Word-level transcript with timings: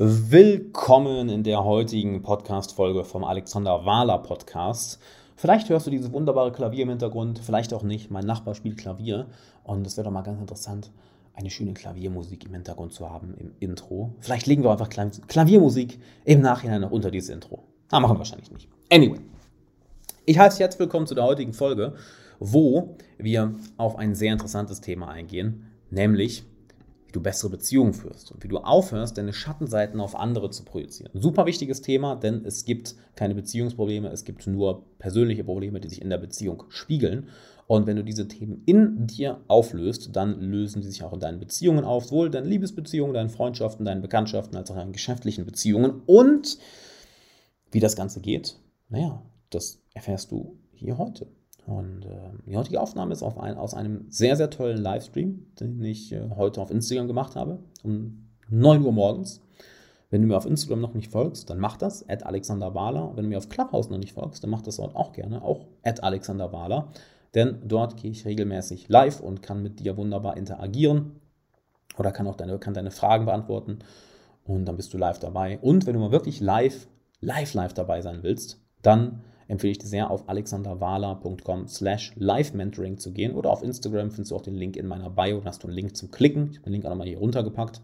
Willkommen 0.00 1.28
in 1.28 1.42
der 1.42 1.64
heutigen 1.64 2.22
Podcast-Folge 2.22 3.02
vom 3.02 3.24
Alexander 3.24 3.84
Wahler 3.84 4.18
Podcast. 4.18 5.00
Vielleicht 5.34 5.68
hörst 5.70 5.88
du 5.88 5.90
dieses 5.90 6.12
wunderbare 6.12 6.52
Klavier 6.52 6.84
im 6.84 6.90
Hintergrund, 6.90 7.40
vielleicht 7.40 7.74
auch 7.74 7.82
nicht. 7.82 8.08
Mein 8.08 8.24
Nachbar 8.24 8.54
spielt 8.54 8.78
Klavier 8.78 9.26
und 9.64 9.84
es 9.84 9.96
wäre 9.96 10.04
doch 10.04 10.12
mal 10.12 10.22
ganz 10.22 10.38
interessant, 10.38 10.92
eine 11.34 11.50
schöne 11.50 11.74
Klaviermusik 11.74 12.44
im 12.44 12.54
Hintergrund 12.54 12.92
zu 12.92 13.10
haben 13.10 13.34
im 13.40 13.50
Intro. 13.58 14.14
Vielleicht 14.20 14.46
legen 14.46 14.62
wir 14.62 14.70
einfach 14.70 14.88
Klaviermusik 14.88 15.98
im 16.24 16.42
Nachhinein 16.42 16.82
noch 16.82 16.92
unter 16.92 17.10
dieses 17.10 17.30
Intro. 17.30 17.64
Ah, 17.90 17.98
machen 17.98 18.14
wir 18.14 18.18
wahrscheinlich 18.18 18.52
nicht. 18.52 18.68
Anyway, 18.92 19.18
ich 20.26 20.38
heiße 20.38 20.60
jetzt 20.60 20.78
willkommen 20.78 21.08
zu 21.08 21.16
der 21.16 21.24
heutigen 21.24 21.54
Folge, 21.54 21.94
wo 22.38 22.94
wir 23.18 23.52
auf 23.76 23.96
ein 23.96 24.14
sehr 24.14 24.32
interessantes 24.32 24.80
Thema 24.80 25.08
eingehen, 25.08 25.66
nämlich 25.90 26.44
wie 27.08 27.12
du 27.12 27.22
bessere 27.22 27.48
Beziehungen 27.48 27.94
führst 27.94 28.30
und 28.32 28.44
wie 28.44 28.48
du 28.48 28.58
aufhörst, 28.58 29.16
deine 29.16 29.32
Schattenseiten 29.32 29.98
auf 29.98 30.14
andere 30.14 30.50
zu 30.50 30.62
projizieren. 30.62 31.10
Super 31.18 31.46
wichtiges 31.46 31.80
Thema, 31.80 32.16
denn 32.16 32.44
es 32.44 32.66
gibt 32.66 32.96
keine 33.16 33.34
Beziehungsprobleme, 33.34 34.10
es 34.10 34.24
gibt 34.24 34.46
nur 34.46 34.84
persönliche 34.98 35.42
Probleme, 35.42 35.80
die 35.80 35.88
sich 35.88 36.02
in 36.02 36.10
der 36.10 36.18
Beziehung 36.18 36.64
spiegeln. 36.68 37.28
Und 37.66 37.86
wenn 37.86 37.96
du 37.96 38.04
diese 38.04 38.28
Themen 38.28 38.62
in 38.66 39.06
dir 39.06 39.40
auflöst, 39.48 40.14
dann 40.14 40.38
lösen 40.38 40.82
sie 40.82 40.90
sich 40.90 41.02
auch 41.02 41.14
in 41.14 41.20
deinen 41.20 41.40
Beziehungen 41.40 41.84
auf, 41.84 42.04
sowohl 42.04 42.28
deine 42.28 42.46
Liebesbeziehungen, 42.46 43.14
deinen 43.14 43.30
Freundschaften, 43.30 43.86
deinen 43.86 44.02
Bekanntschaften, 44.02 44.56
als 44.56 44.70
auch 44.70 44.76
deinen 44.76 44.92
geschäftlichen 44.92 45.46
Beziehungen. 45.46 46.02
Und 46.04 46.58
wie 47.70 47.80
das 47.80 47.96
Ganze 47.96 48.20
geht, 48.20 48.58
naja, 48.90 49.22
das 49.48 49.80
erfährst 49.94 50.30
du 50.30 50.58
hier 50.72 50.98
heute. 50.98 51.26
Und 51.68 52.06
äh, 52.06 52.30
die 52.46 52.56
heutige 52.56 52.80
Aufnahme 52.80 53.12
ist 53.12 53.22
ein, 53.22 53.58
aus 53.58 53.74
einem 53.74 54.06
sehr, 54.08 54.36
sehr 54.36 54.48
tollen 54.48 54.78
Livestream, 54.78 55.48
den 55.60 55.84
ich 55.84 56.12
äh, 56.12 56.30
heute 56.34 56.62
auf 56.62 56.70
Instagram 56.70 57.08
gemacht 57.08 57.36
habe, 57.36 57.58
um 57.82 58.26
9 58.48 58.82
Uhr 58.82 58.92
morgens. 58.92 59.42
Wenn 60.08 60.22
du 60.22 60.28
mir 60.28 60.38
auf 60.38 60.46
Instagram 60.46 60.80
noch 60.80 60.94
nicht 60.94 61.12
folgst, 61.12 61.50
dann 61.50 61.58
mach 61.58 61.76
das, 61.76 62.08
at 62.08 62.24
Alexander 62.24 62.74
Wahler. 62.74 63.12
Wenn 63.14 63.24
du 63.24 63.28
mir 63.28 63.36
auf 63.36 63.50
Clubhouse 63.50 63.90
noch 63.90 63.98
nicht 63.98 64.14
folgst, 64.14 64.42
dann 64.42 64.48
mach 64.48 64.62
das 64.62 64.76
dort 64.76 64.96
auch 64.96 65.12
gerne, 65.12 65.42
auch 65.42 65.66
at 65.82 66.02
Alexander 66.02 66.54
Wahler. 66.54 66.88
Denn 67.34 67.58
dort 67.62 67.98
gehe 67.98 68.12
ich 68.12 68.24
regelmäßig 68.24 68.88
live 68.88 69.20
und 69.20 69.42
kann 69.42 69.62
mit 69.62 69.80
dir 69.80 69.98
wunderbar 69.98 70.38
interagieren 70.38 71.20
oder 71.98 72.12
kann 72.12 72.26
auch 72.26 72.36
deine, 72.36 72.58
kann 72.58 72.72
deine 72.72 72.90
Fragen 72.90 73.26
beantworten. 73.26 73.80
Und 74.46 74.64
dann 74.64 74.76
bist 74.76 74.94
du 74.94 74.96
live 74.96 75.18
dabei. 75.18 75.58
Und 75.58 75.84
wenn 75.84 75.92
du 75.92 76.00
mal 76.00 76.12
wirklich 76.12 76.40
live, 76.40 76.88
live, 77.20 77.52
live 77.52 77.74
dabei 77.74 78.00
sein 78.00 78.22
willst, 78.22 78.58
dann 78.80 79.20
empfehle 79.48 79.72
ich 79.72 79.78
dir 79.78 79.86
sehr, 79.86 80.10
auf 80.10 80.28
alexanderwala.com 80.28 81.66
slash 81.66 82.12
live-mentoring 82.16 82.98
zu 82.98 83.12
gehen 83.12 83.34
oder 83.34 83.50
auf 83.50 83.62
Instagram 83.62 84.10
findest 84.10 84.30
du 84.30 84.36
auch 84.36 84.42
den 84.42 84.54
Link 84.54 84.76
in 84.76 84.86
meiner 84.86 85.10
Bio, 85.10 85.40
da 85.40 85.46
hast 85.46 85.64
du 85.64 85.68
einen 85.68 85.76
Link 85.76 85.96
zum 85.96 86.10
Klicken. 86.10 86.50
Ich 86.52 86.58
habe 86.58 86.64
den 86.64 86.74
Link 86.74 86.84
auch 86.84 86.90
nochmal 86.90 87.08
hier 87.08 87.18
runtergepackt. 87.18 87.80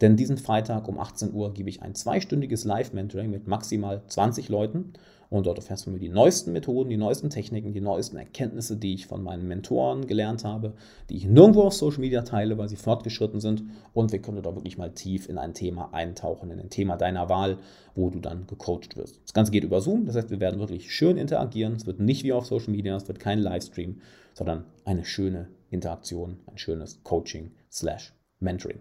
Denn 0.00 0.16
diesen 0.16 0.38
Freitag 0.38 0.86
um 0.86 0.98
18 1.00 1.32
Uhr 1.32 1.52
gebe 1.52 1.68
ich 1.68 1.82
ein 1.82 1.94
zweistündiges 1.94 2.64
Live-Mentoring 2.64 3.30
mit 3.30 3.48
maximal 3.48 4.02
20 4.06 4.48
Leuten. 4.48 4.92
Und 5.30 5.46
dort 5.46 5.58
erfährst 5.58 5.86
du 5.86 5.90
mir 5.90 5.98
die 5.98 6.08
neuesten 6.08 6.52
Methoden, 6.52 6.88
die 6.88 6.96
neuesten 6.96 7.28
Techniken, 7.28 7.72
die 7.72 7.82
neuesten 7.82 8.16
Erkenntnisse, 8.16 8.76
die 8.76 8.94
ich 8.94 9.06
von 9.06 9.22
meinen 9.22 9.46
Mentoren 9.46 10.06
gelernt 10.06 10.44
habe, 10.44 10.72
die 11.10 11.16
ich 11.16 11.26
nirgendwo 11.26 11.62
auf 11.62 11.74
Social 11.74 12.00
Media 12.00 12.22
teile, 12.22 12.56
weil 12.56 12.68
sie 12.68 12.76
fortgeschritten 12.76 13.40
sind. 13.40 13.64
Und 13.92 14.10
wir 14.10 14.20
können 14.20 14.42
da 14.42 14.54
wirklich 14.54 14.78
mal 14.78 14.90
tief 14.90 15.28
in 15.28 15.36
ein 15.36 15.52
Thema 15.52 15.92
eintauchen, 15.92 16.50
in 16.50 16.58
ein 16.58 16.70
Thema 16.70 16.96
deiner 16.96 17.28
Wahl, 17.28 17.58
wo 17.94 18.08
du 18.08 18.20
dann 18.20 18.46
gecoacht 18.46 18.96
wirst. 18.96 19.20
Das 19.22 19.34
Ganze 19.34 19.52
geht 19.52 19.64
über 19.64 19.82
Zoom, 19.82 20.06
das 20.06 20.16
heißt, 20.16 20.30
wir 20.30 20.40
werden 20.40 20.60
wirklich 20.60 20.94
schön 20.94 21.18
interagieren. 21.18 21.74
Es 21.74 21.86
wird 21.86 22.00
nicht 22.00 22.24
wie 22.24 22.32
auf 22.32 22.46
Social 22.46 22.70
Media, 22.70 22.96
es 22.96 23.06
wird 23.06 23.20
kein 23.20 23.38
Livestream, 23.38 24.00
sondern 24.32 24.64
eine 24.86 25.04
schöne 25.04 25.48
Interaktion, 25.70 26.38
ein 26.46 26.56
schönes 26.56 27.02
Coaching 27.02 27.50
slash 27.70 28.14
Mentoring. 28.40 28.80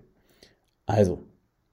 Also, 0.86 1.24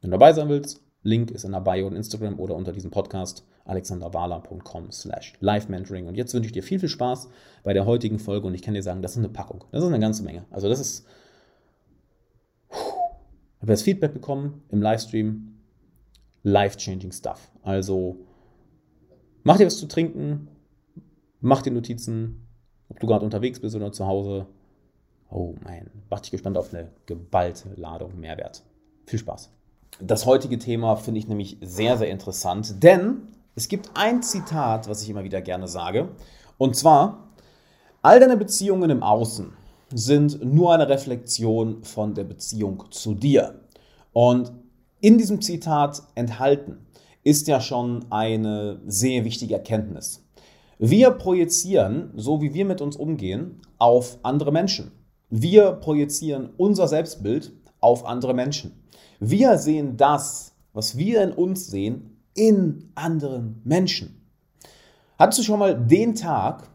wenn 0.00 0.10
du 0.10 0.18
dabei 0.18 0.32
sein 0.32 0.48
willst, 0.48 0.82
Link 1.02 1.30
ist 1.30 1.44
in 1.44 1.52
der 1.52 1.60
Bio 1.60 1.86
und 1.86 1.94
Instagram 1.94 2.40
oder 2.40 2.56
unter 2.56 2.72
diesem 2.72 2.90
Podcast 2.90 3.44
alexanderwala.com 3.64 4.92
slash 4.92 5.34
live-mentoring. 5.40 6.06
Und 6.06 6.16
jetzt 6.16 6.34
wünsche 6.34 6.46
ich 6.46 6.52
dir 6.52 6.62
viel, 6.62 6.78
viel 6.78 6.88
Spaß 6.88 7.28
bei 7.62 7.72
der 7.72 7.86
heutigen 7.86 8.18
Folge 8.18 8.46
und 8.46 8.54
ich 8.54 8.62
kann 8.62 8.74
dir 8.74 8.82
sagen, 8.82 9.02
das 9.02 9.12
ist 9.12 9.18
eine 9.18 9.28
Packung. 9.28 9.64
Das 9.72 9.82
ist 9.82 9.88
eine 9.88 10.00
ganze 10.00 10.22
Menge. 10.22 10.44
Also 10.50 10.68
das 10.68 10.80
ist... 10.80 11.06
Ich 12.70 13.66
habe 13.66 13.72
das 13.72 13.82
Feedback 13.82 14.12
bekommen 14.12 14.62
im 14.68 14.82
Livestream. 14.82 15.54
Life-changing 16.42 17.10
stuff. 17.10 17.50
Also 17.62 18.16
mach 19.42 19.56
dir 19.56 19.66
was 19.66 19.78
zu 19.78 19.88
trinken, 19.88 20.48
mach 21.40 21.62
dir 21.62 21.70
Notizen, 21.70 22.46
ob 22.90 23.00
du 23.00 23.06
gerade 23.06 23.24
unterwegs 23.24 23.60
bist 23.60 23.74
oder 23.74 23.90
zu 23.92 24.06
Hause. 24.06 24.46
Oh 25.30 25.54
mein, 25.64 25.90
warte 26.10 26.26
ich 26.26 26.30
gespannt 26.30 26.58
auf 26.58 26.72
eine 26.72 26.90
geballte 27.06 27.70
Ladung 27.76 28.20
Mehrwert. 28.20 28.62
Viel 29.06 29.18
Spaß. 29.18 29.50
Das 30.00 30.26
heutige 30.26 30.58
Thema 30.58 30.96
finde 30.96 31.18
ich 31.18 31.28
nämlich 31.28 31.56
sehr, 31.62 31.96
sehr 31.96 32.10
interessant, 32.10 32.82
denn 32.82 33.28
es 33.56 33.68
gibt 33.68 33.90
ein 33.94 34.22
Zitat, 34.22 34.88
was 34.88 35.02
ich 35.02 35.10
immer 35.10 35.24
wieder 35.24 35.40
gerne 35.40 35.68
sage. 35.68 36.08
Und 36.58 36.74
zwar, 36.74 37.28
all 38.02 38.18
deine 38.18 38.36
Beziehungen 38.36 38.90
im 38.90 39.02
Außen 39.02 39.52
sind 39.92 40.44
nur 40.44 40.74
eine 40.74 40.88
Reflexion 40.88 41.84
von 41.84 42.14
der 42.14 42.24
Beziehung 42.24 42.84
zu 42.90 43.14
dir. 43.14 43.60
Und 44.12 44.52
in 45.00 45.18
diesem 45.18 45.40
Zitat 45.40 46.02
enthalten 46.14 46.86
ist 47.22 47.46
ja 47.46 47.60
schon 47.60 48.04
eine 48.10 48.80
sehr 48.86 49.24
wichtige 49.24 49.54
Erkenntnis. 49.54 50.24
Wir 50.78 51.12
projizieren, 51.12 52.10
so 52.16 52.42
wie 52.42 52.52
wir 52.54 52.64
mit 52.64 52.80
uns 52.80 52.96
umgehen, 52.96 53.62
auf 53.78 54.18
andere 54.22 54.50
Menschen. 54.50 54.90
Wir 55.30 55.72
projizieren 55.72 56.50
unser 56.56 56.88
Selbstbild 56.88 57.52
auf 57.80 58.04
andere 58.04 58.34
Menschen. 58.34 58.84
Wir 59.20 59.58
sehen 59.58 59.96
das, 59.96 60.54
was 60.72 60.96
wir 60.96 61.22
in 61.22 61.32
uns 61.32 61.68
sehen, 61.68 62.13
in 62.34 62.90
anderen 62.94 63.60
Menschen. 63.64 64.20
Hattest 65.18 65.38
du 65.38 65.42
schon 65.44 65.58
mal 65.58 65.74
den 65.74 66.14
Tag, 66.14 66.68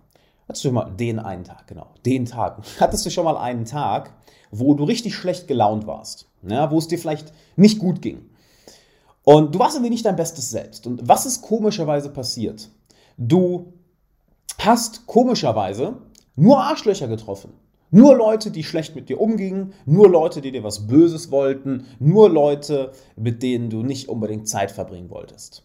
hattest 0.47 0.63
du 0.63 0.69
schon 0.69 0.75
mal 0.75 0.91
den 0.91 1.19
einen 1.19 1.43
Tag, 1.43 1.67
genau, 1.67 1.87
den 2.05 2.25
Tag, 2.25 2.61
hattest 2.79 3.05
du 3.05 3.09
schon 3.09 3.25
mal 3.25 3.37
einen 3.37 3.65
Tag, 3.65 4.13
wo 4.51 4.73
du 4.73 4.83
richtig 4.83 5.15
schlecht 5.15 5.47
gelaunt 5.47 5.85
warst, 5.85 6.27
ja, 6.41 6.71
wo 6.71 6.77
es 6.77 6.87
dir 6.87 6.97
vielleicht 6.97 7.33
nicht 7.55 7.79
gut 7.79 8.01
ging. 8.01 8.29
Und 9.23 9.53
du 9.53 9.59
warst 9.59 9.75
irgendwie 9.75 9.91
nicht 9.91 10.05
dein 10.05 10.15
bestes 10.15 10.49
Selbst. 10.49 10.87
Und 10.87 11.07
was 11.07 11.25
ist 11.25 11.41
komischerweise 11.41 12.09
passiert? 12.09 12.69
Du 13.17 13.73
hast 14.57 15.05
komischerweise 15.05 15.97
nur 16.35 16.59
Arschlöcher 16.63 17.07
getroffen. 17.07 17.53
Nur 17.91 18.15
Leute, 18.15 18.51
die 18.51 18.63
schlecht 18.63 18.95
mit 18.95 19.09
dir 19.09 19.19
umgingen, 19.19 19.73
nur 19.85 20.09
Leute, 20.09 20.41
die 20.41 20.51
dir 20.51 20.63
was 20.63 20.87
Böses 20.87 21.31
wollten, 21.31 21.87
nur 21.99 22.29
Leute, 22.29 22.91
mit 23.15 23.41
denen 23.41 23.69
du 23.69 23.81
nicht 23.81 24.09
unbedingt 24.09 24.47
Zeit 24.47 24.71
verbringen 24.71 25.09
wolltest. 25.09 25.63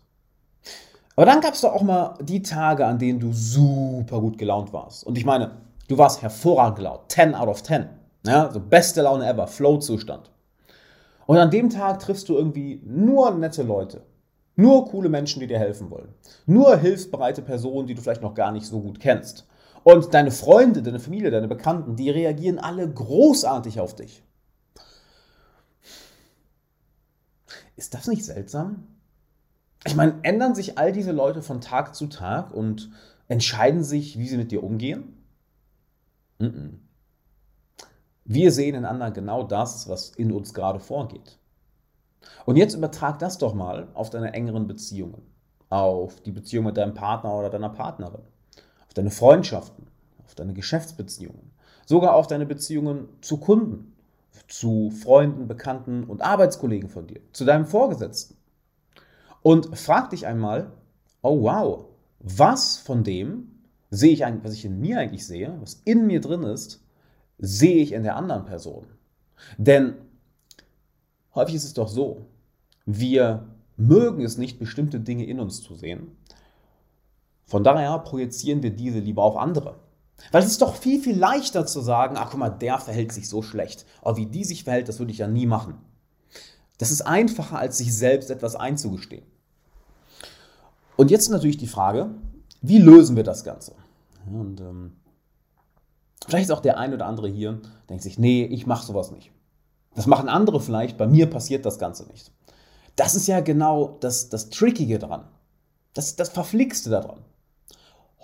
Aber 1.16 1.26
dann 1.26 1.40
gab 1.40 1.54
es 1.54 1.60
doch 1.60 1.74
auch 1.74 1.82
mal 1.82 2.16
die 2.22 2.42
Tage, 2.42 2.86
an 2.86 2.98
denen 2.98 3.20
du 3.20 3.32
super 3.32 4.20
gut 4.20 4.38
gelaunt 4.38 4.72
warst. 4.72 5.04
Und 5.04 5.16
ich 5.18 5.24
meine, 5.24 5.52
du 5.88 5.98
warst 5.98 6.22
hervorragend 6.22 6.76
gelaunt. 6.76 7.02
10 7.08 7.34
out 7.34 7.48
of 7.48 7.62
10. 7.62 7.86
Ja, 8.26 8.50
so 8.50 8.58
beste 8.58 9.02
Laune 9.02 9.28
ever, 9.28 9.46
Flow-Zustand. 9.46 10.30
Und 11.26 11.36
an 11.36 11.50
dem 11.50 11.70
Tag 11.70 12.00
triffst 12.00 12.28
du 12.28 12.36
irgendwie 12.36 12.80
nur 12.84 13.30
nette 13.32 13.62
Leute. 13.62 14.02
Nur 14.56 14.86
coole 14.86 15.08
Menschen, 15.08 15.40
die 15.40 15.46
dir 15.46 15.58
helfen 15.58 15.90
wollen. 15.90 16.08
Nur 16.46 16.76
hilfsbereite 16.76 17.42
Personen, 17.42 17.86
die 17.86 17.94
du 17.94 18.02
vielleicht 18.02 18.22
noch 18.22 18.34
gar 18.34 18.52
nicht 18.52 18.66
so 18.66 18.80
gut 18.80 19.00
kennst. 19.00 19.46
Und 19.84 20.14
deine 20.14 20.30
Freunde, 20.30 20.82
deine 20.82 20.98
Familie, 20.98 21.30
deine 21.30 21.46
Bekannten, 21.46 21.94
die 21.94 22.08
reagieren 22.08 22.58
alle 22.58 22.90
großartig 22.90 23.80
auf 23.80 23.94
dich. 23.94 24.22
Ist 27.76 27.92
das 27.92 28.08
nicht 28.08 28.24
seltsam? 28.24 28.86
Ich 29.84 29.94
meine, 29.94 30.20
ändern 30.22 30.54
sich 30.54 30.78
all 30.78 30.90
diese 30.90 31.12
Leute 31.12 31.42
von 31.42 31.60
Tag 31.60 31.94
zu 31.94 32.06
Tag 32.06 32.50
und 32.52 32.90
entscheiden 33.28 33.84
sich, 33.84 34.18
wie 34.18 34.26
sie 34.26 34.38
mit 34.38 34.52
dir 34.52 34.64
umgehen? 34.64 35.22
Wir 38.24 38.52
sehen 38.52 38.74
in 38.74 38.86
anderen 38.86 39.12
genau 39.12 39.42
das, 39.42 39.86
was 39.86 40.08
in 40.10 40.32
uns 40.32 40.54
gerade 40.54 40.80
vorgeht. 40.80 41.38
Und 42.46 42.56
jetzt 42.56 42.74
übertrag 42.74 43.18
das 43.18 43.36
doch 43.36 43.52
mal 43.52 43.88
auf 43.92 44.08
deine 44.08 44.32
engeren 44.32 44.66
Beziehungen, 44.66 45.20
auf 45.68 46.22
die 46.22 46.32
Beziehung 46.32 46.64
mit 46.64 46.78
deinem 46.78 46.94
Partner 46.94 47.34
oder 47.34 47.50
deiner 47.50 47.68
Partnerin 47.68 48.22
auf 48.94 48.98
deine 48.98 49.10
Freundschaften, 49.10 49.88
auf 50.24 50.36
deine 50.36 50.54
Geschäftsbeziehungen, 50.54 51.50
sogar 51.84 52.14
auf 52.14 52.28
deine 52.28 52.46
Beziehungen 52.46 53.08
zu 53.22 53.38
Kunden, 53.38 53.92
zu 54.46 54.92
Freunden, 54.92 55.48
Bekannten 55.48 56.04
und 56.04 56.22
Arbeitskollegen 56.22 56.88
von 56.88 57.08
dir, 57.08 57.20
zu 57.32 57.44
deinem 57.44 57.66
Vorgesetzten. 57.66 58.36
Und 59.42 59.76
frag 59.76 60.10
dich 60.10 60.28
einmal, 60.28 60.70
oh 61.22 61.42
wow, 61.42 61.86
was 62.20 62.76
von 62.76 63.02
dem 63.02 63.50
sehe 63.90 64.12
ich 64.12 64.24
eigentlich, 64.24 64.44
was 64.44 64.52
ich 64.52 64.64
in 64.64 64.80
mir 64.80 65.00
eigentlich 65.00 65.26
sehe, 65.26 65.52
was 65.60 65.82
in 65.84 66.06
mir 66.06 66.20
drin 66.20 66.44
ist, 66.44 66.80
sehe 67.38 67.82
ich 67.82 67.90
in 67.90 68.04
der 68.04 68.14
anderen 68.14 68.44
Person. 68.44 68.86
Denn 69.58 69.94
häufig 71.34 71.56
ist 71.56 71.64
es 71.64 71.74
doch 71.74 71.88
so, 71.88 72.26
wir 72.86 73.48
mögen 73.76 74.24
es 74.24 74.38
nicht, 74.38 74.60
bestimmte 74.60 75.00
Dinge 75.00 75.26
in 75.26 75.40
uns 75.40 75.62
zu 75.64 75.74
sehen, 75.74 76.12
von 77.46 77.64
daher 77.64 77.98
projizieren 77.98 78.62
wir 78.62 78.70
diese 78.70 78.98
lieber 78.98 79.22
auf 79.22 79.36
andere. 79.36 79.76
Weil 80.32 80.42
es 80.42 80.50
ist 80.50 80.62
doch 80.62 80.76
viel, 80.76 81.00
viel 81.00 81.16
leichter 81.16 81.66
zu 81.66 81.80
sagen, 81.80 82.16
ach 82.16 82.30
guck 82.30 82.40
mal, 82.40 82.50
der 82.50 82.78
verhält 82.78 83.12
sich 83.12 83.28
so 83.28 83.42
schlecht. 83.42 83.84
Aber 84.00 84.16
wie 84.16 84.26
die 84.26 84.44
sich 84.44 84.64
verhält, 84.64 84.88
das 84.88 84.98
würde 84.98 85.12
ich 85.12 85.18
ja 85.18 85.26
nie 85.26 85.46
machen. 85.46 85.78
Das 86.78 86.90
ist 86.90 87.02
einfacher, 87.02 87.58
als 87.58 87.78
sich 87.78 87.94
selbst 87.94 88.30
etwas 88.30 88.56
einzugestehen. 88.56 89.24
Und 90.96 91.10
jetzt 91.10 91.28
natürlich 91.30 91.56
die 91.56 91.66
Frage, 91.66 92.10
wie 92.62 92.78
lösen 92.78 93.16
wir 93.16 93.24
das 93.24 93.44
Ganze? 93.44 93.74
Und 94.26 94.60
ähm, 94.60 94.92
vielleicht 96.26 96.46
ist 96.46 96.50
auch 96.50 96.60
der 96.60 96.78
ein 96.78 96.94
oder 96.94 97.06
andere 97.06 97.28
hier, 97.28 97.60
denkt 97.88 98.02
sich, 98.02 98.18
nee, 98.18 98.44
ich 98.44 98.66
mache 98.66 98.86
sowas 98.86 99.10
nicht. 99.10 99.30
Das 99.94 100.06
machen 100.06 100.28
andere 100.28 100.60
vielleicht, 100.60 100.96
bei 100.96 101.06
mir 101.06 101.28
passiert 101.28 101.66
das 101.66 101.78
Ganze 101.78 102.06
nicht. 102.06 102.32
Das 102.96 103.14
ist 103.14 103.26
ja 103.26 103.40
genau 103.40 103.96
das, 104.00 104.28
das 104.28 104.50
Trickige 104.50 104.98
daran. 104.98 105.24
Das, 105.94 106.16
das 106.16 106.30
Verflixte 106.30 106.90
daran. 106.90 107.20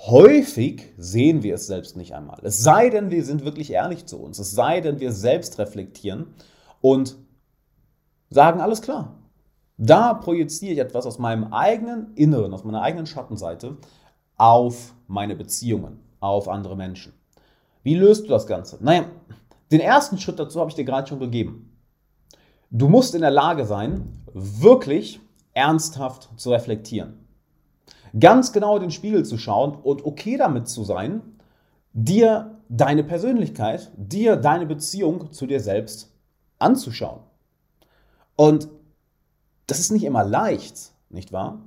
Häufig 0.07 0.95
sehen 0.97 1.43
wir 1.43 1.57
es 1.57 1.67
selbst 1.67 1.95
nicht 1.95 2.15
einmal. 2.15 2.39
Es 2.43 2.63
sei 2.63 2.89
denn, 2.89 3.11
wir 3.11 3.23
sind 3.23 3.45
wirklich 3.45 3.71
ehrlich 3.71 4.07
zu 4.07 4.19
uns. 4.19 4.39
Es 4.39 4.53
sei 4.53 4.81
denn, 4.81 4.99
wir 4.99 5.13
selbst 5.13 5.59
reflektieren 5.59 6.35
und 6.81 7.17
sagen, 8.31 8.63
alles 8.63 8.81
klar. 8.81 9.19
Da 9.77 10.15
projiziere 10.15 10.73
ich 10.73 10.79
etwas 10.79 11.05
aus 11.05 11.19
meinem 11.19 11.53
eigenen 11.53 12.15
Inneren, 12.15 12.55
aus 12.55 12.65
meiner 12.65 12.81
eigenen 12.81 13.07
Schattenseite 13.07 13.77
auf 14.39 14.95
meine 15.07 15.37
Beziehungen, 15.37 16.01
auf 16.19 16.49
andere 16.49 16.77
Menschen. 16.77 17.13
Wie 17.83 17.95
löst 17.95 18.25
du 18.25 18.29
das 18.29 18.47
Ganze? 18.47 18.79
Naja, 18.83 19.05
den 19.71 19.81
ersten 19.81 20.17
Schritt 20.17 20.39
dazu 20.39 20.61
habe 20.61 20.71
ich 20.71 20.77
dir 20.77 20.85
gerade 20.85 21.09
schon 21.09 21.21
gegeben. 21.21 21.79
Du 22.71 22.89
musst 22.89 23.15
in 23.15 23.21
der 23.21 23.31
Lage 23.31 23.67
sein, 23.67 24.23
wirklich 24.33 25.21
ernsthaft 25.53 26.31
zu 26.37 26.51
reflektieren 26.51 27.20
ganz 28.19 28.53
genau 28.53 28.77
in 28.77 28.83
den 28.83 28.91
Spiegel 28.91 29.25
zu 29.25 29.39
schauen 29.39 29.75
und 29.75 30.05
okay 30.05 30.37
damit 30.37 30.69
zu 30.69 30.85
sein, 30.85 31.23
dir 31.93 32.59
deine 32.69 33.05
Persönlichkeit, 33.05 33.91
dir 33.97 34.37
deine 34.37 34.67
Beziehung 34.67 35.33
zu 35.33 35.47
dir 35.47 35.61
selbst 35.61 36.13
anzuschauen. 36.59 37.21
Und 38.37 38.69
das 39.67 39.81
ist 39.81 39.93
nicht 39.93 40.05
immer 40.05 40.25
leicht, 40.25 40.93
nicht 41.11 41.33
wahr? 41.33 41.61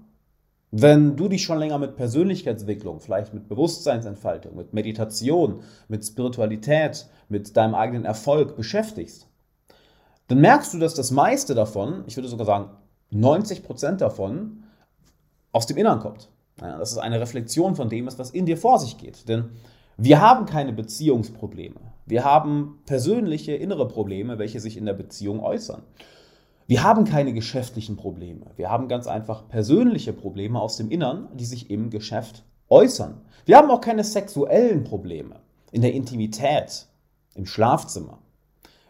Wenn 0.72 1.16
du 1.16 1.28
dich 1.28 1.44
schon 1.44 1.60
länger 1.60 1.78
mit 1.78 1.96
Persönlichkeitsentwicklung, 1.96 3.00
vielleicht 3.00 3.34
mit 3.34 3.48
Bewusstseinsentfaltung, 3.48 4.56
mit 4.56 4.74
Meditation, 4.74 5.62
mit 5.88 6.04
Spiritualität, 6.04 7.08
mit 7.30 7.56
deinem 7.56 7.76
eigenen 7.76 8.06
Erfolg 8.06 8.56
beschäftigst, 8.56 9.28
dann 10.28 10.40
merkst 10.40 10.74
du, 10.74 10.80
dass 10.80 10.96
das 10.96 11.12
meiste 11.12 11.54
davon, 11.54 12.04
ich 12.08 12.18
würde 12.18 12.28
sogar 12.28 12.48
sagen 12.48 12.70
90 13.12 13.64
Prozent 13.64 14.02
davon, 14.02 14.64
aus 15.52 15.68
dem 15.68 15.78
Innern 15.78 16.00
kommt. 16.00 16.30
Das 16.58 16.92
ist 16.92 16.98
eine 16.98 17.20
Reflexion 17.20 17.76
von 17.76 17.90
dem, 17.90 18.06
was 18.06 18.32
in 18.32 18.46
dir 18.46 18.58
vor 18.58 18.80
sich 18.80 18.98
geht. 18.98 19.28
Denn 19.28 19.50
wir 19.98 20.22
haben 20.22 20.46
keine 20.46 20.74
Beziehungsprobleme. 20.74 21.80
Wir 22.06 22.24
haben 22.24 22.80
persönliche 22.86 23.54
innere 23.54 23.88
Probleme, 23.88 24.40
welche 24.40 24.60
sich 24.60 24.78
in 24.78 24.86
der 24.86 24.94
Beziehung 24.94 25.40
äußern. 25.40 25.84
Wir 26.68 26.84
haben 26.84 27.06
keine 27.06 27.34
geschäftlichen 27.34 27.98
Probleme. 27.98 28.46
Wir 28.56 28.70
haben 28.70 28.88
ganz 28.88 29.08
einfach 29.08 29.48
persönliche 29.48 30.14
Probleme 30.14 30.60
aus 30.60 30.78
dem 30.78 30.90
Innern, 30.90 31.28
die 31.34 31.46
sich 31.46 31.70
im 31.70 31.90
Geschäft 31.90 32.44
äußern. 32.70 33.22
Wir 33.46 33.58
haben 33.58 33.70
auch 33.70 33.82
keine 33.82 34.04
sexuellen 34.04 34.84
Probleme 34.84 35.42
in 35.72 35.82
der 35.82 35.94
Intimität, 35.94 36.88
im 37.36 37.46
Schlafzimmer. 37.46 38.20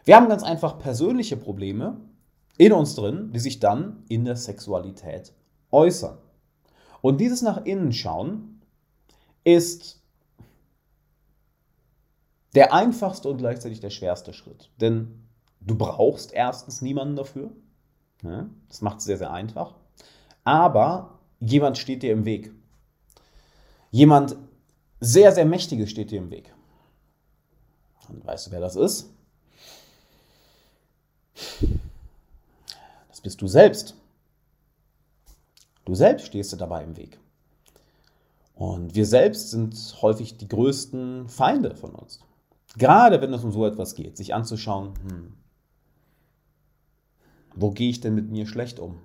Wir 0.04 0.16
haben 0.16 0.28
ganz 0.28 0.42
einfach 0.42 0.78
persönliche 0.78 1.36
Probleme 1.36 1.96
in 2.58 2.72
uns 2.72 2.94
drin, 2.94 3.30
die 3.32 3.40
sich 3.40 3.58
dann 3.58 4.04
in 4.08 4.24
der 4.24 4.36
Sexualität 4.36 5.32
äußern. 5.70 6.18
Und 7.04 7.18
dieses 7.18 7.42
nach 7.42 7.66
innen 7.66 7.92
schauen 7.92 8.62
ist 9.44 10.00
der 12.54 12.72
einfachste 12.72 13.28
und 13.28 13.36
gleichzeitig 13.36 13.80
der 13.80 13.90
schwerste 13.90 14.32
Schritt. 14.32 14.70
Denn 14.80 15.22
du 15.60 15.74
brauchst 15.74 16.32
erstens 16.32 16.80
niemanden 16.80 17.16
dafür. 17.16 17.50
Das 18.68 18.80
macht 18.80 19.00
es 19.00 19.04
sehr, 19.04 19.18
sehr 19.18 19.30
einfach. 19.30 19.74
Aber 20.44 21.18
jemand 21.40 21.76
steht 21.76 22.02
dir 22.02 22.10
im 22.10 22.24
Weg. 22.24 22.52
Jemand 23.90 24.36
sehr, 24.98 25.30
sehr 25.32 25.44
Mächtiges 25.44 25.90
steht 25.90 26.10
dir 26.10 26.20
im 26.20 26.30
Weg. 26.30 26.54
Und 28.08 28.24
weißt 28.24 28.46
du, 28.46 28.50
wer 28.50 28.60
das 28.60 28.76
ist? 28.76 29.10
Das 33.10 33.20
bist 33.20 33.42
du 33.42 33.46
selbst. 33.46 33.94
Du 35.84 35.94
selbst 35.94 36.26
stehst 36.26 36.52
dir 36.52 36.56
dabei 36.56 36.82
im 36.82 36.96
Weg. 36.96 37.18
Und 38.54 38.94
wir 38.94 39.06
selbst 39.06 39.50
sind 39.50 39.74
häufig 40.00 40.36
die 40.36 40.48
größten 40.48 41.28
Feinde 41.28 41.74
von 41.74 41.94
uns. 41.94 42.20
Gerade 42.76 43.20
wenn 43.20 43.32
es 43.32 43.44
um 43.44 43.52
so 43.52 43.66
etwas 43.66 43.94
geht, 43.94 44.16
sich 44.16 44.34
anzuschauen, 44.34 44.94
hm, 45.08 45.34
wo 47.54 47.70
gehe 47.70 47.90
ich 47.90 48.00
denn 48.00 48.14
mit 48.14 48.30
mir 48.30 48.46
schlecht 48.46 48.78
um? 48.78 48.98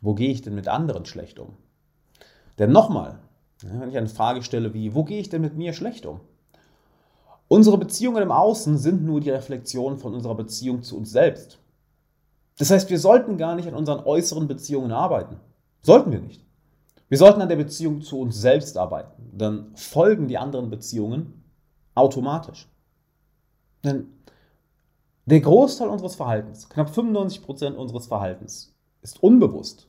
Wo 0.00 0.14
gehe 0.14 0.30
ich 0.30 0.42
denn 0.42 0.54
mit 0.54 0.68
anderen 0.68 1.04
schlecht 1.04 1.38
um? 1.38 1.56
Denn 2.58 2.72
nochmal, 2.72 3.18
wenn 3.62 3.90
ich 3.90 3.96
eine 3.96 4.08
Frage 4.08 4.42
stelle 4.42 4.72
wie, 4.72 4.94
wo 4.94 5.04
gehe 5.04 5.20
ich 5.20 5.28
denn 5.28 5.42
mit 5.42 5.56
mir 5.56 5.72
schlecht 5.72 6.06
um? 6.06 6.20
Unsere 7.48 7.78
Beziehungen 7.78 8.22
im 8.22 8.32
Außen 8.32 8.78
sind 8.78 9.02
nur 9.02 9.20
die 9.20 9.30
Reflexion 9.30 9.98
von 9.98 10.14
unserer 10.14 10.36
Beziehung 10.36 10.82
zu 10.82 10.96
uns 10.96 11.10
selbst. 11.10 11.58
Das 12.60 12.70
heißt, 12.70 12.90
wir 12.90 12.98
sollten 12.98 13.38
gar 13.38 13.54
nicht 13.54 13.66
an 13.68 13.74
unseren 13.74 14.04
äußeren 14.04 14.46
Beziehungen 14.46 14.92
arbeiten. 14.92 15.40
Sollten 15.80 16.12
wir 16.12 16.20
nicht. 16.20 16.44
Wir 17.08 17.16
sollten 17.16 17.40
an 17.40 17.48
der 17.48 17.56
Beziehung 17.56 18.02
zu 18.02 18.20
uns 18.20 18.38
selbst 18.38 18.76
arbeiten. 18.76 19.30
Dann 19.32 19.74
folgen 19.76 20.28
die 20.28 20.36
anderen 20.36 20.68
Beziehungen 20.68 21.42
automatisch. 21.94 22.68
Denn 23.82 24.08
der 25.24 25.40
Großteil 25.40 25.88
unseres 25.88 26.16
Verhaltens, 26.16 26.68
knapp 26.68 26.90
95% 26.90 27.76
unseres 27.76 28.08
Verhaltens, 28.08 28.74
ist 29.00 29.22
unbewusst. 29.22 29.88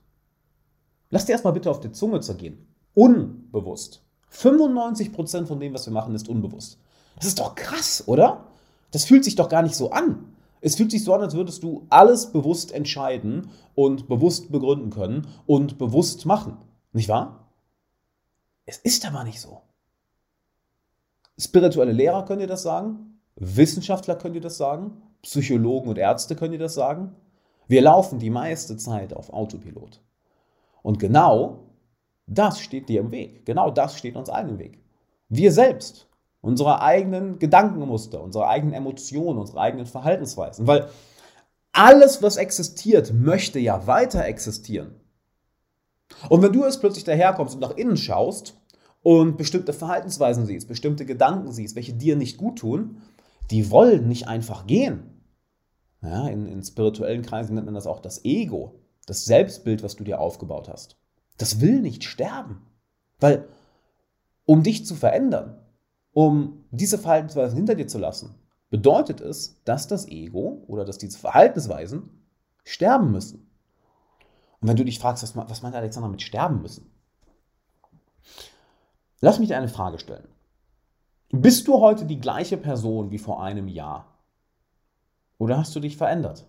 Lass 1.09 1.25
dir 1.25 1.33
erstmal 1.33 1.51
bitte 1.51 1.69
auf 1.69 1.81
die 1.81 1.91
Zunge 1.91 2.21
zergehen. 2.21 2.73
Unbewusst. 2.93 4.01
95% 4.31 5.45
von 5.45 5.59
dem, 5.59 5.73
was 5.73 5.87
wir 5.87 5.93
machen, 5.93 6.15
ist 6.15 6.29
unbewusst. 6.29 6.79
Das 7.17 7.25
ist 7.25 7.39
doch 7.39 7.53
krass, 7.53 8.05
oder? 8.07 8.45
Das 8.91 9.03
fühlt 9.03 9.25
sich 9.25 9.35
doch 9.35 9.49
gar 9.49 9.61
nicht 9.61 9.75
so 9.75 9.91
an. 9.91 10.30
Es 10.61 10.75
fühlt 10.75 10.91
sich 10.91 11.03
so 11.03 11.13
an, 11.13 11.21
als 11.21 11.33
würdest 11.33 11.63
du 11.63 11.87
alles 11.89 12.31
bewusst 12.31 12.71
entscheiden 12.71 13.49
und 13.73 14.07
bewusst 14.07 14.51
begründen 14.51 14.91
können 14.91 15.27
und 15.47 15.77
bewusst 15.79 16.25
machen. 16.25 16.57
Nicht 16.93 17.09
wahr? 17.09 17.51
Es 18.65 18.77
ist 18.77 19.05
aber 19.05 19.23
nicht 19.23 19.41
so. 19.41 19.61
Spirituelle 21.37 21.91
Lehrer 21.91 22.23
können 22.25 22.41
dir 22.41 22.47
das 22.47 22.61
sagen, 22.61 23.19
Wissenschaftler 23.35 24.15
können 24.15 24.35
dir 24.35 24.41
das 24.41 24.57
sagen, 24.57 25.01
Psychologen 25.23 25.89
und 25.89 25.97
Ärzte 25.97 26.35
können 26.35 26.51
dir 26.51 26.59
das 26.59 26.75
sagen. 26.75 27.15
Wir 27.67 27.81
laufen 27.81 28.19
die 28.19 28.29
meiste 28.29 28.77
Zeit 28.77 29.13
auf 29.13 29.33
Autopilot. 29.33 30.01
Und 30.83 30.99
genau 30.99 31.71
das 32.27 32.59
steht 32.59 32.89
dir 32.89 33.01
im 33.01 33.11
Weg. 33.11 33.45
Genau 33.45 33.71
das 33.71 33.97
steht 33.97 34.15
uns 34.15 34.29
allen 34.29 34.49
im 34.49 34.59
Weg. 34.59 34.79
Wir 35.29 35.51
selbst 35.51 36.07
unsere 36.41 36.81
eigenen 36.81 37.39
Gedankenmuster, 37.39 38.21
unsere 38.21 38.47
eigenen 38.47 38.73
Emotionen, 38.73 39.39
unsere 39.39 39.61
eigenen 39.61 39.85
Verhaltensweisen. 39.85 40.67
Weil 40.67 40.89
alles, 41.71 42.21
was 42.21 42.37
existiert, 42.37 43.13
möchte 43.13 43.59
ja 43.59 43.87
weiter 43.87 44.25
existieren. 44.25 44.95
Und 46.29 46.41
wenn 46.41 46.51
du 46.51 46.65
jetzt 46.65 46.81
plötzlich 46.81 47.03
daherkommst 47.03 47.55
und 47.55 47.61
nach 47.61 47.77
innen 47.77 47.97
schaust 47.97 48.55
und 49.01 49.37
bestimmte 49.37 49.71
Verhaltensweisen 49.71 50.45
siehst, 50.45 50.67
bestimmte 50.67 51.05
Gedanken 51.05 51.51
siehst, 51.51 51.75
welche 51.75 51.93
dir 51.93 52.15
nicht 52.15 52.37
gut 52.37 52.59
tun, 52.59 52.97
die 53.49 53.71
wollen 53.71 54.07
nicht 54.07 54.27
einfach 54.27 54.67
gehen. 54.67 55.23
Ja, 56.01 56.27
in, 56.27 56.47
in 56.47 56.63
spirituellen 56.63 57.21
Kreisen 57.21 57.55
nennt 57.55 57.65
man 57.65 57.75
das 57.75 57.87
auch 57.87 57.99
das 57.99 58.25
Ego, 58.25 58.79
das 59.05 59.25
Selbstbild, 59.25 59.83
was 59.83 59.95
du 59.95 60.03
dir 60.03 60.19
aufgebaut 60.19 60.67
hast. 60.67 60.97
Das 61.37 61.61
will 61.61 61.79
nicht 61.79 62.03
sterben. 62.03 62.63
Weil, 63.19 63.45
um 64.45 64.63
dich 64.63 64.85
zu 64.85 64.95
verändern, 64.95 65.60
um 66.13 66.65
diese 66.71 66.97
Verhaltensweisen 66.97 67.57
hinter 67.57 67.75
dir 67.75 67.87
zu 67.87 67.97
lassen, 67.97 68.35
bedeutet 68.69 69.21
es, 69.21 69.61
dass 69.63 69.87
das 69.87 70.07
Ego 70.07 70.63
oder 70.67 70.85
dass 70.85 70.97
diese 70.97 71.17
Verhaltensweisen 71.17 72.09
sterben 72.63 73.11
müssen. 73.11 73.47
Und 74.59 74.67
wenn 74.67 74.77
du 74.77 74.85
dich 74.85 74.99
fragst, 74.99 75.23
was, 75.23 75.35
was 75.35 75.61
meint 75.61 75.75
Alexander 75.75 76.09
mit 76.09 76.21
sterben 76.21 76.61
müssen? 76.61 76.89
Lass 79.19 79.39
mich 79.39 79.49
dir 79.49 79.57
eine 79.57 79.67
Frage 79.67 79.99
stellen. 79.99 80.27
Bist 81.29 81.67
du 81.67 81.79
heute 81.79 82.05
die 82.05 82.19
gleiche 82.19 82.57
Person 82.57 83.11
wie 83.11 83.17
vor 83.17 83.41
einem 83.41 83.67
Jahr? 83.67 84.17
Oder 85.37 85.57
hast 85.57 85.75
du 85.75 85.79
dich 85.79 85.97
verändert? 85.97 86.45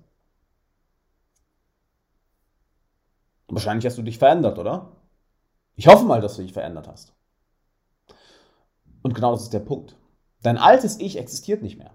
Wahrscheinlich 3.49 3.87
hast 3.87 3.99
du 3.99 4.03
dich 4.03 4.19
verändert, 4.19 4.59
oder? 4.59 4.93
Ich 5.77 5.87
hoffe 5.87 6.05
mal, 6.05 6.21
dass 6.21 6.37
du 6.37 6.43
dich 6.43 6.53
verändert 6.53 6.89
hast. 6.89 7.15
Und 9.03 9.15
genau 9.15 9.33
das 9.33 9.43
ist 9.43 9.53
der 9.53 9.61
Punkt. 9.61 9.97
Dein 10.43 10.59
altes 10.59 10.99
Ich 10.99 11.19
existiert 11.19 11.63
nicht 11.63 11.79
mehr. 11.79 11.93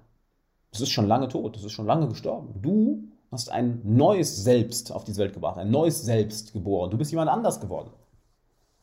Es 0.72 0.82
ist 0.82 0.90
schon 0.90 1.08
lange 1.08 1.28
tot, 1.28 1.56
es 1.56 1.64
ist 1.64 1.72
schon 1.72 1.86
lange 1.86 2.08
gestorben. 2.08 2.54
Du 2.62 3.04
hast 3.32 3.50
ein 3.50 3.82
neues 3.84 4.44
Selbst 4.44 4.92
auf 4.92 5.04
diese 5.04 5.22
Welt 5.22 5.34
gebracht, 5.34 5.58
ein 5.58 5.72
neues 5.72 6.04
Selbst 6.04 6.54
geboren. 6.54 6.92
Du 6.92 6.98
bist 6.98 7.12
jemand 7.12 7.30
anders 7.30 7.60
geworden. 7.60 7.90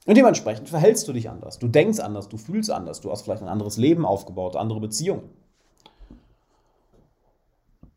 Und 0.06 0.16
dementsprechend 0.16 0.68
verhältst 0.68 1.08
du 1.08 1.12
dich 1.12 1.30
anders. 1.30 1.58
Du 1.58 1.68
denkst 1.68 1.98
anders, 1.98 2.28
du 2.28 2.36
fühlst 2.36 2.70
anders, 2.70 3.00
du 3.00 3.10
hast 3.10 3.22
vielleicht 3.22 3.42
ein 3.42 3.48
anderes 3.48 3.78
Leben 3.78 4.04
aufgebaut, 4.04 4.54
andere 4.54 4.80
Beziehungen. 4.80 5.30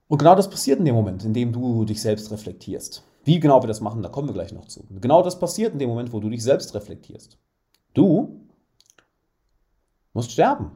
Und 0.07 0.19
genau 0.19 0.35
das 0.35 0.49
passiert 0.49 0.79
in 0.79 0.85
dem 0.85 0.95
Moment, 0.95 1.25
in 1.25 1.33
dem 1.33 1.51
du 1.51 1.83
dich 1.83 2.01
selbst 2.01 2.31
reflektierst. 2.31 3.03
Wie 3.25 3.41
genau 3.41 3.61
wir 3.61 3.67
das 3.67 3.81
machen, 3.81 4.01
da 4.01 4.07
kommen 4.07 4.29
wir 4.29 4.33
gleich 4.33 4.53
noch 4.53 4.67
zu. 4.67 4.85
Genau 5.01 5.21
das 5.21 5.37
passiert 5.37 5.73
in 5.73 5.79
dem 5.79 5.89
Moment, 5.89 6.13
wo 6.13 6.21
du 6.21 6.29
dich 6.29 6.41
selbst 6.41 6.73
reflektierst. 6.73 7.37
Du 7.93 8.36
musst 10.13 10.31
sterben. 10.31 10.71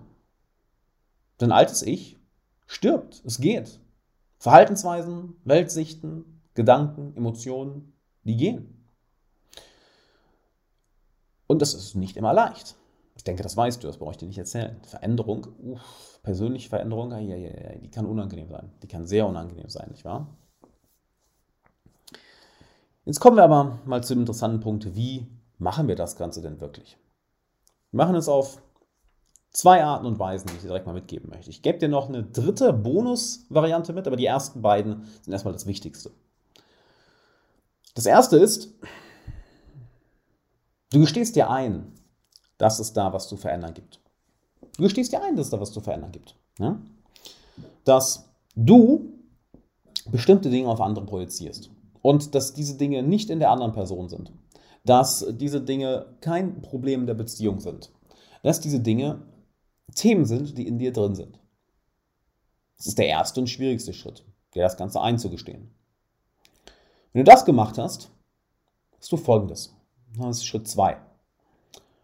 Dein 1.38 1.51
altes 1.51 1.81
Ich 1.81 2.19
stirbt. 2.67 3.21
Es 3.25 3.39
geht. 3.39 3.79
Verhaltensweisen, 4.38 5.35
Weltsichten, 5.43 6.41
Gedanken, 6.53 7.15
Emotionen, 7.15 7.93
die 8.23 8.38
gehen. 8.38 8.88
Und 11.47 11.61
das 11.61 11.73
ist 11.73 11.95
nicht 11.95 12.17
immer 12.17 12.33
leicht. 12.33 12.75
Ich 13.15 13.23
denke, 13.23 13.43
das 13.43 13.57
weißt 13.57 13.83
du, 13.83 13.88
das 13.88 13.97
brauche 13.97 14.11
ich 14.11 14.17
dir 14.17 14.25
nicht 14.25 14.38
erzählen. 14.38 14.81
Veränderung, 14.83 15.47
uff, 15.59 16.19
persönliche 16.23 16.69
Veränderung, 16.69 17.09
die 17.11 17.91
kann 17.91 18.05
unangenehm 18.05 18.50
sein. 18.50 18.71
Die 18.81 18.88
kann 18.88 19.05
sehr 19.05 19.27
unangenehm 19.27 19.69
sein, 19.69 19.89
nicht 19.91 20.05
wahr? 20.05 20.27
Jetzt 23.05 23.19
kommen 23.19 23.35
wir 23.38 23.43
aber 23.43 23.79
mal 23.85 24.03
zu 24.03 24.13
dem 24.13 24.21
interessanten 24.21 24.59
Punkt, 24.59 24.95
wie 24.95 25.27
machen 25.57 25.88
wir 25.88 25.95
das 25.95 26.15
Ganze 26.15 26.41
denn 26.41 26.61
wirklich? 26.61 26.97
Wir 27.91 27.97
machen 27.97 28.15
es 28.15 28.29
auf 28.29 28.61
zwei 29.51 29.84
Arten 29.84 30.05
und 30.05 30.20
Weisen, 30.20 30.48
die 30.48 30.55
ich 30.55 30.62
dir 30.62 30.67
direkt 30.67 30.88
mal 30.88 30.93
mitgeben 30.93 31.29
möchte. 31.29 31.50
Ich 31.50 31.62
gebe 31.62 31.77
dir 31.77 31.89
noch 31.89 32.10
eine 32.10 32.24
dritte 32.24 32.74
Bonusvariante 32.74 33.93
mit, 33.93 34.08
aber 34.08 34.15
die 34.15 34.25
ersten 34.25 34.62
beiden 34.62 35.05
sind 35.22 35.34
erstmal 35.34 35.53
das 35.53 35.65
Wichtigste. 35.65 36.12
Das 37.93 38.05
erste 38.05 38.38
ist, 38.38 38.74
du 40.91 41.01
gestehst 41.01 41.36
dir 41.36 41.50
ein, 41.50 41.93
dass 42.58 42.79
es 42.79 42.93
da 42.93 43.12
was 43.12 43.27
zu 43.27 43.36
verändern 43.36 43.74
gibt. 43.74 44.00
Du 44.77 44.84
gestehst 44.84 45.12
dir 45.12 45.22
ein, 45.22 45.36
dass 45.36 45.48
es 45.48 45.51
da 45.51 45.60
was 45.60 45.72
zu 45.72 45.81
verändern 45.81 46.12
gibt. 46.12 46.36
Ja? 46.58 46.79
Dass 47.84 48.29
du 48.55 49.12
bestimmte 50.10 50.50
Dinge 50.50 50.70
auf 50.70 50.79
andere 50.79 51.05
projizierst 51.05 51.70
und 52.01 52.34
dass 52.34 52.53
diese 52.53 52.77
Dinge 52.77 53.03
nicht 53.03 53.29
in 53.29 53.39
der 53.39 53.51
anderen 53.51 53.74
Person 53.74 54.08
sind. 54.08 54.31
Dass 54.86 55.25
diese 55.31 55.62
Dinge 55.62 56.15
kein 56.22 56.62
Problem 56.62 57.05
der 57.05 57.13
Beziehung 57.13 57.60
sind. 57.60 57.91
Dass 58.43 58.60
diese 58.60 58.79
Dinge 58.79 59.22
Themen 59.91 60.25
sind, 60.25 60.57
die 60.57 60.67
in 60.67 60.77
dir 60.77 60.93
drin 60.93 61.15
sind. 61.15 61.39
Das 62.77 62.88
ist 62.88 62.98
der 62.98 63.07
erste 63.07 63.39
und 63.39 63.48
schwierigste 63.48 63.93
Schritt, 63.93 64.25
dir 64.55 64.63
das 64.63 64.77
Ganze 64.77 65.01
einzugestehen. 65.01 65.69
Wenn 67.13 67.25
du 67.25 67.31
das 67.31 67.45
gemacht 67.45 67.77
hast, 67.77 68.12
hast 68.98 69.12
du 69.12 69.17
folgendes. 69.17 69.75
Das 70.17 70.38
ist 70.38 70.45
Schritt 70.45 70.67
2. 70.67 70.98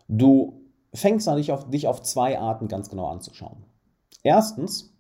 Du 0.08 0.62
fängst 0.94 1.28
an, 1.28 1.38
dich 1.38 1.52
auf, 1.52 1.70
dich 1.70 1.88
auf 1.88 2.02
zwei 2.02 2.40
Arten 2.40 2.68
ganz 2.68 2.90
genau 2.90 3.08
anzuschauen. 3.08 3.66
Erstens, 4.24 4.94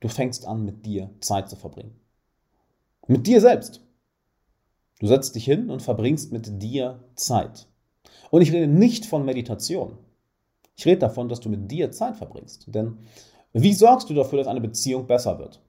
du 0.00 0.08
fängst 0.08 0.46
an, 0.46 0.64
mit 0.64 0.86
dir 0.86 1.10
Zeit 1.20 1.48
zu 1.48 1.56
verbringen. 1.56 1.98
Mit 3.06 3.26
dir 3.26 3.40
selbst. 3.40 3.84
Du 5.00 5.06
setzt 5.06 5.34
dich 5.34 5.44
hin 5.44 5.70
und 5.70 5.82
verbringst 5.82 6.32
mit 6.32 6.62
dir 6.62 7.02
Zeit. 7.16 7.66
Und 8.30 8.42
ich 8.42 8.52
rede 8.52 8.68
nicht 8.68 9.06
von 9.06 9.24
Meditation. 9.24 9.98
Ich 10.74 10.86
rede 10.86 10.98
davon, 10.98 11.28
dass 11.28 11.40
du 11.40 11.48
mit 11.48 11.70
dir 11.70 11.90
Zeit 11.92 12.16
verbringst. 12.16 12.66
Denn 12.74 12.98
wie 13.52 13.74
sorgst 13.74 14.08
du 14.08 14.14
dafür, 14.14 14.38
dass 14.38 14.46
eine 14.46 14.60
Beziehung 14.60 15.06
besser 15.06 15.38
wird? 15.38 15.60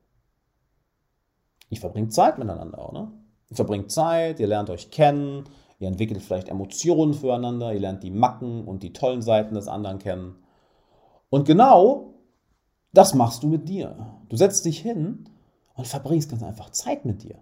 Ich 1.70 1.80
verbringe 1.80 2.10
Zeit 2.10 2.38
miteinander, 2.38 2.90
oder? 2.90 3.12
Ihr 3.50 3.56
verbringt 3.56 3.92
Zeit, 3.92 4.40
ihr 4.40 4.48
lernt 4.48 4.70
euch 4.70 4.92
kennen, 4.92 5.44
ihr 5.80 5.88
entwickelt 5.88 6.22
vielleicht 6.22 6.50
Emotionen 6.50 7.14
füreinander, 7.14 7.74
ihr 7.74 7.80
lernt 7.80 8.04
die 8.04 8.12
Macken 8.12 8.66
und 8.66 8.84
die 8.84 8.94
tollen 8.94 9.22
Seiten 9.22 9.56
des 9.56 9.68
anderen 9.68 10.00
kennen. 10.00 10.36
Und 11.30 11.46
genau 11.46 12.14
das 12.94 13.16
machst 13.16 13.44
du 13.44 13.48
mit 13.48 13.68
dir. 13.68 13.96
Du 14.30 14.38
setzt 14.38 14.66
dich 14.66 14.80
hin 14.80 15.30
und 15.74 15.88
verbringst 15.88 16.30
ganz 16.30 16.44
einfach 16.44 16.70
Zeit 16.70 17.06
mit 17.06 17.24
dir. 17.24 17.40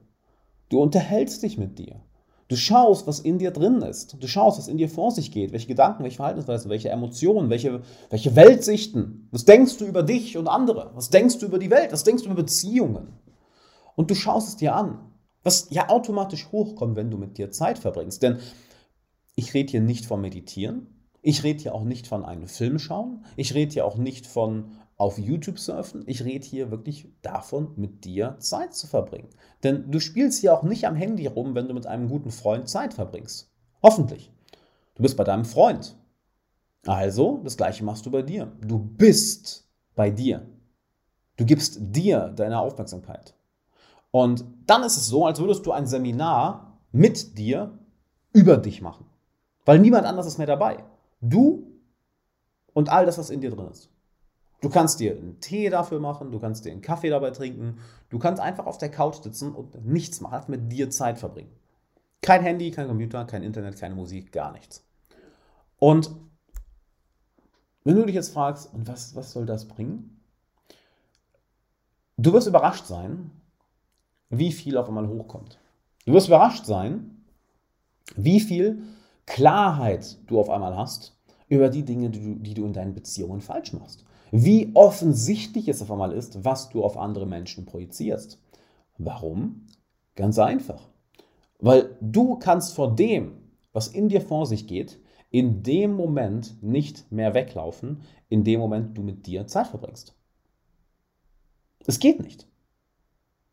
Du 0.70 0.82
unterhältst 0.82 1.44
dich 1.44 1.58
mit 1.58 1.78
dir. 1.78 2.02
Du 2.52 2.58
schaust, 2.58 3.08
was 3.08 3.22
in 3.22 3.40
dir 3.40 3.52
drin 3.52 3.82
ist. 3.82 4.22
Du 4.22 4.28
schaust, 4.28 4.58
was 4.58 4.68
in 4.68 4.76
dir 4.76 4.90
vor 4.90 5.12
sich 5.12 5.32
geht, 5.32 5.54
welche 5.54 5.68
Gedanken, 5.68 6.04
welche 6.04 6.18
Verhaltensweisen, 6.18 6.70
welche 6.70 6.90
Emotionen, 6.90 7.50
welche, 7.50 7.82
welche 8.10 8.36
Weltsichten. 8.36 9.30
Was 9.32 9.46
denkst 9.46 9.78
du 9.78 9.86
über 9.86 10.04
dich 10.04 10.36
und 10.38 10.50
andere? 10.50 10.92
Was 10.94 11.10
denkst 11.10 11.38
du 11.38 11.46
über 11.46 11.60
die 11.60 11.72
Welt? 11.72 11.94
Was 11.94 12.04
denkst 12.04 12.24
du 12.24 12.30
über 12.30 12.42
Beziehungen? 12.42 13.14
Und 13.96 14.12
du 14.12 14.16
schaust 14.16 14.50
es 14.50 14.58
dir 14.58 14.76
an, 14.76 15.00
was 15.44 15.68
ja 15.70 15.88
automatisch 15.88 16.52
hochkommt, 16.52 16.98
wenn 16.98 17.10
du 17.10 17.18
mit 17.18 17.38
dir 17.38 17.52
Zeit 17.52 17.80
verbringst. 17.80 18.22
Denn 18.22 18.40
ich 19.36 19.54
rede 19.54 19.72
hier 19.72 19.80
nicht 19.80 20.06
vom 20.06 20.20
Meditieren, 20.20 20.88
ich 21.22 21.44
rede 21.44 21.62
hier 21.62 21.74
auch 21.74 21.86
nicht 21.86 22.06
von 22.06 22.26
einem 22.26 22.48
Film 22.48 22.80
schauen, 22.80 23.24
ich 23.38 23.54
rede 23.54 23.72
hier 23.72 23.86
auch 23.86 23.96
nicht 23.96 24.28
von 24.28 24.72
auf 25.02 25.18
YouTube 25.18 25.58
surfen. 25.58 26.04
Ich 26.06 26.24
rede 26.24 26.46
hier 26.46 26.70
wirklich 26.70 27.10
davon, 27.24 27.74
mit 27.76 28.06
dir 28.06 28.36
Zeit 28.38 28.76
zu 28.76 28.86
verbringen. 28.86 29.30
Denn 29.64 29.90
du 29.90 30.00
spielst 30.00 30.40
hier 30.40 30.54
auch 30.54 30.62
nicht 30.62 30.86
am 30.86 30.96
Handy 30.96 31.26
rum, 31.26 31.56
wenn 31.56 31.68
du 31.68 31.74
mit 31.74 31.88
einem 31.88 32.08
guten 32.08 32.30
Freund 32.30 32.70
Zeit 32.70 32.94
verbringst. 32.94 33.50
Hoffentlich. 33.82 34.32
Du 34.94 35.02
bist 35.02 35.18
bei 35.18 35.24
deinem 35.24 35.46
Freund. 35.46 35.98
Also, 36.86 37.42
das 37.44 37.58
gleiche 37.58 37.84
machst 37.84 38.06
du 38.06 38.12
bei 38.12 38.22
dir. 38.22 38.52
Du 38.62 38.78
bist 38.78 39.68
bei 39.96 40.12
dir. 40.12 40.46
Du 41.36 41.46
gibst 41.46 41.80
dir 41.80 42.28
deine 42.36 42.60
Aufmerksamkeit. 42.60 43.34
Und 44.12 44.46
dann 44.68 44.84
ist 44.84 44.98
es 44.98 45.08
so, 45.08 45.26
als 45.26 45.40
würdest 45.40 45.66
du 45.66 45.72
ein 45.72 45.88
Seminar 45.88 46.78
mit 46.92 47.40
dir 47.40 47.76
über 48.34 48.58
dich 48.58 48.84
machen. 48.84 49.08
Weil 49.66 49.80
niemand 49.80 50.06
anders 50.06 50.28
ist 50.28 50.38
mehr 50.38 50.46
dabei. 50.46 50.84
Du 51.22 51.72
und 52.74 52.90
all 52.90 53.08
das, 53.08 53.18
was 53.18 53.32
in 53.32 53.42
dir 53.42 53.50
drin 53.50 53.68
ist. 53.72 53.90
Du 54.62 54.70
kannst 54.70 55.00
dir 55.00 55.18
einen 55.18 55.40
Tee 55.40 55.70
dafür 55.70 56.00
machen, 56.00 56.32
du 56.32 56.40
kannst 56.40 56.66
dir 56.66 56.72
einen 56.72 56.84
Kaffee 56.84 57.10
dabei 57.10 57.32
trinken, 57.32 57.80
du 58.10 58.20
kannst 58.20 58.40
einfach 58.40 58.68
auf 58.68 58.78
der 58.78 58.92
Couch 58.92 59.24
sitzen 59.24 59.54
und 59.54 59.84
nichts 59.86 60.22
machen, 60.22 60.52
mit 60.52 60.72
dir 60.72 60.92
Zeit 60.92 61.18
verbringen. 61.18 61.52
Kein 62.22 62.44
Handy, 62.44 62.70
kein 62.70 62.88
Computer, 62.88 63.26
kein 63.26 63.42
Internet, 63.42 63.80
keine 63.80 63.96
Musik, 63.96 64.32
gar 64.32 64.52
nichts. 64.52 64.86
Und 65.80 66.12
wenn 67.84 67.96
du 67.96 68.06
dich 68.06 68.14
jetzt 68.14 68.34
fragst, 68.34 68.72
und 68.72 68.88
was, 68.88 69.16
was 69.16 69.32
soll 69.32 69.48
das 69.48 69.68
bringen? 69.68 70.22
Du 72.18 72.32
wirst 72.32 72.48
überrascht 72.48 72.86
sein, 72.86 73.32
wie 74.30 74.52
viel 74.52 74.78
auf 74.78 74.88
einmal 74.88 75.08
hochkommt. 75.08 75.58
Du 76.06 76.14
wirst 76.14 76.28
überrascht 76.28 76.66
sein, 76.66 77.26
wie 78.16 78.40
viel 78.40 78.84
Klarheit 79.26 80.20
du 80.28 80.40
auf 80.40 80.52
einmal 80.52 80.78
hast 80.78 81.18
über 81.48 81.70
die 81.70 81.84
Dinge, 81.84 82.12
die 82.12 82.22
du, 82.22 82.36
die 82.36 82.54
du 82.54 82.64
in 82.64 82.74
deinen 82.74 82.94
Beziehungen 82.94 83.42
falsch 83.42 83.74
machst 83.74 84.06
wie 84.32 84.72
offensichtlich 84.74 85.68
es 85.68 85.82
auf 85.82 85.92
einmal 85.92 86.14
ist, 86.14 86.44
was 86.44 86.70
du 86.70 86.84
auf 86.84 86.98
andere 86.98 87.26
Menschen 87.26 87.66
projizierst. 87.66 88.42
Warum? 88.98 89.68
Ganz 90.16 90.40
einfach. 90.40 90.90
Weil 91.60 91.98
du 92.02 92.38
kannst 92.38 92.74
vor 92.74 92.96
dem, 92.96 93.34
was 93.74 93.88
in 93.90 94.10
dir 94.10 94.22
vor 94.22 94.46
sich 94.46 94.68
geht, 94.68 95.00
in 95.30 95.64
dem 95.64 95.94
Moment 95.94 96.62
nicht 96.62 97.12
mehr 97.12 97.34
weglaufen, 97.34 98.02
in 98.30 98.44
dem 98.44 98.60
Moment 98.60 98.98
du 98.98 99.02
mit 99.02 99.28
dir 99.28 99.48
Zeit 99.48 99.68
verbringst. 99.68 100.16
Es 101.86 102.00
geht 102.00 102.22
nicht. 102.22 102.48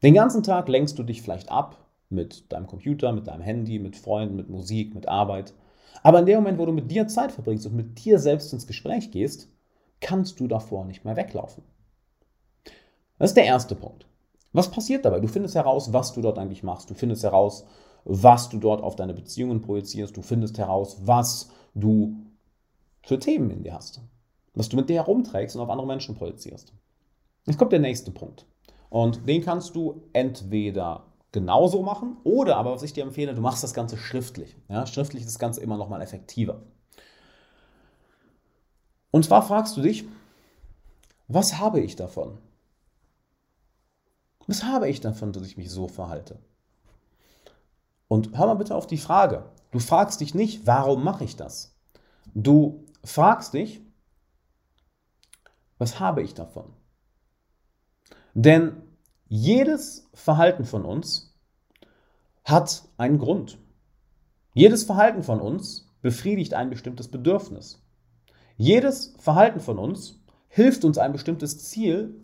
Den 0.02 0.14
ganzen 0.14 0.42
Tag 0.42 0.68
lenkst 0.68 0.98
du 0.98 1.02
dich 1.02 1.22
vielleicht 1.22 1.50
ab 1.50 1.86
mit 2.08 2.52
deinem 2.52 2.66
Computer, 2.66 3.12
mit 3.12 3.26
deinem 3.26 3.42
Handy, 3.42 3.78
mit 3.78 3.96
Freunden, 3.96 4.36
mit 4.36 4.48
Musik, 4.48 4.94
mit 4.94 5.08
Arbeit. 5.08 5.54
Aber 6.02 6.20
in 6.20 6.26
dem 6.26 6.36
Moment, 6.36 6.58
wo 6.58 6.66
du 6.66 6.72
mit 6.72 6.90
dir 6.90 7.08
Zeit 7.08 7.32
verbringst 7.32 7.66
und 7.66 7.74
mit 7.74 8.04
dir 8.04 8.18
selbst 8.18 8.52
ins 8.52 8.66
Gespräch 8.66 9.10
gehst, 9.10 9.48
kannst 10.00 10.40
du 10.40 10.46
davor 10.46 10.84
nicht 10.84 11.04
mehr 11.04 11.16
weglaufen. 11.16 11.62
Das 13.18 13.30
ist 13.30 13.36
der 13.36 13.44
erste 13.44 13.74
Punkt. 13.74 14.06
Was 14.52 14.70
passiert 14.70 15.04
dabei? 15.04 15.20
Du 15.20 15.28
findest 15.28 15.54
heraus, 15.54 15.92
was 15.92 16.12
du 16.12 16.22
dort 16.22 16.38
eigentlich 16.38 16.62
machst. 16.62 16.88
Du 16.88 16.94
findest 16.94 17.22
heraus, 17.22 17.66
was 18.04 18.48
du 18.48 18.58
dort 18.58 18.82
auf 18.82 18.96
deine 18.96 19.14
Beziehungen 19.14 19.60
projizierst. 19.60 20.16
Du 20.16 20.22
findest 20.22 20.56
heraus, 20.58 20.98
was 21.04 21.50
du 21.74 22.16
für 23.02 23.18
Themen 23.18 23.50
in 23.50 23.62
dir 23.62 23.74
hast. 23.74 24.00
Was 24.54 24.68
du 24.68 24.76
mit 24.76 24.88
dir 24.88 24.96
herumträgst 24.96 25.56
und 25.56 25.62
auf 25.62 25.70
andere 25.70 25.86
Menschen 25.86 26.14
projizierst. 26.14 26.72
Jetzt 27.46 27.58
kommt 27.58 27.72
der 27.72 27.80
nächste 27.80 28.10
Punkt. 28.10 28.46
Und 28.90 29.28
den 29.28 29.42
kannst 29.42 29.76
du 29.76 30.02
entweder 30.12 31.04
genauso 31.32 31.82
machen 31.82 32.16
oder 32.24 32.56
aber, 32.56 32.72
was 32.72 32.82
ich 32.82 32.94
dir 32.94 33.04
empfehle, 33.04 33.34
du 33.34 33.40
machst 33.40 33.62
das 33.62 33.74
Ganze 33.74 33.98
schriftlich. 33.98 34.56
Ja, 34.68 34.86
schriftlich 34.86 35.22
ist 35.22 35.28
das 35.28 35.38
Ganze 35.38 35.60
immer 35.60 35.76
noch 35.76 35.88
mal 35.88 36.00
effektiver. 36.00 36.62
Und 39.10 39.24
zwar 39.24 39.42
fragst 39.42 39.76
du 39.76 39.82
dich, 39.82 40.04
was 41.28 41.58
habe 41.58 41.80
ich 41.80 41.96
davon? 41.96 42.38
Was 44.46 44.64
habe 44.64 44.88
ich 44.88 45.00
davon, 45.00 45.32
dass 45.32 45.46
ich 45.46 45.56
mich 45.56 45.70
so 45.70 45.88
verhalte? 45.88 46.38
Und 48.08 48.36
hör 48.36 48.46
mal 48.46 48.54
bitte 48.54 48.74
auf 48.74 48.86
die 48.86 48.96
Frage. 48.98 49.44
Du 49.70 49.78
fragst 49.78 50.20
dich 50.20 50.34
nicht, 50.34 50.66
warum 50.66 51.04
mache 51.04 51.24
ich 51.24 51.36
das? 51.36 51.76
Du 52.34 52.86
fragst 53.04 53.52
dich, 53.52 53.82
was 55.76 56.00
habe 56.00 56.22
ich 56.22 56.34
davon? 56.34 56.72
Denn 58.34 58.82
jedes 59.28 60.08
Verhalten 60.14 60.64
von 60.64 60.84
uns 60.84 61.34
hat 62.44 62.84
einen 62.96 63.18
Grund. 63.18 63.58
Jedes 64.54 64.84
Verhalten 64.84 65.22
von 65.22 65.40
uns 65.40 65.86
befriedigt 66.00 66.54
ein 66.54 66.70
bestimmtes 66.70 67.08
Bedürfnis. 67.08 67.82
Jedes 68.58 69.14
Verhalten 69.18 69.60
von 69.60 69.78
uns 69.78 70.20
hilft 70.48 70.84
uns 70.84 70.98
ein 70.98 71.12
bestimmtes 71.12 71.64
Ziel, 71.70 72.20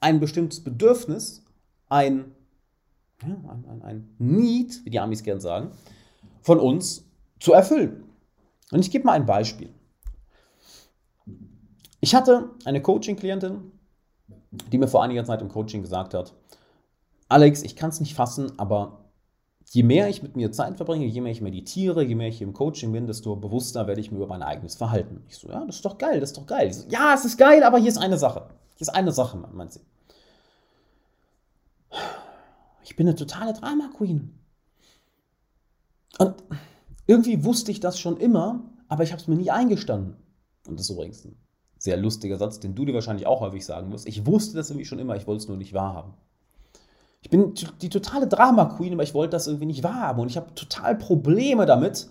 ein 0.00 0.18
bestimmtes 0.18 0.64
Bedürfnis 0.64 1.44
ein, 1.90 2.32
ein, 3.22 3.64
ein, 3.66 3.82
ein 3.82 4.14
Need, 4.18 4.84
wie 4.84 4.90
die 4.90 4.98
Amis 4.98 5.22
gern 5.22 5.40
sagen, 5.40 5.72
von 6.40 6.58
uns 6.58 7.04
zu 7.38 7.52
erfüllen. 7.52 8.04
Und 8.72 8.80
ich 8.80 8.90
gebe 8.90 9.04
mal 9.04 9.12
ein 9.12 9.26
Beispiel. 9.26 9.68
Ich 12.00 12.14
hatte 12.14 12.50
eine 12.64 12.80
Coaching-Klientin, 12.80 13.72
die 14.72 14.78
mir 14.78 14.88
vor 14.88 15.02
einiger 15.02 15.24
Zeit 15.24 15.42
im 15.42 15.48
Coaching 15.48 15.82
gesagt 15.82 16.14
hat, 16.14 16.32
Alex, 17.28 17.62
ich 17.62 17.76
kann 17.76 17.90
es 17.90 18.00
nicht 18.00 18.14
fassen, 18.14 18.58
aber 18.58 19.09
je 19.72 19.84
mehr 19.84 20.08
ich 20.08 20.22
mit 20.22 20.34
mir 20.34 20.50
Zeit 20.50 20.76
verbringe, 20.76 21.06
je 21.06 21.20
mehr 21.20 21.30
ich 21.30 21.40
meditiere, 21.40 22.02
je 22.02 22.16
mehr 22.16 22.28
ich 22.28 22.42
im 22.42 22.52
Coaching 22.52 22.90
bin, 22.90 23.06
desto 23.06 23.36
bewusster 23.36 23.86
werde 23.86 24.00
ich 24.00 24.10
mir 24.10 24.16
über 24.16 24.26
mein 24.26 24.42
eigenes 24.42 24.74
Verhalten. 24.74 25.22
Ich 25.28 25.36
so, 25.36 25.48
ja, 25.48 25.64
das 25.64 25.76
ist 25.76 25.84
doch 25.84 25.96
geil, 25.96 26.18
das 26.18 26.30
ist 26.30 26.38
doch 26.38 26.46
geil. 26.46 26.72
So, 26.72 26.88
ja, 26.88 27.14
es 27.14 27.24
ist 27.24 27.38
geil, 27.38 27.62
aber 27.62 27.78
hier 27.78 27.88
ist 27.88 27.98
eine 27.98 28.18
Sache. 28.18 28.50
Hier 28.74 28.82
ist 28.82 28.88
eine 28.88 29.12
Sache, 29.12 29.36
meint 29.52 29.72
sie. 29.72 29.80
Ich 32.82 32.96
bin 32.96 33.06
eine 33.06 33.14
totale 33.14 33.52
Drama-Queen. 33.52 34.36
Und 36.18 36.34
irgendwie 37.06 37.44
wusste 37.44 37.70
ich 37.70 37.78
das 37.78 38.00
schon 38.00 38.16
immer, 38.16 38.64
aber 38.88 39.04
ich 39.04 39.12
habe 39.12 39.22
es 39.22 39.28
mir 39.28 39.36
nie 39.36 39.52
eingestanden. 39.52 40.16
Und 40.66 40.80
das 40.80 40.86
ist 40.86 40.90
übrigens 40.90 41.24
ein 41.24 41.36
sehr 41.78 41.96
lustiger 41.96 42.38
Satz, 42.38 42.58
den 42.58 42.74
du 42.74 42.84
dir 42.84 42.94
wahrscheinlich 42.94 43.28
auch 43.28 43.40
häufig 43.40 43.64
sagen 43.64 43.92
wirst. 43.92 44.08
Ich 44.08 44.26
wusste 44.26 44.56
das 44.56 44.70
irgendwie 44.70 44.86
schon 44.86 44.98
immer, 44.98 45.14
ich 45.14 45.28
wollte 45.28 45.42
es 45.42 45.48
nur 45.48 45.56
nicht 45.56 45.74
wahrhaben. 45.74 46.14
Ich 47.22 47.30
bin 47.30 47.54
die 47.82 47.90
totale 47.90 48.26
Drama-Queen, 48.26 48.94
aber 48.94 49.02
ich 49.02 49.14
wollte 49.14 49.32
das 49.32 49.46
irgendwie 49.46 49.66
nicht 49.66 49.82
wahrhaben. 49.82 50.20
Und 50.20 50.28
ich 50.28 50.36
habe 50.36 50.54
total 50.54 50.96
Probleme 50.96 51.66
damit, 51.66 52.08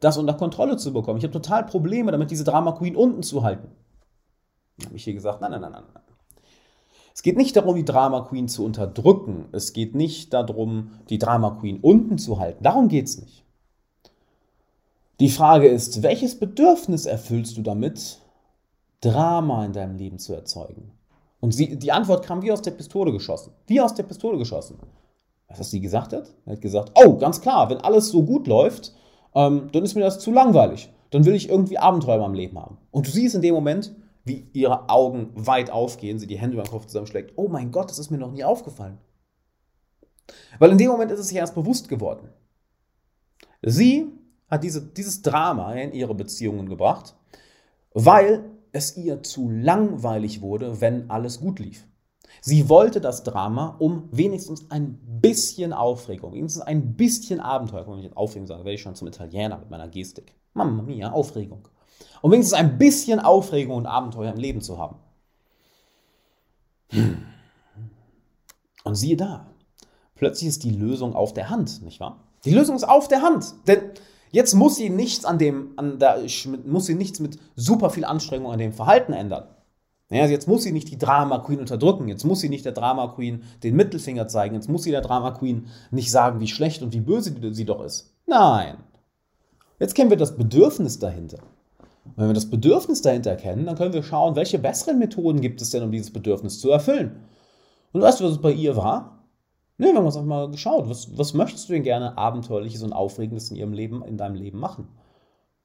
das 0.00 0.18
unter 0.18 0.34
Kontrolle 0.34 0.76
zu 0.76 0.92
bekommen. 0.92 1.18
Ich 1.18 1.24
habe 1.24 1.32
total 1.32 1.64
Probleme 1.64 2.12
damit, 2.12 2.30
diese 2.30 2.44
Drama-Queen 2.44 2.96
unten 2.96 3.22
zu 3.22 3.42
halten. 3.42 3.68
Habe 4.84 4.96
ich 4.96 5.04
hier 5.04 5.14
gesagt, 5.14 5.40
nein, 5.40 5.50
nein, 5.50 5.60
nein, 5.60 5.72
nein. 5.72 6.02
Es 7.14 7.22
geht 7.22 7.36
nicht 7.36 7.56
darum, 7.56 7.76
die 7.76 7.84
Drama 7.84 8.22
Queen 8.22 8.48
zu 8.48 8.64
unterdrücken. 8.64 9.48
Es 9.52 9.72
geht 9.72 9.94
nicht 9.94 10.32
darum, 10.32 10.92
die 11.10 11.18
Drama 11.18 11.50
Queen 11.50 11.80
unten 11.80 12.18
zu 12.18 12.38
halten. 12.38 12.62
Darum 12.62 12.88
geht 12.88 13.06
es 13.06 13.20
nicht. 13.20 13.44
Die 15.18 15.28
Frage 15.28 15.68
ist, 15.68 16.02
welches 16.02 16.38
Bedürfnis 16.38 17.04
erfüllst 17.04 17.56
du 17.58 17.62
damit, 17.62 18.20
Drama 19.02 19.66
in 19.66 19.72
deinem 19.72 19.96
Leben 19.96 20.18
zu 20.18 20.32
erzeugen? 20.32 20.92
Und 21.40 21.52
sie, 21.52 21.76
die 21.76 21.92
Antwort 21.92 22.24
kam 22.24 22.42
wie 22.42 22.52
aus 22.52 22.62
der 22.62 22.72
Pistole 22.72 23.12
geschossen. 23.12 23.52
Wie 23.66 23.80
aus 23.80 23.94
der 23.94 24.02
Pistole 24.02 24.38
geschossen. 24.38 24.78
Was 25.48 25.58
was 25.58 25.70
sie 25.70 25.80
gesagt 25.80 26.12
hat? 26.12 26.32
Er 26.46 26.52
hat 26.52 26.60
gesagt, 26.60 26.92
oh, 26.94 27.16
ganz 27.16 27.40
klar, 27.40 27.70
wenn 27.70 27.78
alles 27.78 28.10
so 28.10 28.22
gut 28.22 28.46
läuft, 28.46 28.94
ähm, 29.34 29.68
dann 29.72 29.82
ist 29.82 29.94
mir 29.94 30.02
das 30.02 30.20
zu 30.20 30.30
langweilig. 30.30 30.92
Dann 31.10 31.24
will 31.24 31.34
ich 31.34 31.48
irgendwie 31.48 31.78
Abenteuer 31.78 32.18
meinem 32.18 32.34
Leben 32.34 32.58
haben. 32.58 32.78
Und 32.90 33.06
du 33.06 33.10
siehst 33.10 33.34
in 33.34 33.42
dem 33.42 33.54
Moment, 33.54 33.94
wie 34.24 34.48
ihre 34.52 34.88
Augen 34.88 35.30
weit 35.34 35.70
aufgehen, 35.70 36.18
sie 36.18 36.26
die 36.26 36.38
Hände 36.38 36.54
über 36.54 36.62
den 36.62 36.70
Kopf 36.70 36.86
zusammenschlägt. 36.86 37.32
Oh 37.36 37.48
mein 37.48 37.72
Gott, 37.72 37.90
das 37.90 37.98
ist 37.98 38.10
mir 38.10 38.18
noch 38.18 38.30
nie 38.30 38.44
aufgefallen. 38.44 38.98
Weil 40.58 40.70
in 40.70 40.78
dem 40.78 40.90
Moment 40.90 41.10
ist 41.10 41.18
es 41.18 41.28
sich 41.28 41.36
erst 41.36 41.54
bewusst 41.54 41.88
geworden. 41.88 42.28
Sie 43.62 44.08
hat 44.48 44.62
diese, 44.62 44.82
dieses 44.82 45.22
Drama 45.22 45.72
in 45.74 45.92
ihre 45.92 46.14
Beziehungen 46.14 46.68
gebracht, 46.68 47.14
weil 47.92 48.44
es 48.72 48.96
ihr 48.96 49.22
zu 49.22 49.48
langweilig 49.48 50.40
wurde, 50.40 50.80
wenn 50.80 51.10
alles 51.10 51.40
gut 51.40 51.58
lief. 51.58 51.86
Sie 52.40 52.68
wollte 52.68 53.00
das 53.00 53.22
Drama, 53.22 53.76
um 53.78 54.08
wenigstens 54.12 54.70
ein 54.70 54.98
bisschen 55.20 55.72
Aufregung, 55.72 56.32
wenigstens 56.32 56.62
ein 56.62 56.94
bisschen 56.94 57.40
Abenteuer, 57.40 57.86
wenn 57.86 57.98
ich 57.98 58.16
Aufregung 58.16 58.46
sage, 58.46 58.64
werde 58.64 58.74
ich 58.74 58.82
schon 58.82 58.94
zum 58.94 59.08
Italiener 59.08 59.58
mit 59.58 59.70
meiner 59.70 59.88
Gestik. 59.88 60.34
Mamma 60.54 60.82
mia, 60.82 61.12
Aufregung. 61.12 61.68
Um 62.22 62.30
wenigstens 62.30 62.58
ein 62.58 62.78
bisschen 62.78 63.20
Aufregung 63.20 63.76
und 63.76 63.86
Abenteuer 63.86 64.32
im 64.32 64.38
Leben 64.38 64.60
zu 64.60 64.78
haben. 64.78 64.96
Hm. 66.90 67.26
Und 68.84 68.94
siehe 68.94 69.16
da, 69.16 69.46
plötzlich 70.14 70.48
ist 70.48 70.64
die 70.64 70.70
Lösung 70.70 71.14
auf 71.14 71.32
der 71.34 71.50
Hand, 71.50 71.82
nicht 71.82 72.00
wahr? 72.00 72.24
Die 72.44 72.50
Lösung 72.50 72.76
ist 72.76 72.88
auf 72.88 73.08
der 73.08 73.22
Hand, 73.22 73.54
denn 73.66 73.80
Jetzt 74.30 74.54
muss 74.54 74.76
sie 74.76 74.90
nichts 74.90 75.24
an 75.24 75.38
dem, 75.38 75.72
an 75.76 75.98
der, 75.98 76.20
muss 76.64 76.86
sie 76.86 76.94
nichts 76.94 77.20
mit 77.20 77.38
super 77.56 77.90
viel 77.90 78.04
Anstrengung 78.04 78.52
an 78.52 78.58
dem 78.58 78.72
Verhalten 78.72 79.12
ändern. 79.12 79.44
Ja, 80.10 80.26
jetzt 80.26 80.48
muss 80.48 80.64
sie 80.64 80.72
nicht 80.72 80.90
die 80.90 80.98
Drama 80.98 81.38
Queen 81.38 81.60
unterdrücken, 81.60 82.08
jetzt 82.08 82.24
muss 82.24 82.40
sie 82.40 82.48
nicht 82.48 82.64
der 82.64 82.72
Drama 82.72 83.08
Queen 83.08 83.44
den 83.62 83.76
Mittelfinger 83.76 84.26
zeigen, 84.26 84.56
jetzt 84.56 84.68
muss 84.68 84.82
sie 84.82 84.90
der 84.90 85.02
Drama 85.02 85.30
Queen 85.30 85.66
nicht 85.92 86.10
sagen, 86.10 86.40
wie 86.40 86.48
schlecht 86.48 86.82
und 86.82 86.92
wie 86.92 87.00
böse 87.00 87.32
sie 87.52 87.64
doch 87.64 87.84
ist. 87.84 88.12
Nein. 88.26 88.78
Jetzt 89.78 89.94
kennen 89.94 90.10
wir 90.10 90.16
das 90.16 90.36
Bedürfnis 90.36 90.98
dahinter. 90.98 91.38
Wenn 92.16 92.26
wir 92.26 92.34
das 92.34 92.50
Bedürfnis 92.50 93.02
dahinter 93.02 93.36
kennen, 93.36 93.66
dann 93.66 93.76
können 93.76 93.94
wir 93.94 94.02
schauen, 94.02 94.34
welche 94.34 94.58
besseren 94.58 94.98
Methoden 94.98 95.40
gibt 95.40 95.62
es 95.62 95.70
denn, 95.70 95.84
um 95.84 95.92
dieses 95.92 96.12
Bedürfnis 96.12 96.58
zu 96.58 96.70
erfüllen. 96.70 97.24
Und 97.92 98.02
weißt 98.02 98.20
du, 98.20 98.24
was 98.24 98.32
es 98.32 98.40
bei 98.40 98.52
ihr 98.52 98.76
war? 98.76 99.19
Nee, 99.80 99.92
wir 99.92 99.96
haben 99.96 100.04
uns 100.04 100.16
einfach 100.16 100.28
mal 100.28 100.50
geschaut, 100.50 100.90
was, 100.90 101.16
was 101.16 101.32
möchtest 101.32 101.66
du 101.66 101.72
denn 101.72 101.82
gerne 101.82 102.18
Abenteuerliches 102.18 102.82
und 102.82 102.92
Aufregendes 102.92 103.50
in 103.50 103.56
ihrem 103.56 103.72
Leben, 103.72 104.04
in 104.04 104.18
deinem 104.18 104.34
Leben 104.34 104.58
machen? 104.58 104.88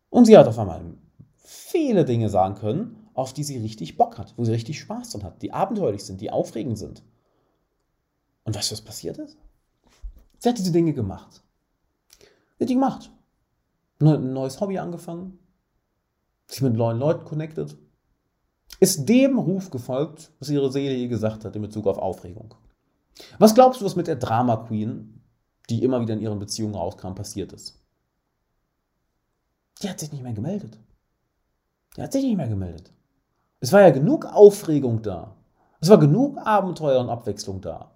Und 0.10 0.24
sie 0.24 0.38
hat 0.38 0.48
auf 0.48 0.58
einmal 0.58 0.94
viele 1.36 2.06
Dinge 2.06 2.30
sagen 2.30 2.56
können, 2.56 3.10
auf 3.14 3.34
die 3.34 3.44
sie 3.44 3.58
richtig 3.58 3.98
Bock 3.98 4.18
hat, 4.18 4.34
wo 4.38 4.46
sie 4.46 4.54
richtig 4.54 4.80
Spaß 4.80 5.10
dran 5.10 5.24
hat, 5.24 5.42
die 5.42 5.52
abenteuerlich 5.52 6.06
sind, 6.06 6.22
die 6.22 6.32
aufregend 6.32 6.78
sind. 6.78 7.04
Und 8.46 8.56
weißt 8.56 8.72
du, 8.72 8.76
was 8.76 8.84
passiert 8.84 9.18
ist? 9.18 9.38
Sie 10.38 10.48
hat 10.48 10.58
diese 10.58 10.72
Dinge 10.72 10.94
gemacht. 10.94 11.44
Sie 12.58 12.64
hat 12.64 12.70
die 12.70 12.76
gemacht. 12.76 13.12
Ein 14.00 14.32
neues 14.32 14.62
Hobby 14.62 14.78
angefangen, 14.78 15.40
sich 16.48 16.62
mit 16.62 16.74
neuen 16.74 17.00
Leuten 17.00 17.26
connected, 17.26 17.76
ist 18.80 19.10
dem 19.10 19.40
Ruf 19.40 19.72
gefolgt, 19.72 20.32
was 20.40 20.50
ihre 20.50 20.72
Seele 20.72 20.96
ihr 20.96 21.10
gesagt 21.10 21.44
hat 21.44 21.54
in 21.58 21.64
Bezug 21.64 21.86
auf 21.86 21.98
Aufregung. 21.98 22.56
Was 23.40 23.56
glaubst 23.56 23.82
du, 23.82 23.86
was 23.86 23.96
mit 23.96 24.08
der 24.08 24.16
Drama 24.16 24.58
Queen, 24.58 25.22
die 25.70 25.84
immer 25.84 26.02
wieder 26.02 26.14
in 26.14 26.22
ihren 26.22 26.40
Beziehungen 26.40 26.76
rauskam, 26.76 27.16
passiert 27.16 27.54
ist? 27.54 27.82
Die 29.82 29.90
hat 29.90 30.00
sich 30.00 30.12
nicht 30.12 30.24
mehr 30.24 30.34
gemeldet. 30.34 30.80
Die 31.96 32.02
hat 32.02 32.12
sich 32.12 32.24
nicht 32.24 32.38
mehr 32.38 32.48
gemeldet. 32.48 32.92
Es 33.60 33.72
war 33.72 33.82
ja 33.82 33.90
genug 33.90 34.26
Aufregung 34.26 35.02
da. 35.02 35.36
Es 35.80 35.90
war 35.90 35.98
genug 35.98 36.38
Abenteuer 36.38 37.00
und 37.00 37.10
Abwechslung 37.10 37.62
da. 37.62 37.92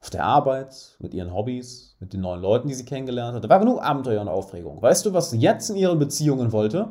Auf 0.00 0.10
der 0.10 0.24
Arbeit, 0.24 0.96
mit 0.98 1.14
ihren 1.14 1.32
Hobbys, 1.32 1.96
mit 2.00 2.12
den 2.12 2.22
neuen 2.22 2.40
Leuten, 2.40 2.68
die 2.68 2.74
sie 2.74 2.84
kennengelernt 2.84 3.36
hat. 3.36 3.44
Da 3.44 3.48
war 3.48 3.60
genug 3.60 3.80
Abenteuer 3.82 4.20
und 4.20 4.28
Aufregung. 4.28 4.82
Weißt 4.82 5.06
du, 5.06 5.12
was 5.12 5.30
sie 5.30 5.38
jetzt 5.38 5.70
in 5.70 5.76
ihren 5.76 5.98
Beziehungen 5.98 6.50
wollte? 6.50 6.88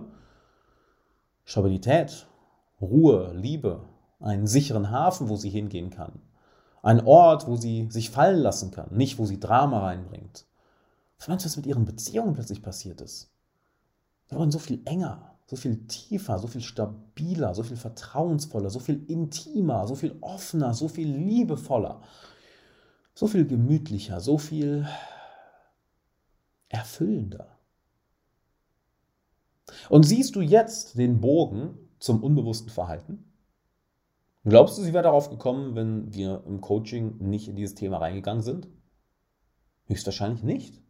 Stabilität, 1.44 2.28
Ruhe, 2.80 3.34
Liebe, 3.34 3.84
einen 4.20 4.48
sicheren 4.48 4.92
Hafen, 4.92 5.28
wo 5.28 5.36
sie 5.36 5.50
hingehen 5.50 5.90
kann. 5.90 6.22
Ein 6.82 7.06
Ort, 7.06 7.48
wo 7.48 7.56
sie 7.56 7.88
sich 7.92 8.10
fallen 8.10 8.40
lassen 8.40 8.72
kann, 8.72 8.96
nicht 8.96 9.20
wo 9.20 9.26
sie 9.26 9.40
Drama 9.40 9.80
reinbringt. 9.82 10.46
Du, 11.20 11.32
was 11.32 11.58
mit 11.58 11.68
ihren 11.68 11.86
Beziehungen 11.86 12.34
plötzlich 12.34 12.64
passiert 12.64 13.02
ist? 13.02 13.30
Sie 14.28 14.36
wurden 14.36 14.52
so 14.52 14.60
viel 14.60 14.82
enger, 14.86 15.36
so 15.46 15.56
viel 15.56 15.86
tiefer, 15.86 16.40
so 16.40 16.48
viel 16.48 16.62
stabiler, 16.62 17.54
so 17.54 17.62
viel 17.62 17.78
vertrauensvoller, 17.78 18.70
so 18.70 18.80
viel 18.80 19.04
intimer, 19.08 19.86
so 19.88 19.96
viel 19.96 20.18
offener, 20.22 20.74
so 20.74 20.88
viel 20.88 21.14
liebevoller, 21.14 22.02
so 23.14 23.28
viel 23.28 23.46
gemütlicher, 23.46 24.20
so 24.20 24.38
viel 24.38 24.88
erfüllender. 26.70 27.58
Und 29.90 30.04
siehst 30.04 30.36
du 30.36 30.42
jetzt 30.42 30.98
den 30.98 31.22
Bogen 31.22 31.78
zum 32.00 32.24
unbewussten 32.24 32.70
Verhalten? 32.70 33.31
Glaubst 34.44 34.78
du, 34.78 34.82
sie 34.82 34.94
wäre 34.94 35.04
darauf 35.04 35.30
gekommen, 35.30 35.76
wenn 35.76 36.14
wir 36.14 36.44
im 36.48 36.62
Coaching 36.62 37.18
nicht 37.20 37.48
in 37.48 37.56
dieses 37.56 37.76
Thema 37.76 37.98
reingegangen 37.98 38.42
sind? 38.42 38.68
Höchstwahrscheinlich 39.86 40.44
nicht. 40.44 40.82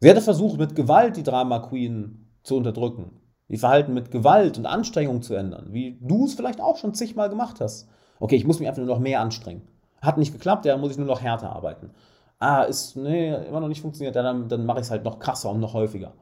Sie 0.00 0.08
hätte 0.08 0.20
versucht, 0.20 0.58
mit 0.58 0.74
Gewalt 0.74 1.16
die 1.16 1.22
Drama 1.22 1.60
Queen 1.60 2.28
zu 2.42 2.56
unterdrücken, 2.56 3.20
ihr 3.48 3.58
Verhalten 3.58 3.94
mit 3.94 4.10
Gewalt 4.10 4.58
und 4.58 4.66
Anstrengung 4.66 5.22
zu 5.22 5.34
ändern, 5.34 5.68
wie 5.70 5.98
du 6.00 6.24
es 6.24 6.34
vielleicht 6.34 6.60
auch 6.60 6.76
schon 6.76 6.94
zigmal 6.94 7.28
gemacht 7.28 7.60
hast. 7.60 7.88
Okay, 8.18 8.36
ich 8.36 8.46
muss 8.46 8.58
mich 8.58 8.68
einfach 8.68 8.82
nur 8.82 8.94
noch 8.94 9.00
mehr 9.00 9.20
anstrengen. 9.20 9.62
Hat 10.02 10.18
nicht 10.18 10.32
geklappt, 10.32 10.66
ja, 10.66 10.76
muss 10.76 10.90
ich 10.90 10.98
nur 10.98 11.06
noch 11.06 11.22
härter 11.22 11.50
arbeiten. 11.50 11.90
Ah, 12.38 12.64
ist, 12.64 12.96
nee, 12.96 13.32
immer 13.46 13.60
noch 13.60 13.68
nicht 13.68 13.80
funktioniert, 13.80 14.16
ja, 14.16 14.22
dann, 14.22 14.48
dann 14.48 14.66
mache 14.66 14.80
ich 14.80 14.86
es 14.86 14.90
halt 14.90 15.04
noch 15.04 15.20
krasser 15.20 15.50
und 15.50 15.60
noch 15.60 15.72
häufiger. 15.72 16.14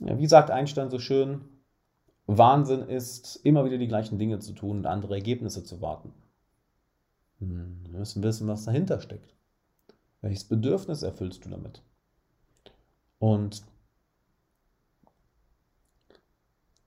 Ja, 0.00 0.18
wie 0.18 0.26
sagt 0.26 0.50
Einstein 0.50 0.90
so 0.90 0.98
schön, 0.98 1.44
Wahnsinn 2.26 2.82
ist, 2.82 3.36
immer 3.44 3.64
wieder 3.64 3.78
die 3.78 3.88
gleichen 3.88 4.18
Dinge 4.18 4.40
zu 4.40 4.52
tun 4.52 4.78
und 4.78 4.86
andere 4.86 5.14
Ergebnisse 5.14 5.62
zu 5.62 5.80
warten. 5.80 6.12
Hm, 7.38 7.84
wir 7.88 7.98
müssen 7.98 8.22
wissen, 8.22 8.48
was 8.48 8.64
dahinter 8.64 9.00
steckt. 9.00 9.34
Welches 10.20 10.44
Bedürfnis 10.44 11.02
erfüllst 11.02 11.44
du 11.44 11.50
damit? 11.50 11.82
Und 13.18 13.64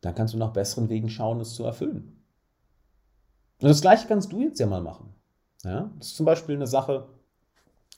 dann 0.02 0.16
kannst 0.16 0.34
du 0.34 0.38
nach 0.38 0.54
besseren 0.54 0.90
Wegen 0.90 1.10
schauen, 1.10 1.40
es 1.40 1.56
zu 1.56 1.64
erfüllen. 1.64 2.22
Und 3.62 3.68
das 3.68 3.82
gleiche 3.82 4.08
kannst 4.08 4.32
du 4.32 4.42
jetzt 4.42 4.60
ja 4.60 4.68
mal 4.68 4.82
machen. 4.82 5.14
Ja? 5.64 5.92
Das 5.98 6.08
ist 6.08 6.16
zum 6.18 6.26
Beispiel 6.26 6.56
eine 6.56 6.68
Sache, 6.68 7.08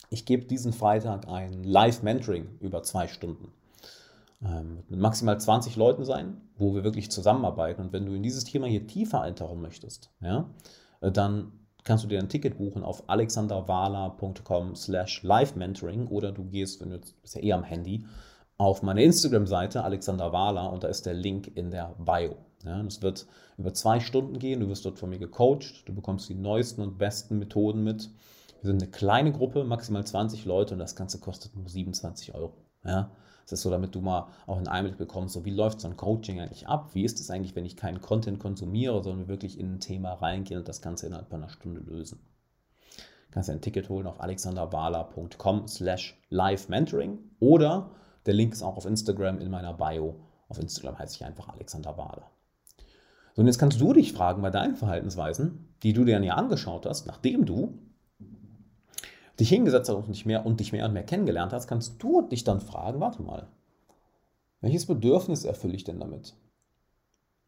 ich 0.10 0.25
gebe 0.25 0.45
diesen 0.45 0.73
Freitag 0.73 1.27
ein 1.27 1.63
Live-Mentoring 1.63 2.58
über 2.60 2.84
zwei 2.84 3.08
Stunden 3.08 3.51
ähm, 4.43 4.84
mit 4.89 4.99
maximal 4.99 5.39
20 5.39 5.75
Leuten 5.75 6.04
sein, 6.04 6.41
wo 6.58 6.73
wir 6.73 6.84
wirklich 6.84 7.12
zusammenarbeiten. 7.12 7.82
Und 7.82 7.93
wenn 7.93 8.06
du 8.06 8.13
in 8.13 8.23
dieses 8.23 8.43
Thema 8.43 8.67
hier 8.67 8.88
tiefer 8.88 9.21
eintauchen 9.21 9.62
möchtest, 9.62 10.10
ja, 10.21 10.49
äh, 11.01 11.12
dann 11.12 11.51
kannst 11.84 12.04
du 12.04 12.08
dir 12.08 12.19
ein 12.19 12.30
Ticket 12.30 12.58
buchen 12.58 12.84
auf 12.84 13.10
alexanderwala.com 13.10 14.75
slash 14.75 15.23
live-mentoring 15.23 16.08
oder 16.08 16.32
du 16.32 16.45
gehst, 16.45 16.82
wenn 16.82 16.89
du 16.89 16.95
jetzt 16.95 17.19
bist 17.21 17.36
ja 17.36 17.41
eh 17.41 17.54
am 17.54 17.63
Handy, 17.63 18.06
auf 18.58 18.84
meine 18.84 19.04
Instagram-Seite 19.04 19.84
Alexander 19.84 20.32
Wahler 20.32 20.71
und 20.71 20.84
da 20.84 20.88
ist 20.88 21.08
der 21.08 21.15
Link 21.15 21.51
in 21.56 21.71
der 21.71 21.95
Bio. 21.97 22.36
Ja, 22.63 22.82
das 22.84 23.01
wird 23.01 23.25
über 23.58 23.73
zwei 23.73 23.99
Stunden 23.99 24.38
gehen, 24.38 24.60
du 24.60 24.69
wirst 24.69 24.86
dort 24.86 24.99
von 24.99 25.10
mir 25.10 25.17
gecoacht, 25.17 25.88
du 25.88 25.95
bekommst 25.95 26.30
die 26.30 26.36
neuesten 26.36 26.82
und 26.82 26.99
besten 26.99 27.39
Methoden 27.39 27.84
mit. 27.84 28.12
Wir 28.62 28.67
sind 28.69 28.84
eine 28.84 28.91
kleine 28.91 29.32
Gruppe, 29.32 29.63
maximal 29.63 30.06
20 30.06 30.45
Leute 30.45 30.75
und 30.75 30.80
das 30.80 30.95
Ganze 30.95 31.19
kostet 31.19 31.56
nur 31.56 31.67
27 31.67 32.36
Euro. 32.36 32.54
Ja, 32.84 33.12
das 33.44 33.54
ist 33.54 33.62
so, 33.63 33.70
damit 33.70 33.94
du 33.96 34.02
mal 34.02 34.28
auch 34.48 34.58
einen 34.58 34.67
Einblick 34.67 34.98
bekommst, 34.98 35.34
so 35.34 35.46
wie 35.46 35.52
läuft 35.52 35.82
so 35.82 35.88
ein 35.88 35.98
Coaching 35.98 36.39
eigentlich 36.39 36.67
ab? 36.67 36.91
Wie 36.94 37.04
ist 37.04 37.20
es 37.20 37.30
eigentlich, 37.30 37.56
wenn 37.56 37.65
ich 37.65 37.76
keinen 37.76 38.02
Content 38.02 38.39
konsumiere, 38.39 39.04
sondern 39.04 39.28
wirklich 39.28 39.60
in 39.60 39.76
ein 39.76 39.80
Thema 39.80 40.13
reingehen 40.13 40.60
und 40.60 40.67
das 40.67 40.82
Ganze 40.82 41.08
innerhalb 41.08 41.34
einer 41.34 41.50
Stunde 41.50 41.82
lösen? 41.82 42.20
Du 42.88 43.34
kannst 43.36 43.50
ein 43.50 43.62
Ticket 43.62 43.89
holen 43.89 44.08
auf 44.08 44.20
alexanderwala.com 44.20 45.67
slash 45.67 46.22
live 46.30 46.70
mentoring 46.70 47.20
oder 47.39 47.91
der 48.26 48.34
Link 48.34 48.54
ist 48.54 48.62
auch 48.62 48.78
auf 48.78 48.86
Instagram 48.86 49.39
in 49.39 49.50
meiner 49.50 49.74
Bio. 49.74 50.15
Auf 50.48 50.60
Instagram 50.60 51.00
heiße 51.00 51.15
ich 51.15 51.26
einfach 51.26 51.50
Alexander 51.50 51.98
Wahler. 51.98 52.30
So, 53.36 53.41
und 53.41 53.48
jetzt 53.48 53.58
kannst 53.58 53.80
du 53.80 53.94
dich 53.94 54.13
fragen 54.13 54.41
bei 54.41 54.50
deinen 54.50 54.76
Verhaltensweisen, 54.76 55.74
die 55.84 55.94
du 55.94 56.04
dir 56.04 56.22
ja 56.22 56.36
angeschaut 56.36 56.86
hast, 56.86 57.08
nachdem 57.08 57.46
du 57.46 57.80
dich 59.39 59.50
hingesetzt 59.50 59.89
hast 59.89 59.96
und 59.96 60.08
dich 60.08 60.26
mehr 60.26 60.46
und 60.46 60.60
dich 60.60 60.72
mehr 60.72 60.86
und 60.86 60.94
mehr 60.94 61.06
kennengelernt 61.06 61.54
hast, 61.54 61.67
kannst 61.67 62.02
du 62.02 62.22
dich 62.22 62.44
dann 62.44 62.62
fragen, 62.62 63.00
warte 63.00 63.22
mal, 63.22 63.48
welches 64.62 64.86
Bedürfnis 64.86 65.44
erfülle 65.44 65.76
ich 65.76 65.84
denn 65.84 66.00
damit? 66.00 66.36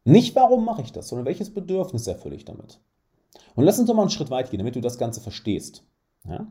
Nicht 0.04 0.34
warum 0.34 0.64
mache 0.64 0.82
ich 0.82 0.92
das, 0.92 1.08
sondern 1.08 1.26
welches 1.26 1.52
Bedürfnis 1.52 2.06
erfülle 2.06 2.34
ich 2.34 2.44
damit? 2.44 2.80
Und 3.54 3.64
lass 3.64 3.78
uns 3.78 3.88
doch 3.88 3.94
mal 3.94 4.02
einen 4.02 4.10
Schritt 4.10 4.30
weit 4.30 4.50
gehen, 4.50 4.58
damit 4.58 4.76
du 4.76 4.80
das 4.80 4.98
Ganze 4.98 5.20
verstehst. 5.20 5.84
Ja? 6.28 6.46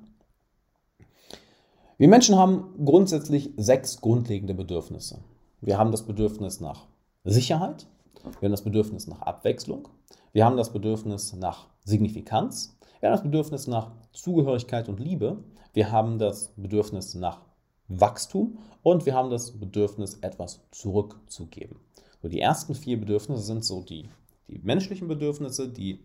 Wir 1.98 2.08
Menschen 2.08 2.38
haben 2.38 2.74
grundsätzlich 2.84 3.52
sechs 3.58 4.02
grundlegende 4.02 4.54
Bedürfnisse. 4.54 5.19
Wir 5.62 5.78
haben 5.78 5.91
das 5.91 6.04
Bedürfnis 6.04 6.60
nach 6.60 6.88
Sicherheit, 7.24 7.88
wir 8.24 8.48
haben 8.48 8.52
das 8.52 8.63
Bedürfnis 8.63 9.08
nach 9.08 9.22
Abwechslung, 9.22 9.88
wir 10.34 10.46
haben 10.46 10.58
das 10.58 10.74
Bedürfnis 10.74 11.34
nach 11.34 11.67
Signifikanz, 11.86 12.76
wir 13.04 13.10
haben 13.10 13.16
das 13.16 13.24
Bedürfnis 13.24 13.68
nach 13.68 13.92
Zugehörigkeit 14.13 14.88
und 14.88 14.98
Liebe, 14.98 15.44
wir 15.74 15.92
haben 15.92 16.20
das 16.20 16.54
Bedürfnis 16.56 17.16
nach 17.16 17.42
Wachstum 17.89 18.60
und 18.82 19.06
wir 19.06 19.13
haben 19.13 19.30
das 19.30 19.60
Bedürfnis, 19.60 20.20
etwas 20.22 20.62
zurückzugeben. 20.72 21.82
So, 22.22 22.30
die 22.30 22.39
ersten 22.39 22.76
vier 22.76 22.98
Bedürfnisse 22.98 23.44
sind 23.44 23.66
so 23.66 23.82
die, 23.82 24.08
die 24.48 24.60
menschlichen 24.60 25.10
Bedürfnisse, 25.10 25.68
die, 25.68 26.00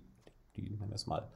die 0.56 0.70
nennen 0.70 0.90
wir 0.90 0.96
es 0.96 1.06
mal, 1.06 1.28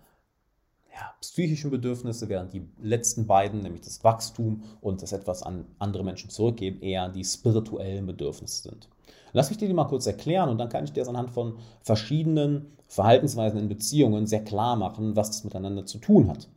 ja, 0.93 1.15
psychischen 1.21 1.71
Bedürfnisse, 1.71 2.29
während 2.29 2.53
die 2.53 2.69
letzten 2.81 3.29
beiden, 3.29 3.61
nämlich 3.61 3.83
das 3.83 4.03
Wachstum 4.03 4.65
und 4.81 5.01
das 5.01 5.13
etwas 5.13 5.45
an 5.45 5.67
andere 5.79 6.03
Menschen 6.03 6.29
zurückgeben, 6.29 6.83
eher 6.83 7.09
die 7.09 7.25
spirituellen 7.25 8.07
Bedürfnisse 8.07 8.69
sind. 8.69 8.89
Lass 9.33 9.49
mich 9.49 9.59
dir 9.59 9.69
die 9.69 9.75
mal 9.75 9.85
kurz 9.85 10.07
erklären 10.07 10.49
und 10.49 10.59
dann 10.59 10.69
kann 10.69 10.85
ich 10.85 10.93
dir 10.93 11.01
das 11.01 11.09
anhand 11.09 11.31
von 11.31 11.59
verschiedenen 11.81 12.77
Verhaltensweisen 12.87 13.59
in 13.59 13.69
Beziehungen 13.69 14.27
sehr 14.27 14.45
klar 14.45 14.77
machen, 14.77 15.17
was 15.17 15.29
das 15.29 15.45
miteinander 15.45 15.87
zu 15.87 15.99
tun 15.99 16.29
hat. 16.29 16.49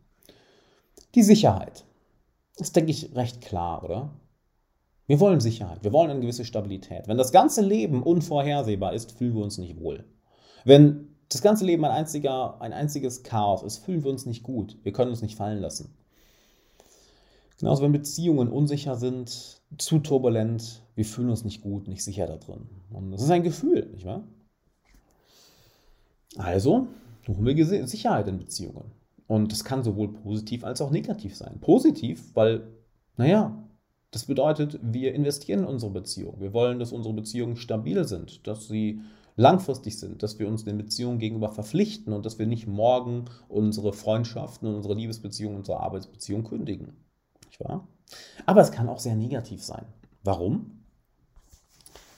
Die 1.15 1.23
Sicherheit. 1.23 1.85
Das 2.57 2.73
denke 2.73 2.91
ich 2.91 3.15
recht 3.15 3.41
klar, 3.41 3.83
oder? 3.83 4.09
Wir 5.07 5.19
wollen 5.19 5.39
Sicherheit, 5.39 5.83
wir 5.83 5.93
wollen 5.93 6.09
eine 6.09 6.19
gewisse 6.19 6.45
Stabilität. 6.45 7.07
Wenn 7.07 7.17
das 7.17 7.31
ganze 7.31 7.61
Leben 7.61 8.01
unvorhersehbar 8.01 8.93
ist, 8.93 9.11
fühlen 9.11 9.35
wir 9.35 9.43
uns 9.43 9.57
nicht 9.57 9.79
wohl. 9.79 10.03
Wenn 10.63 11.15
das 11.29 11.41
ganze 11.41 11.65
Leben 11.65 11.85
ein, 11.85 11.91
einziger, 11.91 12.59
ein 12.61 12.73
einziges 12.73 13.23
Chaos 13.23 13.61
ist, 13.63 13.77
fühlen 13.79 14.03
wir 14.03 14.11
uns 14.11 14.25
nicht 14.25 14.43
gut. 14.43 14.77
Wir 14.83 14.93
können 14.93 15.11
uns 15.11 15.21
nicht 15.21 15.35
fallen 15.35 15.59
lassen. 15.59 15.95
Genauso 17.57 17.83
wenn 17.83 17.91
Beziehungen 17.91 18.49
unsicher 18.49 18.95
sind, 18.95 19.61
zu 19.77 19.99
turbulent, 19.99 20.83
wir 20.95 21.05
fühlen 21.05 21.29
uns 21.29 21.43
nicht 21.43 21.61
gut, 21.61 21.87
nicht 21.87 22.03
sicher 22.03 22.27
da 22.27 22.37
drin. 22.37 22.69
Und 22.89 23.11
das 23.11 23.21
ist 23.23 23.29
ein 23.29 23.43
Gefühl, 23.43 23.89
nicht 23.93 24.05
wahr? 24.05 24.23
Also 26.37 26.87
suchen 27.25 27.45
wir 27.45 27.87
Sicherheit 27.87 28.27
in 28.27 28.37
Beziehungen. 28.37 28.91
Und 29.27 29.51
das 29.51 29.63
kann 29.63 29.83
sowohl 29.83 30.13
positiv 30.13 30.63
als 30.63 30.81
auch 30.81 30.91
negativ 30.91 31.35
sein. 31.35 31.59
Positiv, 31.61 32.35
weil, 32.35 32.67
naja, 33.17 33.63
das 34.11 34.25
bedeutet, 34.25 34.79
wir 34.81 35.13
investieren 35.13 35.61
in 35.61 35.65
unsere 35.65 35.91
Beziehung. 35.91 36.39
Wir 36.39 36.53
wollen, 36.53 36.79
dass 36.79 36.91
unsere 36.91 37.13
Beziehungen 37.13 37.55
stabil 37.55 38.03
sind, 38.05 38.45
dass 38.47 38.67
sie 38.67 39.01
langfristig 39.35 39.99
sind, 39.99 40.23
dass 40.23 40.39
wir 40.39 40.47
uns 40.47 40.63
den 40.63 40.77
Beziehungen 40.77 41.19
gegenüber 41.19 41.49
verpflichten 41.49 42.13
und 42.13 42.25
dass 42.25 42.39
wir 42.39 42.45
nicht 42.45 42.67
morgen 42.67 43.25
unsere 43.49 43.91
Freundschaften 43.91 44.67
und 44.67 44.75
unsere 44.75 44.93
Liebesbeziehungen, 44.93 45.57
unsere 45.57 45.79
Arbeitsbeziehungen 45.79 46.45
kündigen. 46.45 46.93
Nicht 47.59 47.69
wahr? 47.69 47.87
Aber 48.45 48.61
es 48.61 48.71
kann 48.71 48.89
auch 48.89 48.99
sehr 48.99 49.15
negativ 49.15 49.63
sein. 49.63 49.85
Warum? 50.23 50.83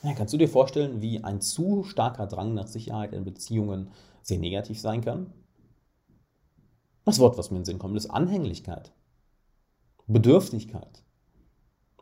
Ja, 0.02 0.12
kannst 0.14 0.32
du 0.32 0.38
dir 0.38 0.48
vorstellen, 0.48 1.00
wie 1.00 1.24
ein 1.24 1.40
zu 1.40 1.84
starker 1.84 2.26
Drang 2.26 2.54
nach 2.54 2.66
Sicherheit 2.66 3.12
in 3.12 3.24
Beziehungen 3.24 3.90
sehr 4.22 4.38
negativ 4.38 4.80
sein 4.80 5.00
kann? 5.00 5.32
Das 7.04 7.18
Wort, 7.18 7.38
was 7.38 7.50
mir 7.50 7.56
in 7.56 7.62
den 7.62 7.66
Sinn 7.66 7.78
kommt, 7.78 7.96
ist 7.96 8.10
Anhänglichkeit, 8.10 8.92
Bedürftigkeit, 10.06 11.04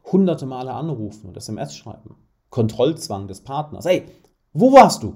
hunderte 0.04 0.46
Male 0.46 0.72
anrufen 0.72 1.28
und 1.28 1.36
SMS 1.36 1.76
schreiben, 1.76 2.16
Kontrollzwang 2.50 3.28
des 3.28 3.42
Partners. 3.42 3.84
Hey, 3.84 4.06
wo 4.52 4.72
warst 4.72 5.02
du? 5.02 5.14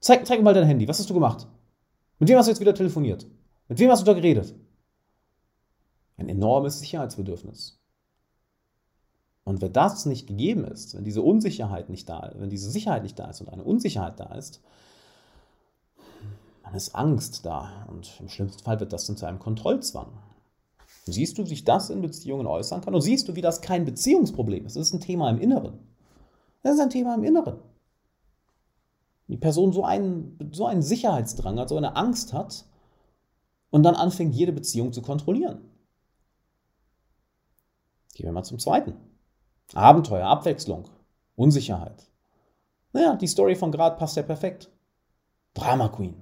Zeig, 0.00 0.26
zeig 0.26 0.42
mal 0.42 0.54
dein 0.54 0.66
Handy. 0.66 0.88
Was 0.88 0.98
hast 0.98 1.10
du 1.10 1.14
gemacht? 1.14 1.46
Mit 2.18 2.28
wem 2.28 2.38
hast 2.38 2.46
du 2.46 2.50
jetzt 2.50 2.60
wieder 2.60 2.74
telefoniert? 2.74 3.26
Mit 3.68 3.78
wem 3.78 3.90
hast 3.90 4.02
du 4.02 4.06
da 4.06 4.14
geredet? 4.14 4.54
Ein 6.16 6.28
enormes 6.28 6.78
Sicherheitsbedürfnis. 6.80 7.78
Und 9.44 9.60
wenn 9.60 9.72
das 9.72 10.06
nicht 10.06 10.26
gegeben 10.26 10.64
ist, 10.64 10.94
wenn 10.94 11.04
diese 11.04 11.22
Unsicherheit 11.22 11.88
nicht 11.88 12.08
da 12.08 12.26
ist, 12.26 12.40
wenn 12.40 12.50
diese 12.50 12.70
Sicherheit 12.70 13.02
nicht 13.02 13.18
da 13.18 13.28
ist 13.30 13.40
und 13.40 13.48
eine 13.48 13.64
Unsicherheit 13.64 14.20
da 14.20 14.34
ist, 14.34 14.60
dann 16.62 16.74
ist 16.74 16.94
Angst 16.94 17.44
da. 17.44 17.86
Und 17.88 18.12
im 18.20 18.28
schlimmsten 18.28 18.62
Fall 18.62 18.78
wird 18.78 18.92
das 18.92 19.06
dann 19.06 19.16
zu 19.16 19.26
einem 19.26 19.40
Kontrollzwang. 19.40 20.12
Siehst 21.04 21.38
du, 21.38 21.44
wie 21.44 21.48
sich 21.48 21.64
das 21.64 21.90
in 21.90 22.00
Beziehungen 22.02 22.46
äußern 22.46 22.82
kann? 22.82 22.94
Und 22.94 23.00
siehst 23.00 23.28
du, 23.28 23.34
wie 23.34 23.40
das 23.40 23.60
kein 23.60 23.84
Beziehungsproblem 23.84 24.66
ist? 24.66 24.76
Das 24.76 24.86
ist 24.86 24.94
ein 24.94 25.00
Thema 25.00 25.28
im 25.30 25.40
Inneren. 25.40 25.80
Das 26.62 26.74
ist 26.74 26.80
ein 26.80 26.90
Thema 26.90 27.16
im 27.16 27.24
Inneren 27.24 27.58
die 29.32 29.38
Person 29.38 29.72
so 29.72 29.82
einen, 29.82 30.38
so 30.52 30.66
einen 30.66 30.82
Sicherheitsdrang 30.82 31.58
hat, 31.58 31.70
so 31.70 31.76
eine 31.78 31.96
Angst 31.96 32.34
hat 32.34 32.66
und 33.70 33.82
dann 33.82 33.94
anfängt, 33.94 34.34
jede 34.34 34.52
Beziehung 34.52 34.92
zu 34.92 35.00
kontrollieren. 35.00 35.62
Gehen 38.14 38.26
wir 38.26 38.32
mal 38.32 38.42
zum 38.42 38.58
zweiten. 38.58 38.94
Abenteuer, 39.74 40.26
Abwechslung, 40.26 40.88
Unsicherheit. 41.34 42.10
Naja, 42.92 43.16
die 43.16 43.26
Story 43.26 43.54
von 43.54 43.72
Grad 43.72 43.98
passt 43.98 44.16
ja 44.16 44.22
perfekt. 44.22 44.70
Drama 45.54 45.88
Queen. 45.88 46.14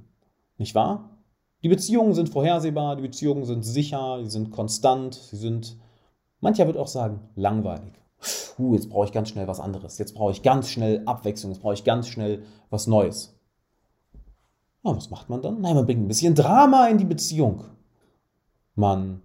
Nicht 0.57 0.74
wahr? 0.74 1.18
Die 1.62 1.68
Beziehungen 1.68 2.14
sind 2.14 2.29
vorhersehbar, 2.29 2.96
die 2.96 3.03
Beziehungen 3.03 3.44
sind 3.44 3.64
sicher, 3.64 4.20
sie 4.22 4.31
sind 4.31 4.50
konstant, 4.50 5.14
sie 5.14 5.37
sind, 5.37 5.76
mancher 6.40 6.66
wird 6.66 6.76
auch 6.76 6.87
sagen, 6.87 7.29
langweilig 7.35 8.00
puh, 8.61 8.74
jetzt 8.74 8.90
brauche 8.90 9.07
ich 9.07 9.12
ganz 9.12 9.31
schnell 9.31 9.48
was 9.48 9.61
anderes. 9.61 9.98
Jetzt 9.98 10.14
brauche 10.14 10.33
ich 10.33 10.42
ganz 10.42 10.68
schnell 10.68 11.03
Abwechslung, 11.07 11.53
jetzt 11.53 11.62
brauche 11.62 11.74
ich 11.74 11.85
ganz 11.85 12.09
schnell 12.09 12.44
was 12.68 12.87
Neues. 12.87 13.35
Ja, 14.85 14.96
was 14.96 15.11
macht 15.11 15.29
man 15.29 15.42
dann? 15.42 15.61
Nein, 15.61 15.74
man 15.74 15.87
bringt 15.87 16.03
ein 16.03 16.09
bisschen 16.09 16.35
Drama 16.35 16.88
in 16.88 16.98
die 16.98 17.05
Beziehung. 17.05 17.64
Man 18.74 19.22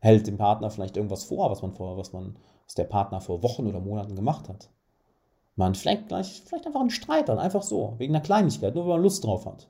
hält 0.00 0.26
dem 0.26 0.38
Partner 0.38 0.70
vielleicht 0.70 0.96
irgendwas 0.96 1.24
vor, 1.24 1.50
was 1.50 1.62
man 1.62 1.72
vor, 1.72 1.96
was 1.96 2.12
man, 2.12 2.36
was 2.64 2.74
der 2.74 2.84
Partner 2.84 3.20
vor 3.20 3.42
Wochen 3.42 3.66
oder 3.66 3.80
Monaten 3.80 4.16
gemacht 4.16 4.48
hat. 4.48 4.70
Man 5.56 5.74
fängt 5.74 6.08
gleich, 6.08 6.42
vielleicht 6.44 6.66
einfach 6.66 6.80
einen 6.80 6.90
Streit 6.90 7.28
an, 7.28 7.38
einfach 7.38 7.62
so, 7.62 7.94
wegen 7.98 8.14
einer 8.14 8.24
Kleinigkeit, 8.24 8.74
nur 8.74 8.84
weil 8.84 8.94
man 8.94 9.02
Lust 9.02 9.24
drauf 9.24 9.46
hat. 9.46 9.68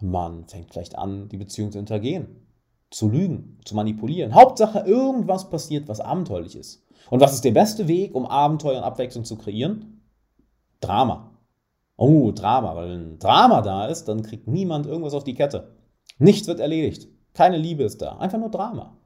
Man 0.00 0.46
fängt 0.46 0.72
vielleicht 0.72 0.96
an, 0.96 1.28
die 1.28 1.36
Beziehung 1.36 1.72
zu 1.72 1.78
hintergehen, 1.78 2.46
zu 2.90 3.08
lügen, 3.08 3.58
zu 3.64 3.74
manipulieren. 3.74 4.34
Hauptsache, 4.34 4.80
irgendwas 4.80 5.50
passiert, 5.50 5.88
was 5.88 6.00
abenteuerlich 6.00 6.56
ist. 6.56 6.86
Und 7.10 7.20
was 7.20 7.34
ist 7.34 7.44
der 7.44 7.52
beste 7.52 7.88
Weg, 7.88 8.14
um 8.14 8.26
Abenteuer 8.26 8.78
und 8.78 8.84
Abwechslung 8.84 9.24
zu 9.24 9.36
kreieren? 9.36 10.02
Drama. 10.80 11.30
Oh, 11.96 12.32
Drama. 12.32 12.74
Weil 12.76 12.90
wenn 12.90 13.18
Drama 13.18 13.62
da 13.62 13.86
ist, 13.86 14.06
dann 14.06 14.22
kriegt 14.22 14.48
niemand 14.48 14.86
irgendwas 14.86 15.14
auf 15.14 15.24
die 15.24 15.34
Kette. 15.34 15.72
Nichts 16.18 16.48
wird 16.48 16.60
erledigt. 16.60 17.08
Keine 17.36 17.58
Liebe 17.58 17.82
ist 17.82 18.00
da. 18.00 18.16
Einfach 18.16 18.38
nur 18.38 18.48
Drama. 18.48 18.96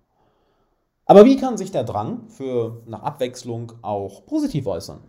Aber 1.04 1.24
wie 1.24 1.36
kann 1.36 1.58
sich 1.58 1.72
der 1.72 1.82
Drang 1.82 2.28
für 2.28 2.80
nach 2.86 3.02
Abwechslung 3.02 3.72
auch 3.82 4.24
positiv 4.24 4.68
äußern? 4.68 5.00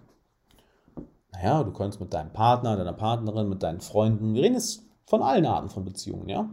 Naja, 1.32 1.64
du 1.64 1.72
kannst 1.72 2.00
mit 2.00 2.12
deinem 2.16 2.34
Partner, 2.34 2.76
deiner 2.76 2.94
Partnerin, 2.94 3.48
mit 3.48 3.62
deinen 3.62 3.80
Freunden, 3.80 4.34
wir 4.34 4.42
reden 4.42 4.56
jetzt 4.56 4.82
von 5.06 5.22
allen 5.22 5.46
Arten 5.46 5.70
von 5.70 5.86
Beziehungen, 5.86 6.30
ja? 6.30 6.50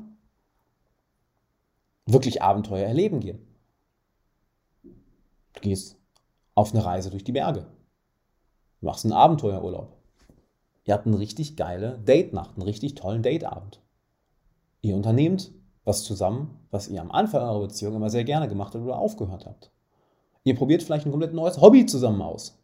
Wirklich 2.04 2.42
Abenteuer 2.42 2.86
erleben 2.86 3.20
gehen. 3.20 3.40
Du 4.82 5.60
gehst 5.62 5.96
auf 6.54 6.74
eine 6.74 6.84
Reise 6.84 7.08
durch 7.08 7.24
die 7.24 7.32
Berge. 7.32 7.66
Du 8.80 8.86
machst 8.86 9.06
einen 9.06 9.14
Abenteuerurlaub. 9.14 9.96
Ihr 10.84 10.92
habt 10.92 11.06
eine 11.06 11.18
richtig 11.18 11.56
geile 11.56 11.98
Date-Nacht, 12.00 12.56
einen 12.56 12.62
richtig 12.62 12.94
tollen 12.94 13.22
Dateabend. 13.22 13.80
Ihr 14.82 14.94
unternehmt 14.94 15.50
was 15.88 16.04
zusammen, 16.04 16.56
was 16.70 16.86
ihr 16.86 17.00
am 17.00 17.10
Anfang 17.10 17.42
eurer 17.42 17.66
Beziehung 17.66 17.96
immer 17.96 18.10
sehr 18.10 18.24
gerne 18.24 18.46
gemacht 18.46 18.74
habt 18.74 18.84
oder 18.84 18.98
aufgehört 18.98 19.46
habt. 19.46 19.72
Ihr 20.44 20.54
probiert 20.54 20.82
vielleicht 20.82 21.06
ein 21.06 21.10
komplett 21.10 21.34
neues 21.34 21.60
Hobby 21.60 21.86
zusammen 21.86 22.22
aus. 22.22 22.56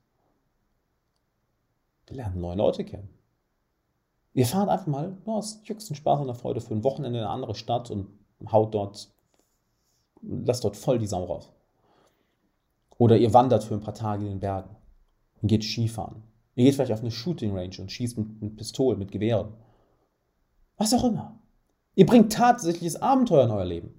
Wir 2.07 2.17
lernen 2.17 2.41
neue 2.41 2.57
Leute 2.57 2.85
kennen. 2.85 3.09
Ihr 4.35 4.47
fahrt 4.47 4.69
einfach 4.69 4.87
mal 4.87 5.17
nur 5.25 5.37
aus 5.37 5.61
höchsten 5.65 5.95
Spaß 5.95 6.21
und 6.21 6.27
der 6.27 6.35
Freude 6.35 6.61
für 6.61 6.75
ein 6.75 6.85
Wochenende 6.85 7.19
in 7.19 7.25
eine 7.25 7.33
andere 7.33 7.55
Stadt 7.55 7.91
und 7.91 8.09
haut 8.51 8.75
dort, 8.75 9.11
lasst 10.23 10.65
dort 10.65 10.77
voll 10.77 10.99
die 10.99 11.07
Sau 11.07 11.25
raus. 11.25 11.51
Oder 12.99 13.17
ihr 13.17 13.33
wandert 13.33 13.65
für 13.65 13.75
ein 13.75 13.81
paar 13.81 13.95
Tage 13.95 14.25
in 14.25 14.31
den 14.31 14.41
Bergen 14.41 14.77
und 15.41 15.49
geht 15.49 15.65
Skifahren. 15.65 16.23
Ihr 16.57 16.65
geht 16.65 16.75
vielleicht 16.75 16.93
auf 16.93 17.01
eine 17.01 17.11
Shooting 17.11 17.57
Range 17.57 17.77
und 17.79 17.91
schießt 17.91 18.19
mit, 18.19 18.43
mit 18.43 18.57
Pistolen, 18.57 18.99
mit 18.99 19.11
Gewehren. 19.11 19.55
Was 20.77 20.95
auch 20.95 21.05
immer. 21.05 21.39
Ihr 21.95 22.07
bringt 22.07 22.33
tatsächliches 22.33 23.01
Abenteuer 23.01 23.45
in 23.45 23.51
euer 23.51 23.65
Leben. 23.65 23.95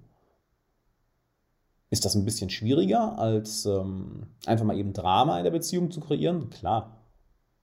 Ist 1.90 2.04
das 2.04 2.14
ein 2.14 2.24
bisschen 2.24 2.50
schwieriger, 2.50 3.18
als 3.18 3.64
ähm, 3.64 4.26
einfach 4.44 4.64
mal 4.64 4.76
eben 4.76 4.92
Drama 4.92 5.38
in 5.38 5.44
der 5.44 5.50
Beziehung 5.52 5.90
zu 5.90 6.00
kreieren? 6.00 6.50
Klar. 6.50 7.00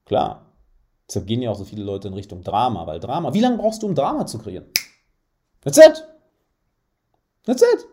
Klar. 0.06 0.46
Deshalb 1.06 1.26
gehen 1.26 1.42
ja 1.42 1.50
auch 1.50 1.58
so 1.58 1.64
viele 1.64 1.84
Leute 1.84 2.08
in 2.08 2.14
Richtung 2.14 2.42
Drama, 2.42 2.86
weil 2.86 3.00
Drama, 3.00 3.34
wie 3.34 3.40
lange 3.40 3.58
brauchst 3.58 3.82
du, 3.82 3.86
um 3.86 3.94
Drama 3.94 4.26
zu 4.26 4.38
kreieren? 4.38 4.64
That's 5.60 5.78
it. 5.78 6.06
That's 7.44 7.62
it. 7.62 7.86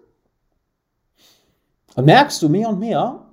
Und 1.96 2.06
merkst 2.06 2.42
du 2.42 2.48
mehr 2.48 2.70
und 2.70 2.80
mehr, 2.80 3.26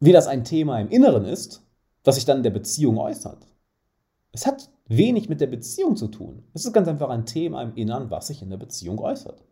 wie 0.00 0.12
das 0.12 0.26
ein 0.26 0.44
Thema 0.44 0.80
im 0.80 0.88
Inneren 0.90 1.24
ist, 1.24 1.62
was 2.02 2.16
sich 2.16 2.24
dann 2.24 2.38
in 2.38 2.42
der 2.42 2.50
Beziehung 2.50 2.98
äußert. 2.98 3.46
Es 4.32 4.46
hat 4.46 4.68
wenig 4.96 5.28
mit 5.28 5.40
der 5.40 5.46
Beziehung 5.46 5.96
zu 5.96 6.08
tun. 6.08 6.42
Es 6.54 6.64
ist 6.64 6.72
ganz 6.72 6.88
einfach 6.88 7.10
ein 7.10 7.26
Thema 7.26 7.62
im 7.62 7.74
Inneren, 7.74 8.10
was 8.10 8.28
sich 8.28 8.42
in 8.42 8.50
der 8.50 8.56
Beziehung 8.56 8.98
äußert. 8.98 9.42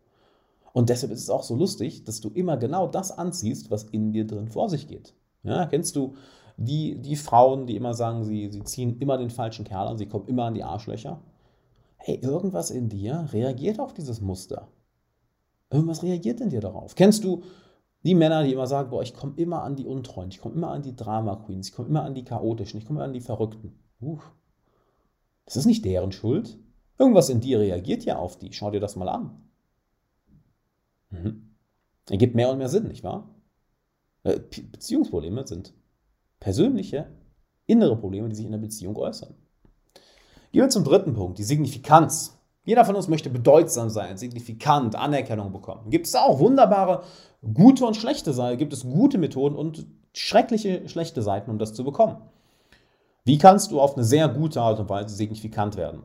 Und 0.73 0.89
deshalb 0.89 1.11
ist 1.11 1.21
es 1.21 1.29
auch 1.29 1.43
so 1.43 1.55
lustig, 1.55 2.03
dass 2.05 2.21
du 2.21 2.29
immer 2.29 2.57
genau 2.57 2.87
das 2.87 3.17
anziehst, 3.17 3.71
was 3.71 3.83
in 3.83 4.13
dir 4.13 4.25
drin 4.25 4.47
vor 4.47 4.69
sich 4.69 4.87
geht. 4.87 5.13
Ja, 5.43 5.65
kennst 5.65 5.95
du 5.95 6.15
die, 6.57 7.01
die 7.01 7.15
Frauen, 7.15 7.65
die 7.67 7.75
immer 7.75 7.93
sagen, 7.93 8.23
sie, 8.23 8.49
sie 8.51 8.63
ziehen 8.63 8.99
immer 8.99 9.17
den 9.17 9.29
falschen 9.29 9.65
Kerl 9.65 9.87
an, 9.87 9.97
sie 9.97 10.05
kommen 10.05 10.27
immer 10.27 10.45
an 10.45 10.53
die 10.53 10.63
Arschlöcher? 10.63 11.21
Hey, 11.97 12.19
irgendwas 12.21 12.71
in 12.71 12.89
dir 12.89 13.27
reagiert 13.31 13.79
auf 13.79 13.93
dieses 13.93 14.21
Muster. 14.21 14.67
Irgendwas 15.69 16.03
reagiert 16.03 16.41
in 16.41 16.49
dir 16.49 16.61
darauf. 16.61 16.95
Kennst 16.95 17.23
du 17.23 17.43
die 18.03 18.15
Männer, 18.15 18.43
die 18.43 18.53
immer 18.53 18.67
sagen, 18.67 18.89
boah, 18.89 19.03
ich 19.03 19.13
komme 19.13 19.33
immer 19.35 19.61
an 19.63 19.75
die 19.75 19.85
Untreuen, 19.85 20.29
ich 20.29 20.41
komme 20.41 20.55
immer 20.55 20.71
an 20.71 20.81
die 20.81 20.95
Drama 20.95 21.35
Queens, 21.35 21.69
ich 21.69 21.75
komme 21.75 21.89
immer 21.89 22.03
an 22.03 22.15
die 22.15 22.23
Chaotischen, 22.23 22.79
ich 22.79 22.85
komme 22.85 22.99
immer 22.99 23.05
an 23.05 23.13
die 23.13 23.21
Verrückten. 23.21 23.79
Uh, 24.01 24.19
das 25.45 25.55
ist 25.55 25.65
nicht 25.65 25.85
deren 25.85 26.11
Schuld. 26.11 26.57
Irgendwas 26.97 27.29
in 27.29 27.41
dir 27.41 27.59
reagiert 27.59 28.03
ja 28.05 28.17
auf 28.17 28.37
die. 28.37 28.53
Schau 28.53 28.71
dir 28.71 28.79
das 28.79 28.95
mal 28.95 29.09
an. 29.09 29.41
Mhm. 31.09 31.55
Ergibt 32.09 32.35
mehr 32.35 32.49
und 32.49 32.57
mehr 32.57 32.69
Sinn, 32.69 32.87
nicht 32.87 33.03
wahr? 33.03 33.33
Äh, 34.23 34.39
Beziehungsprobleme 34.39 35.45
sind 35.47 35.73
persönliche, 36.39 37.11
innere 37.65 37.95
Probleme, 37.95 38.29
die 38.29 38.35
sich 38.35 38.45
in 38.45 38.51
der 38.51 38.59
Beziehung 38.59 38.95
äußern. 38.97 39.33
Gehen 40.51 40.61
wir 40.61 40.69
zum 40.69 40.83
dritten 40.83 41.13
Punkt, 41.13 41.37
die 41.37 41.43
Signifikanz. 41.43 42.37
Jeder 42.63 42.85
von 42.85 42.95
uns 42.95 43.07
möchte 43.07 43.29
bedeutsam 43.29 43.89
sein, 43.89 44.17
signifikant, 44.17 44.95
Anerkennung 44.95 45.51
bekommen. 45.51 45.89
Gibt 45.89 46.05
es 46.05 46.15
auch 46.15 46.39
wunderbare, 46.39 47.03
gute 47.53 47.85
und 47.85 47.95
schlechte 47.95 48.33
Seiten, 48.33 48.59
gibt 48.59 48.73
es 48.73 48.83
gute 48.83 49.17
Methoden 49.17 49.55
und 49.55 49.87
schreckliche, 50.13 50.87
schlechte 50.87 51.21
Seiten, 51.21 51.49
um 51.49 51.57
das 51.57 51.73
zu 51.73 51.83
bekommen. 51.83 52.17
Wie 53.23 53.37
kannst 53.37 53.71
du 53.71 53.79
auf 53.79 53.95
eine 53.95 54.03
sehr 54.03 54.27
gute 54.27 54.61
Art 54.61 54.79
und 54.79 54.89
Weise 54.89 55.15
signifikant 55.15 55.77
werden? 55.77 56.03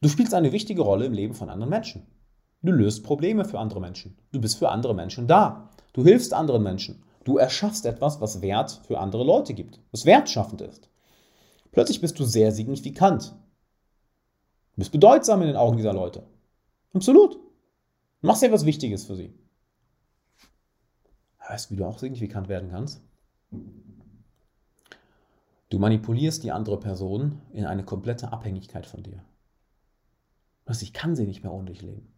Du 0.00 0.08
spielst 0.08 0.34
eine 0.34 0.52
wichtige 0.52 0.82
Rolle 0.82 1.06
im 1.06 1.12
Leben 1.12 1.34
von 1.34 1.48
anderen 1.48 1.70
Menschen. 1.70 2.06
Du 2.62 2.72
löst 2.72 3.04
Probleme 3.04 3.44
für 3.44 3.58
andere 3.58 3.80
Menschen. 3.80 4.18
Du 4.32 4.40
bist 4.40 4.58
für 4.58 4.68
andere 4.68 4.94
Menschen 4.94 5.28
da. 5.28 5.70
Du 5.92 6.02
hilfst 6.02 6.34
anderen 6.34 6.62
Menschen. 6.62 7.02
Du 7.24 7.38
erschaffst 7.38 7.86
etwas, 7.86 8.20
was 8.20 8.42
Wert 8.42 8.80
für 8.86 8.98
andere 8.98 9.22
Leute 9.22 9.54
gibt, 9.54 9.80
was 9.92 10.06
wertschaffend 10.06 10.60
ist. 10.60 10.88
Plötzlich 11.70 12.00
bist 12.00 12.18
du 12.18 12.24
sehr 12.24 12.50
signifikant. 12.50 13.34
Du 14.74 14.80
bist 14.80 14.92
bedeutsam 14.92 15.42
in 15.42 15.48
den 15.48 15.56
Augen 15.56 15.76
dieser 15.76 15.92
Leute. 15.92 16.24
Absolut. 16.94 17.34
Du 17.34 18.26
machst 18.26 18.42
ja 18.42 18.48
etwas 18.48 18.64
Wichtiges 18.64 19.04
für 19.04 19.14
sie. 19.14 19.32
Weißt 21.48 21.70
du, 21.70 21.74
wie 21.74 21.78
du 21.78 21.84
auch 21.84 21.98
signifikant 21.98 22.48
werden 22.48 22.70
kannst? 22.70 23.00
Du 25.70 25.78
manipulierst 25.78 26.42
die 26.44 26.52
andere 26.52 26.80
Person 26.80 27.42
in 27.52 27.66
eine 27.66 27.84
komplette 27.84 28.32
Abhängigkeit 28.32 28.86
von 28.86 29.02
dir. 29.02 29.22
Was 30.64 30.82
ich 30.82 30.92
kann 30.92 31.14
sie 31.14 31.26
nicht 31.26 31.42
mehr 31.42 31.52
ohne 31.52 31.70
dich 31.70 31.82
leben. 31.82 32.12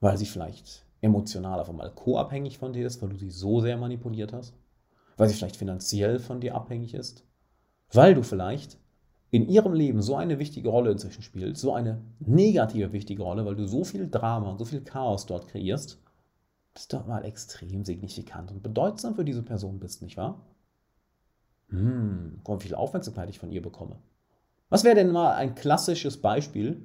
Weil 0.00 0.16
sie 0.16 0.26
vielleicht 0.26 0.86
emotional 1.00 1.58
auf 1.58 1.68
einmal 1.68 1.92
co-abhängig 1.92 2.58
von 2.58 2.72
dir 2.72 2.86
ist, 2.86 3.02
weil 3.02 3.08
du 3.08 3.16
sie 3.16 3.30
so 3.30 3.60
sehr 3.60 3.76
manipuliert 3.76 4.32
hast. 4.32 4.54
Weil 5.16 5.28
sie 5.28 5.34
vielleicht 5.34 5.56
finanziell 5.56 6.20
von 6.20 6.40
dir 6.40 6.54
abhängig 6.54 6.94
ist. 6.94 7.24
Weil 7.92 8.14
du 8.14 8.22
vielleicht 8.22 8.78
in 9.30 9.48
ihrem 9.48 9.72
Leben 9.72 10.00
so 10.00 10.14
eine 10.14 10.38
wichtige 10.38 10.68
Rolle 10.68 10.92
inzwischen 10.92 11.22
spielst, 11.22 11.60
so 11.60 11.72
eine 11.72 12.00
negative 12.20 12.92
wichtige 12.92 13.22
Rolle, 13.22 13.44
weil 13.44 13.56
du 13.56 13.66
so 13.66 13.84
viel 13.84 14.08
Drama 14.08 14.50
und 14.50 14.58
so 14.58 14.64
viel 14.64 14.80
Chaos 14.80 15.26
dort 15.26 15.48
kreierst, 15.48 16.00
dass 16.72 16.88
du 16.88 16.96
doch 16.96 17.06
mal 17.06 17.24
extrem 17.24 17.84
signifikant 17.84 18.50
und 18.50 18.62
bedeutsam 18.62 19.16
für 19.16 19.24
diese 19.24 19.42
Person 19.42 19.80
bist, 19.80 20.02
nicht 20.02 20.16
wahr? 20.16 20.46
Hm, 21.70 22.40
wie 22.46 22.62
viel 22.62 22.74
Aufmerksamkeit 22.74 23.28
ich 23.28 23.38
von 23.38 23.50
ihr 23.50 23.62
bekomme. 23.62 24.00
Was 24.70 24.84
wäre 24.84 24.94
denn 24.94 25.10
mal 25.10 25.34
ein 25.34 25.54
klassisches 25.54 26.20
Beispiel 26.20 26.82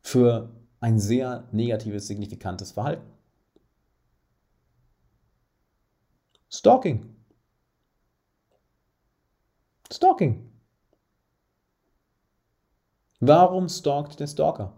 für 0.00 0.50
ein 0.80 0.98
sehr 0.98 1.48
negatives, 1.52 2.06
signifikantes 2.06 2.72
Verhalten? 2.72 3.06
Stalking. 6.50 7.16
Stalking. 9.92 10.50
Warum 13.20 13.68
stalkt 13.68 14.20
der 14.20 14.26
Stalker? 14.26 14.72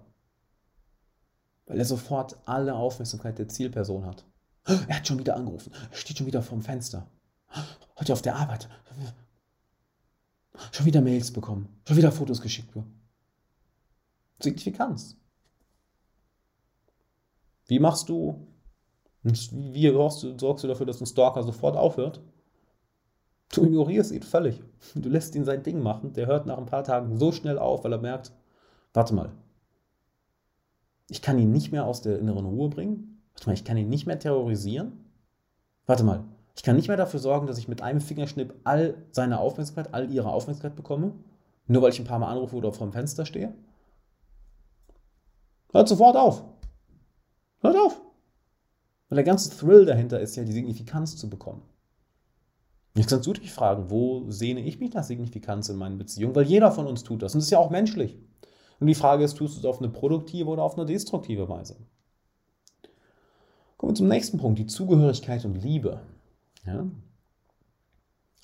Weil 1.66 1.79
er 1.79 1.85
sofort 1.85 2.38
alle 2.46 2.74
Aufmerksamkeit 2.74 3.38
der 3.38 3.48
Zielperson 3.48 4.07
hat. 4.07 4.24
Er 4.64 4.96
hat 4.96 5.07
schon 5.07 5.18
wieder 5.18 5.37
angerufen. 5.37 5.72
Er 5.90 5.96
steht 5.96 6.18
schon 6.18 6.26
wieder 6.26 6.42
vorm 6.42 6.62
Fenster. 6.62 7.07
Heute 7.99 8.13
auf 8.13 8.23
der 8.23 8.37
Arbeit. 8.37 8.69
Schon 10.73 10.87
wieder 10.87 11.01
Mails 11.01 11.33
bekommen. 11.33 11.69
Schon 11.87 11.97
wieder 11.97 12.13
Fotos 12.13 12.41
geschickt. 12.41 12.71
Signifikanz. 14.41 15.17
Wie 17.67 17.79
machst 17.79 18.09
du, 18.09 18.47
wie 19.23 19.91
sorgst 19.91 20.23
du, 20.23 20.39
sorgst 20.39 20.65
du 20.65 20.69
dafür, 20.69 20.87
dass 20.87 21.01
ein 21.01 21.07
Stalker 21.07 21.43
sofort 21.43 21.77
aufhört? 21.77 22.21
Du 23.53 23.65
ignorierst 23.65 24.13
ihn 24.13 24.23
völlig. 24.23 24.63
Du 24.95 25.09
lässt 25.09 25.35
ihn 25.35 25.45
sein 25.45 25.63
Ding 25.63 25.83
machen. 25.83 26.13
Der 26.13 26.27
hört 26.27 26.47
nach 26.47 26.59
ein 26.59 26.67
paar 26.67 26.85
Tagen 26.85 27.19
so 27.19 27.33
schnell 27.33 27.59
auf, 27.59 27.85
weil 27.85 27.93
er 27.93 28.01
merkt, 28.01 28.33
warte 28.93 29.15
mal, 29.15 29.33
ich 31.09 31.23
kann 31.23 31.39
ihn 31.39 31.53
nicht 31.53 31.73
mehr 31.73 31.87
aus 31.87 32.03
der 32.03 32.19
inneren 32.19 32.47
Ruhe 32.47 32.69
bringen. 32.69 33.23
Warte 33.33 33.47
mal, 33.47 33.55
ich 33.55 33.65
kann 33.65 33.77
ihn 33.77 33.89
nicht 33.89 34.07
mehr 34.07 34.19
terrorisieren. 34.19 35.05
Warte 35.87 36.05
mal, 36.05 36.25
ich 36.57 36.62
kann 36.62 36.77
nicht 36.77 36.88
mehr 36.88 36.97
dafür 36.97 37.21
sorgen, 37.21 37.47
dass 37.47 37.59
ich 37.59 37.69
mit 37.69 37.83
einem 37.83 38.01
Fingerschnipp 38.01 38.55
all 38.64 38.95
seine 39.11 39.38
Aufmerksamkeit, 39.38 39.92
all 39.92 40.11
ihre 40.11 40.31
Aufmerksamkeit 40.31 40.75
bekomme, 40.75 41.12
nur 41.66 41.83
weil 41.83 41.90
ich 41.90 42.01
ein 42.01 42.07
paar 42.07 42.19
Mal 42.19 42.33
anrufe 42.33 42.57
oder 42.57 42.73
vor 42.73 42.87
dem 42.87 42.92
Fenster 42.92 43.27
stehe. 43.27 43.55
Hört 45.73 45.88
sofort 45.88 46.16
auf. 46.16 46.45
Hört 47.61 47.77
auf. 47.77 48.01
Weil 49.09 49.16
der 49.16 49.25
ganze 49.25 49.51
Thrill 49.51 49.85
dahinter 49.85 50.19
ist 50.19 50.35
ja, 50.37 50.45
die 50.45 50.53
Signifikanz 50.53 51.16
zu 51.16 51.29
bekommen. 51.29 51.62
Jetzt 52.97 53.11
kannst 53.11 53.27
du 53.27 53.35
dich 53.35 53.53
fragen, 53.53 53.90
wo 53.90 54.25
sehne 54.31 54.61
ich 54.61 54.81
mich 54.81 54.95
nach 54.95 55.05
Signifikanz 55.05 55.69
in 55.69 55.77
meinen 55.77 55.99
Beziehungen? 55.99 56.35
Weil 56.35 56.47
jeder 56.47 56.73
von 56.73 56.87
uns 56.87 57.05
tut 57.05 57.21
das. 57.21 57.35
Und 57.35 57.40
das 57.40 57.47
ist 57.47 57.51
ja 57.51 57.59
auch 57.59 57.71
menschlich. 57.71 58.19
Und 58.81 58.87
die 58.87 58.95
Frage 58.95 59.25
ist, 59.25 59.37
tust 59.37 59.57
du 59.57 59.61
es 59.61 59.66
auf 59.66 59.79
eine 59.79 59.90
produktive 59.90 60.49
oder 60.49 60.62
auf 60.62 60.79
eine 60.79 60.87
destruktive 60.87 61.49
Weise? 61.49 61.77
Kommen 63.77 63.92
wir 63.92 63.97
zum 63.97 64.09
nächsten 64.09 64.38
Punkt, 64.38 64.59
die 64.59 64.66
Zugehörigkeit 64.66 65.45
und 65.45 65.62
Liebe. 65.62 66.01
Ja? 66.66 66.87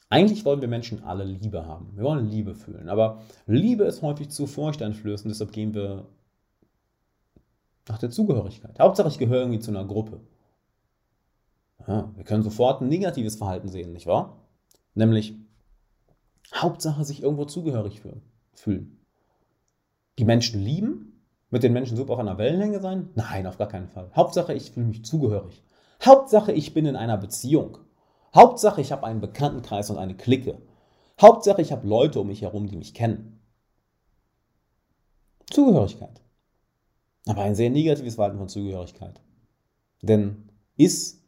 Eigentlich 0.08 0.44
wollen 0.44 0.61
wir 0.61 0.68
Menschen 0.68 1.04
alle 1.04 1.24
Liebe 1.24 1.66
haben. 1.66 1.90
Wir 1.94 2.04
wollen 2.04 2.26
Liebe 2.26 2.54
fühlen. 2.54 2.88
Aber 2.88 3.22
Liebe 3.46 3.85
ist 3.85 4.02
häufig 4.02 4.28
zu 4.28 4.46
furchteinflößend, 4.46 5.30
deshalb 5.30 5.52
gehen 5.52 5.74
wir 5.74 6.06
nach 7.88 7.98
der 7.98 8.11
Zugehörigkeit. 8.11 8.78
Hauptsache, 8.78 9.08
ich 9.08 9.18
gehöre 9.18 9.40
irgendwie 9.40 9.61
zu 9.61 9.70
einer 9.70 9.85
Gruppe. 9.85 10.20
Ja, 11.87 12.12
wir 12.14 12.24
können 12.24 12.42
sofort 12.42 12.80
ein 12.80 12.88
negatives 12.88 13.37
Verhalten 13.37 13.68
sehen, 13.68 13.92
nicht 13.92 14.06
wahr? 14.06 14.37
Nämlich, 14.94 15.35
Hauptsache, 16.54 17.04
sich 17.04 17.22
irgendwo 17.22 17.46
zugehörig 17.46 18.02
fühlen. 18.54 18.98
Die 20.18 20.24
Menschen 20.24 20.61
lieben, 20.61 21.22
mit 21.50 21.62
den 21.62 21.72
Menschen 21.72 21.96
super 21.96 22.12
auf 22.14 22.18
einer 22.18 22.38
Wellenlänge 22.38 22.80
sein? 22.80 23.11
Nein, 23.14 23.46
auf 23.46 23.58
gar 23.58 23.68
keinen 23.68 23.88
Fall. 23.88 24.11
Hauptsache, 24.14 24.54
ich 24.54 24.70
fühle 24.70 24.87
mich 24.87 25.04
zugehörig. 25.04 25.62
Hauptsache, 26.04 26.52
ich 26.52 26.74
bin 26.74 26.87
in 26.87 26.96
einer 26.96 27.16
Beziehung. 27.16 27.78
Hauptsache, 28.35 28.81
ich 28.81 28.92
habe 28.92 29.05
einen 29.05 29.21
Bekanntenkreis 29.21 29.90
und 29.90 29.99
eine 29.99 30.16
Clique. 30.16 30.59
Hauptsache, 31.21 31.61
ich 31.61 31.73
habe 31.73 31.87
Leute 31.87 32.21
um 32.21 32.29
mich 32.29 32.42
herum, 32.42 32.66
die 32.66 32.77
mich 32.77 32.95
kennen. 32.95 33.40
Zugehörigkeit. 35.51 36.23
aber 37.27 37.42
ein 37.42 37.55
sehr 37.55 37.71
negatives 37.71 38.16
Verhalten 38.16 38.38
von 38.38 38.49
Zugehörigkeit. 38.49 39.21
Denn 40.01 40.49
ist 40.77 41.23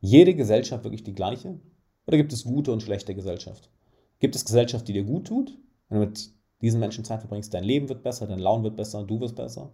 jede 0.00 0.34
Gesellschaft 0.34 0.82
wirklich 0.84 1.04
die 1.04 1.14
gleiche? 1.14 1.60
Oder 2.06 2.16
gibt 2.16 2.32
es 2.32 2.44
gute 2.44 2.72
und 2.72 2.82
schlechte 2.82 3.14
Gesellschaft? 3.14 3.70
Gibt 4.18 4.34
es 4.34 4.44
Gesellschaft, 4.44 4.88
die 4.88 4.94
dir 4.94 5.04
gut 5.04 5.26
tut? 5.26 5.56
Wenn 5.88 6.00
du 6.00 6.06
mit 6.06 6.32
diesen 6.62 6.80
Menschen 6.80 7.04
Zeit 7.04 7.20
verbringst, 7.20 7.54
dein 7.54 7.64
Leben 7.64 7.88
wird 7.88 8.02
besser, 8.02 8.26
dein 8.26 8.38
Laun 8.38 8.64
wird 8.64 8.76
besser, 8.76 9.04
du 9.04 9.20
wirst 9.20 9.36
besser. 9.36 9.70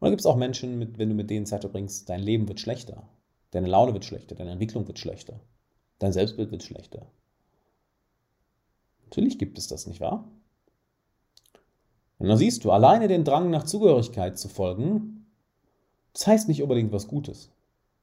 Oder 0.00 0.10
gibt 0.10 0.20
es 0.20 0.26
auch 0.26 0.36
Menschen, 0.36 0.78
mit, 0.78 0.98
wenn 0.98 1.10
du 1.10 1.14
mit 1.14 1.30
denen 1.30 1.46
Zeit 1.46 1.60
verbringst, 1.60 2.08
dein 2.08 2.20
Leben 2.20 2.48
wird 2.48 2.60
schlechter, 2.60 3.08
deine 3.52 3.68
Laune 3.68 3.94
wird 3.94 4.04
schlechter, 4.04 4.34
deine 4.34 4.50
Entwicklung 4.50 4.86
wird 4.86 4.98
schlechter, 4.98 5.40
dein 6.00 6.12
Selbstbild 6.12 6.50
wird 6.50 6.64
schlechter. 6.64 7.06
Natürlich 9.04 9.38
gibt 9.38 9.58
es 9.58 9.68
das, 9.68 9.86
nicht 9.86 10.00
wahr? 10.00 10.28
Und 12.18 12.28
dann 12.28 12.38
siehst 12.38 12.64
du, 12.64 12.70
alleine 12.70 13.08
den 13.08 13.24
Drang 13.24 13.50
nach 13.50 13.64
Zugehörigkeit 13.64 14.38
zu 14.38 14.48
folgen, 14.48 15.26
das 16.12 16.26
heißt 16.26 16.48
nicht 16.48 16.62
unbedingt 16.62 16.92
was 16.92 17.08
Gutes. 17.08 17.50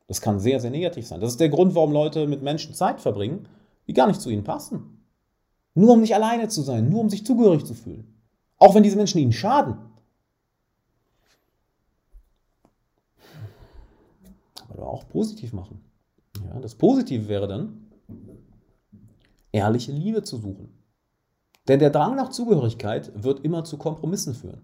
Das 0.07 0.21
kann 0.21 0.39
sehr, 0.39 0.59
sehr 0.59 0.71
negativ 0.71 1.07
sein. 1.07 1.21
Das 1.21 1.31
ist 1.31 1.39
der 1.39 1.49
Grund, 1.49 1.75
warum 1.75 1.91
Leute 1.91 2.27
mit 2.27 2.41
Menschen 2.41 2.73
Zeit 2.73 2.99
verbringen, 2.99 3.47
die 3.87 3.93
gar 3.93 4.07
nicht 4.07 4.21
zu 4.21 4.29
ihnen 4.29 4.43
passen. 4.43 5.05
Nur 5.73 5.93
um 5.93 6.01
nicht 6.01 6.15
alleine 6.15 6.47
zu 6.47 6.61
sein, 6.61 6.89
nur 6.89 7.01
um 7.01 7.09
sich 7.09 7.25
zugehörig 7.25 7.63
zu 7.63 7.73
fühlen. 7.73 8.19
Auch 8.57 8.75
wenn 8.75 8.83
diese 8.83 8.97
Menschen 8.97 9.19
ihnen 9.19 9.31
schaden. 9.31 9.77
Aber 14.79 14.91
auch 14.91 15.07
positiv 15.07 15.53
machen. 15.53 15.81
Ja, 16.43 16.59
das 16.59 16.75
Positive 16.75 17.27
wäre 17.27 17.47
dann, 17.47 17.87
ehrliche 19.51 19.91
Liebe 19.91 20.23
zu 20.23 20.37
suchen. 20.37 20.69
Denn 21.67 21.79
der 21.79 21.89
Drang 21.89 22.15
nach 22.15 22.29
Zugehörigkeit 22.29 23.11
wird 23.23 23.43
immer 23.43 23.63
zu 23.63 23.77
Kompromissen 23.77 24.33
führen. 24.33 24.61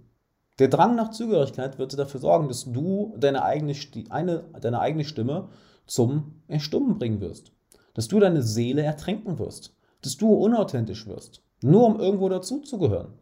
Der 0.60 0.70
Drang 0.70 0.96
nach 0.96 1.12
Zugehörigkeit 1.12 1.78
wird 1.78 1.98
dafür 2.00 2.20
sorgen, 2.20 2.48
dass 2.48 2.72
du 2.72 3.14
deine 3.18 3.44
eigene, 3.44 3.74
eine, 4.10 4.46
deine 4.62 4.80
eigene 4.80 5.04
Stimme 5.04 5.50
zum 5.86 6.42
Erstummen 6.48 6.98
bringen 6.98 7.20
wirst. 7.20 7.52
Dass 7.94 8.08
du 8.08 8.20
deine 8.20 8.42
Seele 8.42 8.84
ertränken 8.84 9.38
wirst 9.38 9.76
dass 10.06 10.18
du 10.18 10.32
unauthentisch 10.32 11.08
wirst, 11.08 11.42
nur 11.64 11.84
um 11.88 12.00
irgendwo 12.00 12.30
dazuzugehören. 12.30 13.14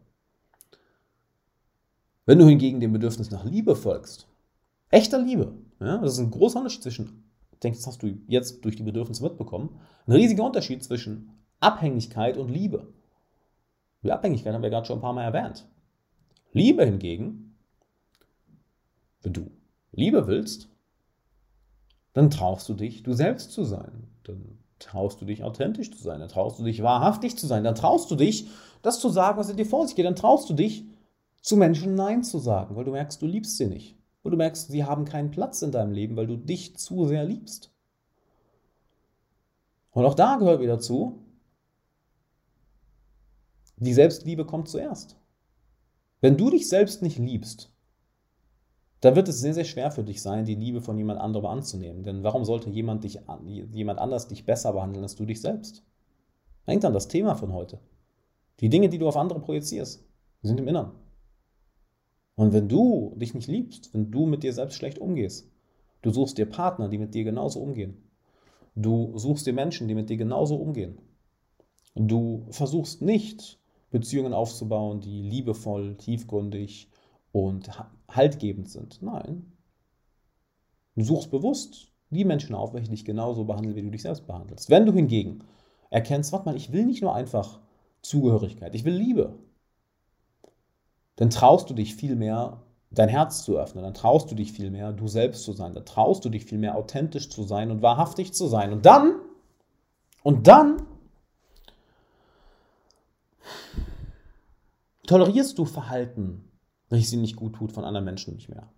Wenn 2.26 2.40
du 2.40 2.46
hingegen 2.46 2.82
dem 2.82 2.92
Bedürfnis 2.92 3.32
nach 3.32 3.46
Liebe 3.46 3.78
folgst, 3.78 4.28
echter 4.90 5.18
Liebe, 5.18 5.54
ja, 5.86 5.98
das 5.98 6.14
ist 6.14 6.20
ein 6.20 6.32
großer 6.32 6.60
Unterschied 6.60 6.84
zwischen, 6.84 7.24
ich 7.52 7.60
denke, 7.60 7.78
das 7.78 7.88
hast 7.88 8.04
du 8.04 8.08
jetzt 8.28 8.64
durch 8.64 8.76
die 8.76 8.84
Bedürfnisse 8.84 9.24
mitbekommen, 9.24 9.80
ein 10.06 10.14
riesiger 10.14 10.44
Unterschied 10.44 10.84
zwischen 10.84 11.32
Abhängigkeit 11.60 12.38
und 12.38 12.50
Liebe. 12.50 12.94
Die 14.04 14.12
Abhängigkeit 14.12 14.54
haben 14.54 14.64
wir 14.64 14.70
gerade 14.70 14.86
schon 14.86 15.00
ein 15.00 15.02
paar 15.02 15.14
Mal 15.14 15.24
erwähnt. 15.24 15.68
Liebe 16.52 16.86
hingegen, 16.86 17.56
wenn 19.22 19.34
du 19.34 19.52
Liebe 19.92 20.28
willst, 20.28 20.70
dann 22.14 22.30
traust 22.30 22.68
du 22.70 22.74
dich, 22.74 23.04
du 23.04 23.14
selbst 23.14 23.52
zu 23.52 23.64
sein. 23.64 24.08
Dann 24.24 24.60
traust 24.80 25.22
du 25.22 25.26
dich 25.26 25.44
authentisch 25.44 25.92
zu 25.92 26.02
sein, 26.02 26.20
dann 26.20 26.30
traust 26.30 26.60
du 26.60 26.64
dich 26.64 26.84
wahrhaftig 26.84 27.38
zu 27.38 27.48
sein, 27.48 27.64
dann 27.64 27.76
traust 27.76 28.12
du 28.12 28.16
dich, 28.16 28.50
das 28.82 29.00
zu 29.00 29.10
sagen, 29.10 29.38
was 29.38 29.50
in 29.50 29.58
dir 29.58 29.66
vor 29.66 29.88
sich 29.88 29.96
geht, 29.96 30.06
dann 30.06 30.16
traust 30.16 30.50
du 30.50 30.54
dich, 30.54 30.86
zu 31.42 31.58
Menschen 31.58 31.96
Nein 31.96 32.24
zu 32.24 32.40
sagen, 32.40 32.76
weil 32.76 32.86
du 32.86 32.92
merkst, 32.92 33.22
du 33.22 33.26
liebst 33.26 33.58
sie 33.58 33.68
nicht. 33.68 33.98
Weil 34.24 34.32
du 34.32 34.38
merkst, 34.38 34.70
sie 34.70 34.86
haben 34.86 35.06
keinen 35.06 35.32
Platz 35.32 35.62
in 35.62 35.72
deinem 35.72 35.92
Leben, 35.92 36.16
weil 36.16 36.28
du 36.28 36.38
dich 36.38 36.78
zu 36.78 37.06
sehr 37.06 37.26
liebst. 37.26 37.72
Und 39.92 40.06
auch 40.06 40.16
da 40.16 40.38
gehört 40.38 40.62
wieder 40.62 40.80
zu, 40.80 41.24
die 43.78 43.94
Selbstliebe 43.94 44.46
kommt 44.46 44.70
zuerst. 44.70 45.18
Wenn 46.22 46.38
du 46.38 46.50
dich 46.50 46.70
selbst 46.70 47.02
nicht 47.02 47.18
liebst, 47.18 47.74
da 49.02 49.18
wird 49.18 49.28
es 49.28 49.42
sehr, 49.42 49.54
sehr 49.54 49.66
schwer 49.66 49.92
für 49.92 50.06
dich 50.06 50.22
sein, 50.22 50.46
die 50.46 50.56
Liebe 50.56 50.80
von 50.80 50.98
jemand 50.98 51.20
anderem 51.20 51.48
anzunehmen. 51.48 52.04
Denn 52.04 52.24
warum 52.24 52.46
sollte 52.46 52.70
jemand, 52.70 53.04
dich, 53.04 53.20
jemand 53.44 54.00
anders 54.00 54.30
dich 54.30 54.46
besser 54.46 54.72
behandeln 54.72 55.04
als 55.04 55.16
du 55.16 55.26
dich 55.26 55.42
selbst? 55.42 55.84
Denkt 56.66 56.86
an 56.86 56.94
das 56.94 57.10
Thema 57.10 57.36
von 57.36 57.52
heute. 57.52 57.80
Die 58.62 58.70
Dinge, 58.70 58.88
die 58.88 59.00
du 59.00 59.08
auf 59.10 59.18
andere 59.18 59.42
projizierst, 59.42 60.06
sind 60.42 60.58
im 60.58 60.70
Innern. 60.70 60.94
Und 62.36 62.54
wenn 62.54 62.68
du 62.68 63.14
dich 63.16 63.34
nicht 63.34 63.48
liebst, 63.48 63.94
wenn 63.94 64.12
du 64.12 64.26
mit 64.26 64.44
dir 64.44 64.54
selbst 64.54 64.76
schlecht 64.76 65.00
umgehst, 65.00 65.52
du 66.02 66.12
suchst 66.12 66.38
dir 66.38 66.46
Partner, 66.46 66.90
die 66.90 66.98
mit 66.98 67.14
dir 67.14 67.24
genauso 67.24 67.60
umgehen. 67.60 67.98
Du 68.76 69.18
suchst 69.18 69.46
dir 69.46 69.54
Menschen, 69.54 69.88
die 69.88 69.96
mit 69.96 70.10
dir 70.10 70.18
genauso 70.18 70.56
umgehen. 70.56 70.98
Du 71.96 72.48
versuchst 72.50 73.02
nicht, 73.02 73.60
Beziehungen 73.92 74.34
aufzubauen, 74.34 75.02
die 75.02 75.22
liebevoll, 75.22 75.96
tiefgründig 75.98 76.90
und 77.32 77.70
haltgebend 78.10 78.68
sind. 78.70 79.02
Nein. 79.04 79.52
Du 80.96 81.04
suchst 81.04 81.30
bewusst 81.30 81.92
die 82.10 82.26
Menschen 82.26 82.56
auf, 82.56 82.74
welche 82.74 82.90
dich 82.90 83.06
genauso 83.06 83.46
behandeln, 83.46 83.76
wie 83.76 83.84
du 83.84 83.92
dich 83.92 84.02
selbst 84.02 84.26
behandelst. 84.26 84.72
Wenn 84.72 84.88
du 84.88 84.94
hingegen 84.94 85.44
erkennst, 85.92 86.32
warte 86.32 86.46
mal, 86.46 86.56
ich 86.56 86.72
will 86.72 86.86
nicht 86.86 87.04
nur 87.04 87.14
einfach 87.14 87.60
Zugehörigkeit, 88.02 88.74
ich 88.74 88.84
will 88.84 88.96
Liebe, 88.96 89.38
dann 91.16 91.30
traust 91.30 91.70
du 91.70 91.74
dich 91.74 91.96
viel 91.96 92.16
mehr, 92.16 92.62
dein 92.92 93.10
Herz 93.10 93.44
zu 93.44 93.58
öffnen, 93.58 93.84
dann 93.84 93.94
traust 93.94 94.30
du 94.30 94.36
dich 94.36 94.52
viel 94.52 94.70
mehr, 94.70 94.94
du 94.94 95.08
selbst 95.08 95.44
zu 95.44 95.54
sein, 95.54 95.74
dann 95.74 95.86
traust 95.86 96.24
du 96.26 96.30
dich 96.30 96.46
viel 96.46 96.58
mehr, 96.58 96.76
authentisch 96.76 97.30
zu 97.30 97.44
sein 97.44 97.72
und 97.72 97.82
wahrhaftig 97.82 98.34
zu 98.34 98.48
sein. 98.48 98.72
Und 98.72 98.86
dann, 98.86 99.16
und 100.22 100.48
dann 100.48 100.84
tolerierst 105.08 105.58
du 105.58 105.66
Verhalten, 105.66 106.50
welches 106.90 107.12
dir 107.12 107.18
nicht 107.18 107.36
gut 107.36 107.56
tut, 107.56 107.72
von 107.72 107.84
anderen 107.84 108.06
Menschen 108.06 108.34
nicht 108.34 108.50
mehr. 108.50 108.70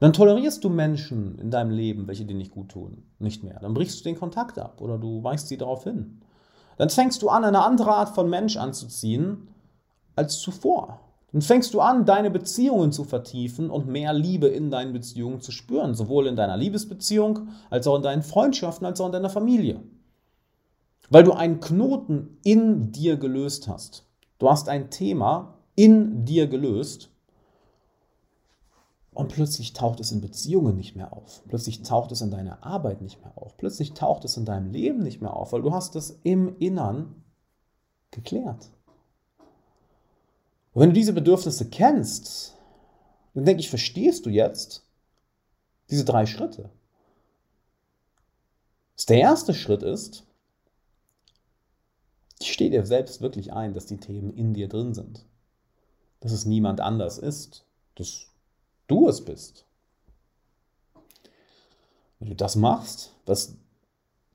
Dann 0.00 0.12
tolerierst 0.12 0.62
du 0.62 0.68
Menschen 0.68 1.38
in 1.38 1.50
deinem 1.50 1.70
Leben, 1.70 2.06
welche 2.06 2.24
dir 2.24 2.36
nicht 2.36 2.52
gut 2.52 2.70
tun, 2.70 3.10
nicht 3.18 3.42
mehr. 3.42 3.58
Dann 3.60 3.74
brichst 3.74 3.98
du 3.98 4.04
den 4.04 4.18
Kontakt 4.18 4.58
ab 4.58 4.80
oder 4.80 4.96
du 4.96 5.24
weist 5.24 5.48
sie 5.48 5.56
darauf 5.56 5.84
hin. 5.84 6.20
Dann 6.76 6.90
fängst 6.90 7.22
du 7.22 7.28
an, 7.28 7.44
eine 7.44 7.64
andere 7.64 7.92
Art 7.92 8.14
von 8.14 8.30
Mensch 8.30 8.56
anzuziehen 8.56 9.48
als 10.14 10.38
zuvor. 10.38 11.00
Dann 11.32 11.42
fängst 11.42 11.74
du 11.74 11.80
an, 11.80 12.06
deine 12.06 12.30
Beziehungen 12.30 12.90
zu 12.90 13.04
vertiefen 13.04 13.68
und 13.68 13.86
mehr 13.86 14.14
Liebe 14.14 14.46
in 14.46 14.70
deinen 14.70 14.94
Beziehungen 14.94 15.40
zu 15.40 15.52
spüren, 15.52 15.94
sowohl 15.94 16.26
in 16.26 16.36
deiner 16.36 16.56
Liebesbeziehung 16.56 17.48
als 17.68 17.86
auch 17.86 17.96
in 17.96 18.02
deinen 18.02 18.22
Freundschaften 18.22 18.86
als 18.86 19.00
auch 19.00 19.06
in 19.06 19.12
deiner 19.12 19.28
Familie. 19.28 19.82
Weil 21.10 21.24
du 21.24 21.32
einen 21.32 21.60
Knoten 21.60 22.38
in 22.44 22.92
dir 22.92 23.16
gelöst 23.16 23.68
hast. 23.68 24.06
Du 24.38 24.48
hast 24.48 24.68
ein 24.68 24.90
Thema 24.90 25.58
in 25.74 26.24
dir 26.24 26.46
gelöst 26.46 27.10
und 29.12 29.32
plötzlich 29.32 29.72
taucht 29.72 30.00
es 30.00 30.12
in 30.12 30.20
Beziehungen 30.20 30.76
nicht 30.76 30.96
mehr 30.96 31.12
auf. 31.12 31.42
Plötzlich 31.48 31.82
taucht 31.82 32.12
es 32.12 32.20
in 32.20 32.30
deiner 32.30 32.64
Arbeit 32.64 33.02
nicht 33.02 33.20
mehr 33.20 33.32
auf. 33.36 33.56
Plötzlich 33.56 33.92
taucht 33.92 34.24
es 34.24 34.36
in 34.36 34.44
deinem 34.44 34.70
Leben 34.70 35.00
nicht 35.00 35.20
mehr 35.20 35.34
auf, 35.34 35.52
weil 35.52 35.62
du 35.62 35.72
hast 35.72 35.96
es 35.96 36.20
im 36.22 36.56
Innern 36.58 37.22
geklärt. 38.10 38.70
Und 40.78 40.82
wenn 40.82 40.90
du 40.90 40.94
diese 40.94 41.12
Bedürfnisse 41.12 41.68
kennst, 41.68 42.54
dann 43.34 43.44
denke 43.44 43.58
ich, 43.58 43.68
verstehst 43.68 44.24
du 44.24 44.30
jetzt 44.30 44.84
diese 45.90 46.04
drei 46.04 46.24
Schritte. 46.24 46.70
Der 49.08 49.18
erste 49.18 49.54
Schritt 49.54 49.82
ist, 49.82 50.22
ich 52.38 52.52
stehe 52.52 52.70
dir 52.70 52.86
selbst 52.86 53.20
wirklich 53.20 53.52
ein, 53.52 53.74
dass 53.74 53.86
die 53.86 53.96
Themen 53.96 54.32
in 54.32 54.54
dir 54.54 54.68
drin 54.68 54.94
sind. 54.94 55.24
Dass 56.20 56.30
es 56.30 56.44
niemand 56.44 56.80
anders 56.80 57.18
ist. 57.18 57.64
Das 57.96 58.28
du 58.86 59.08
es 59.08 59.24
bist. 59.24 59.64
Wenn 62.20 62.28
du 62.28 62.36
das 62.36 62.54
machst, 62.54 63.16
was 63.26 63.56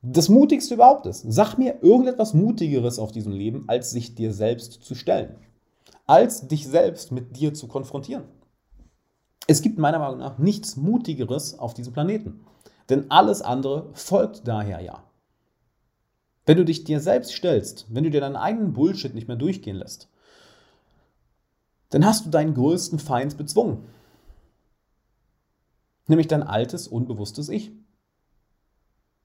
das 0.02 0.28
Mutigste 0.28 0.74
überhaupt 0.74 1.06
ist, 1.06 1.24
sag 1.26 1.56
mir 1.56 1.82
irgendetwas 1.82 2.34
Mutigeres 2.34 2.98
auf 2.98 3.12
diesem 3.12 3.32
Leben, 3.32 3.66
als 3.66 3.92
sich 3.92 4.14
dir 4.14 4.34
selbst 4.34 4.82
zu 4.82 4.94
stellen. 4.94 5.38
Als 6.06 6.48
dich 6.48 6.66
selbst 6.66 7.12
mit 7.12 7.36
dir 7.36 7.54
zu 7.54 7.68
konfrontieren. 7.68 8.24
Es 9.46 9.62
gibt 9.62 9.78
meiner 9.78 9.98
Meinung 9.98 10.18
nach 10.18 10.38
nichts 10.38 10.76
Mutigeres 10.76 11.58
auf 11.58 11.74
diesem 11.74 11.92
Planeten. 11.92 12.44
Denn 12.88 13.10
alles 13.10 13.40
andere 13.42 13.90
folgt 13.94 14.46
daher 14.46 14.80
ja. 14.80 15.02
Wenn 16.46 16.58
du 16.58 16.64
dich 16.64 16.84
dir 16.84 17.00
selbst 17.00 17.32
stellst, 17.32 17.86
wenn 17.88 18.04
du 18.04 18.10
dir 18.10 18.20
deinen 18.20 18.36
eigenen 18.36 18.74
Bullshit 18.74 19.14
nicht 19.14 19.28
mehr 19.28 19.36
durchgehen 19.38 19.76
lässt, 19.76 20.08
dann 21.90 22.04
hast 22.04 22.26
du 22.26 22.30
deinen 22.30 22.54
größten 22.54 22.98
Feind 22.98 23.38
bezwungen 23.38 23.86
nämlich 26.06 26.28
dein 26.28 26.42
altes, 26.42 26.88
unbewusstes 26.88 27.48
Ich. 27.48 27.72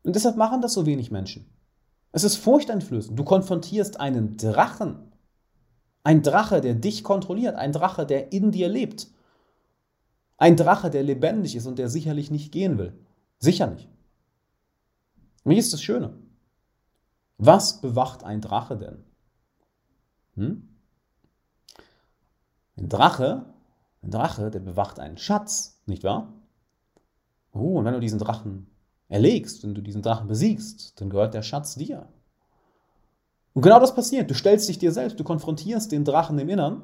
Und 0.04 0.16
deshalb 0.16 0.38
machen 0.38 0.62
das 0.62 0.74
so 0.74 0.86
wenig 0.86 1.12
Menschen. 1.12 1.45
Es 2.12 2.24
ist 2.24 2.38
furchteinflößend. 2.38 3.18
Du 3.18 3.24
konfrontierst 3.24 3.99
einen 3.99 4.38
Drachen. 4.38 5.09
Ein 6.10 6.24
Drache, 6.24 6.60
der 6.60 6.74
dich 6.74 7.03
kontrolliert. 7.03 7.55
Ein 7.55 7.72
Drache, 7.72 8.03
der 8.03 8.34
in 8.34 8.51
dir 8.51 8.68
lebt. 8.68 9.12
Ein 10.38 10.55
Drache, 10.55 10.89
der 10.89 11.03
lebendig 11.03 11.55
ist 11.55 11.68
und 11.68 11.78
der 11.78 11.88
sicherlich 11.88 12.32
nicht 12.32 12.51
gehen 12.51 12.80
will. 12.80 12.97
Sicher 13.38 13.68
nicht. 13.68 13.88
Hier 15.43 15.60
ist 15.60 15.72
das 15.72 15.84
Schöne. 15.84 16.18
Was 17.38 17.80
bewacht 17.80 18.24
ein 18.24 18.41
Drache 18.41 18.76
denn? 18.76 19.03
Hm? 20.34 20.68
Ein 22.76 22.89
Drache 22.89 23.45
Ein 24.01 24.10
Drache, 24.10 24.49
der 24.49 24.62
bewacht 24.62 24.99
einen 24.99 25.20
Schatz, 25.20 25.80
nicht 25.86 26.03
wahr? 26.03 26.34
Oh, 27.51 27.78
und 27.78 27.86
wenn 27.86 27.93
du 27.93 27.99
diesen 27.99 28.18
Drachen 28.18 28.66
erlegst, 29.10 29.62
wenn 29.62 29.76
du 29.76 29.84
diesen 29.84 30.01
Drachen 30.01 30.28
besiegst, 30.28 30.99
dann 30.99 31.12
gehört 31.12 31.36
der 31.36 31.43
Schatz 31.43 31.76
dir. 31.76 32.12
Und 33.54 33.62
genau 33.62 33.80
das 33.80 33.95
passiert. 33.95 34.30
Du 34.30 34.36
stellst 34.36 34.70
dich 34.70 34.80
dir 34.80 34.91
selbst, 34.91 35.20
du 35.20 35.24
konfrontierst 35.24 35.91
den 35.91 36.06
Drachen 36.06 36.38
im 36.39 36.50
Innern 36.50 36.84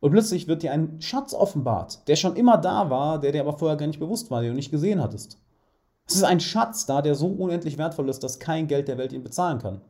und 0.00 0.10
plötzlich 0.10 0.48
wird 0.48 0.62
dir 0.62 0.72
ein 0.72 1.00
Schatz 1.00 1.32
offenbart, 1.32 2.06
der 2.08 2.16
schon 2.16 2.36
immer 2.36 2.58
da 2.58 2.90
war, 2.90 3.18
der 3.20 3.32
dir 3.32 3.40
aber 3.40 3.56
vorher 3.56 3.76
gar 3.76 3.86
nicht 3.86 4.00
bewusst 4.00 4.30
war, 4.30 4.42
den 4.42 4.50
du 4.50 4.56
nicht 4.56 4.70
gesehen 4.70 5.02
hattest. 5.02 5.38
Es 6.06 6.16
ist 6.16 6.24
ein 6.24 6.40
Schatz 6.40 6.84
da, 6.84 7.00
der 7.00 7.14
so 7.14 7.28
unendlich 7.28 7.78
wertvoll 7.78 8.08
ist, 8.08 8.22
dass 8.22 8.38
kein 8.38 8.66
Geld 8.66 8.88
der 8.88 8.98
Welt 8.98 9.12
ihn 9.12 9.22
bezahlen 9.22 9.60
kann. 9.60 9.80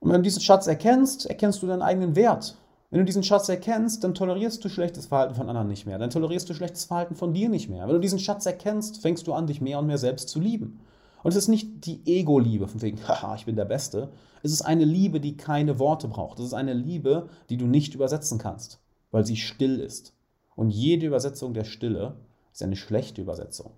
Und 0.00 0.10
wenn 0.10 0.16
du 0.16 0.22
diesen 0.22 0.42
Schatz 0.42 0.66
erkennst, 0.66 1.26
erkennst 1.26 1.62
du 1.62 1.66
deinen 1.66 1.82
eigenen 1.82 2.16
Wert. 2.16 2.56
Wenn 2.90 2.98
du 3.00 3.04
diesen 3.04 3.22
Schatz 3.22 3.48
erkennst, 3.48 4.02
dann 4.02 4.14
tolerierst 4.14 4.64
du 4.64 4.68
schlechtes 4.68 5.06
Verhalten 5.06 5.34
von 5.34 5.48
anderen 5.48 5.68
nicht 5.68 5.86
mehr. 5.86 5.98
Dann 5.98 6.10
tolerierst 6.10 6.48
du 6.50 6.54
schlechtes 6.54 6.84
Verhalten 6.84 7.14
von 7.14 7.32
dir 7.32 7.48
nicht 7.48 7.70
mehr. 7.70 7.86
Wenn 7.86 7.94
du 7.94 8.00
diesen 8.00 8.18
Schatz 8.18 8.44
erkennst, 8.46 9.00
fängst 9.00 9.26
du 9.26 9.32
an, 9.32 9.46
dich 9.46 9.60
mehr 9.60 9.78
und 9.78 9.86
mehr 9.86 9.98
selbst 9.98 10.28
zu 10.28 10.40
lieben. 10.40 10.80
Und 11.22 11.30
es 11.30 11.36
ist 11.36 11.48
nicht 11.48 11.86
die 11.86 12.00
Ego-Liebe, 12.06 12.68
von 12.68 12.82
wegen, 12.82 12.98
haha, 13.08 13.34
ich 13.34 13.46
bin 13.46 13.56
der 13.56 13.64
Beste. 13.64 14.12
Es 14.42 14.52
ist 14.52 14.62
eine 14.62 14.84
Liebe, 14.84 15.20
die 15.20 15.36
keine 15.36 15.78
Worte 15.78 16.08
braucht. 16.08 16.38
Es 16.38 16.46
ist 16.46 16.54
eine 16.54 16.72
Liebe, 16.72 17.28
die 17.48 17.56
du 17.56 17.66
nicht 17.66 17.94
übersetzen 17.94 18.38
kannst, 18.38 18.80
weil 19.10 19.26
sie 19.26 19.36
still 19.36 19.80
ist. 19.80 20.14
Und 20.56 20.70
jede 20.70 21.06
Übersetzung 21.06 21.54
der 21.54 21.64
Stille 21.64 22.16
ist 22.52 22.62
eine 22.62 22.76
schlechte 22.76 23.22
Übersetzung. 23.22 23.72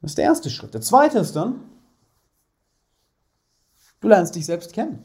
Das 0.00 0.12
ist 0.12 0.18
der 0.18 0.24
erste 0.24 0.50
Schritt. 0.50 0.74
Der 0.74 0.80
zweite 0.80 1.18
ist 1.18 1.36
dann, 1.36 1.60
du 4.00 4.08
lernst 4.08 4.34
dich 4.34 4.46
selbst 4.46 4.72
kennen. 4.72 5.04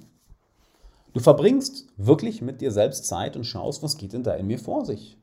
Du 1.14 1.20
verbringst 1.20 1.88
wirklich 1.98 2.42
mit 2.42 2.62
dir 2.62 2.72
selbst 2.72 3.06
Zeit 3.06 3.36
und 3.36 3.44
schaust, 3.44 3.82
was 3.82 3.98
geht 3.98 4.14
denn 4.14 4.24
da 4.24 4.34
in 4.34 4.48
mir 4.48 4.60
vor 4.60 4.86
sich. 4.86 5.18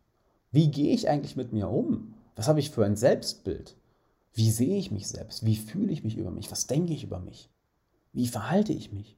Wie 0.51 0.71
gehe 0.71 0.95
ich 0.95 1.09
eigentlich 1.09 1.37
mit 1.37 1.53
mir 1.53 1.69
um? 1.69 2.15
Was 2.37 2.49
habe 2.49 2.61
ich 2.61 2.71
für 2.71 2.85
ein 2.85 2.97
Selbstbild? 2.97 3.77
Wie 4.35 4.51
sehe 4.51 4.77
ich 4.77 4.91
mich 4.91 5.09
selbst? 5.09 5.47
Wie 5.47 5.57
fühle 5.57 5.93
ich 5.93 6.03
mich 6.03 6.17
über 6.17 6.33
mich? 6.33 6.51
Was 6.51 6.67
denke 6.67 6.93
ich 6.93 7.05
über 7.05 7.21
mich? 7.21 7.51
Wie 8.13 8.27
verhalte 8.27 8.73
ich 8.73 8.93
mich 8.93 9.17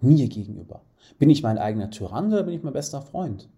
mir 0.00 0.28
gegenüber? 0.28 0.84
Bin 1.18 1.30
ich 1.30 1.42
mein 1.42 1.58
eigener 1.58 1.90
Tyrann 1.90 2.32
oder 2.32 2.42
bin 2.42 2.54
ich 2.54 2.62
mein 2.62 2.72
bester 2.72 3.00
Freund? 3.00 3.48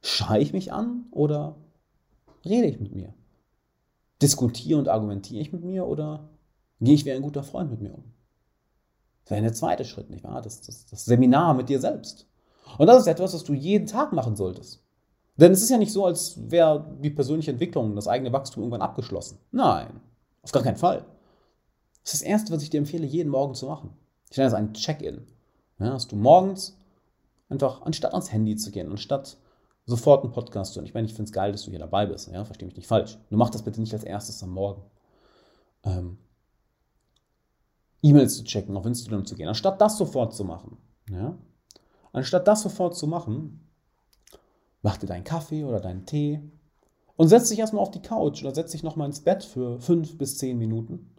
Schreie 0.00 0.42
ich 0.42 0.52
mich 0.52 0.72
an 0.72 1.06
oder 1.10 1.56
rede 2.44 2.68
ich 2.68 2.78
mit 2.78 2.94
mir? 2.94 3.14
Diskutiere 4.22 4.78
und 4.78 4.88
argumentiere 4.88 5.40
ich 5.40 5.52
mit 5.52 5.64
mir 5.64 5.86
oder 5.86 6.28
gehe 6.80 6.94
ich 6.94 7.04
wie 7.04 7.12
ein 7.12 7.22
guter 7.22 7.42
Freund 7.42 7.70
mit 7.70 7.80
mir 7.80 7.94
um? 7.94 8.04
Das 9.24 9.32
wäre 9.32 9.42
der 9.42 9.54
zweite 9.54 9.84
Schritt, 9.84 10.10
nicht 10.10 10.22
wahr? 10.22 10.40
Das, 10.40 10.60
das, 10.60 10.86
das 10.86 11.04
Seminar 11.04 11.54
mit 11.54 11.68
dir 11.68 11.80
selbst. 11.80 12.28
Und 12.78 12.86
das 12.86 13.02
ist 13.02 13.06
etwas, 13.08 13.34
was 13.34 13.44
du 13.44 13.54
jeden 13.54 13.86
Tag 13.86 14.12
machen 14.12 14.36
solltest. 14.36 14.83
Denn 15.36 15.52
es 15.52 15.62
ist 15.62 15.70
ja 15.70 15.78
nicht 15.78 15.92
so, 15.92 16.06
als 16.06 16.50
wäre 16.50 16.96
die 17.00 17.10
persönliche 17.10 17.50
Entwicklung, 17.50 17.96
das 17.96 18.08
eigene 18.08 18.32
Wachstum 18.32 18.62
irgendwann 18.62 18.82
abgeschlossen. 18.82 19.38
Nein, 19.50 20.00
auf 20.42 20.52
gar 20.52 20.62
keinen 20.62 20.76
Fall. 20.76 21.04
Das 22.04 22.14
ist 22.14 22.22
das 22.22 22.28
Erste, 22.28 22.52
was 22.52 22.62
ich 22.62 22.70
dir 22.70 22.78
empfehle, 22.78 23.06
jeden 23.06 23.30
Morgen 23.30 23.54
zu 23.54 23.66
machen. 23.66 23.90
Ich 24.30 24.36
nenne 24.36 24.50
das 24.50 24.58
ein 24.58 24.74
Check-in. 24.74 25.26
Ja, 25.78 25.90
dass 25.90 26.06
du 26.06 26.16
morgens 26.16 26.76
einfach, 27.48 27.82
anstatt 27.82 28.12
ans 28.12 28.32
Handy 28.32 28.56
zu 28.56 28.70
gehen, 28.70 28.90
anstatt 28.90 29.36
sofort 29.86 30.22
einen 30.22 30.32
Podcast 30.32 30.72
zu 30.72 30.78
hören. 30.78 30.86
Ich 30.86 30.94
meine, 30.94 31.06
ich 31.06 31.14
finde 31.14 31.28
es 31.28 31.32
geil, 31.32 31.52
dass 31.52 31.64
du 31.64 31.70
hier 31.70 31.78
dabei 31.78 32.06
bist. 32.06 32.30
Ja, 32.30 32.44
verstehe 32.44 32.66
mich 32.66 32.76
nicht 32.76 32.86
falsch. 32.86 33.18
Nur 33.30 33.38
mach 33.38 33.50
das 33.50 33.62
bitte 33.62 33.80
nicht 33.80 33.92
als 33.92 34.04
erstes 34.04 34.42
am 34.42 34.50
Morgen. 34.50 34.82
Ähm, 35.82 36.18
E-Mails 38.02 38.36
zu 38.36 38.44
checken, 38.44 38.76
auf 38.76 38.86
Instagram 38.86 39.24
zu 39.24 39.34
gehen, 39.34 39.48
anstatt 39.48 39.80
das 39.80 39.96
sofort 39.96 40.34
zu 40.34 40.44
machen. 40.44 40.76
Ja? 41.10 41.38
Anstatt 42.12 42.46
das 42.46 42.62
sofort 42.62 42.96
zu 42.96 43.06
machen, 43.06 43.66
mach 44.84 44.98
dir 44.98 45.06
deinen 45.06 45.24
Kaffee 45.24 45.64
oder 45.64 45.80
deinen 45.80 46.04
Tee 46.04 46.40
und 47.16 47.28
setz 47.28 47.48
dich 47.48 47.58
erstmal 47.58 47.82
auf 47.82 47.90
die 47.90 48.02
Couch 48.02 48.42
oder 48.42 48.54
setz 48.54 48.72
dich 48.72 48.82
nochmal 48.82 49.08
ins 49.08 49.20
Bett 49.20 49.42
für 49.42 49.80
fünf 49.80 50.18
bis 50.18 50.36
zehn 50.36 50.58
Minuten 50.58 51.10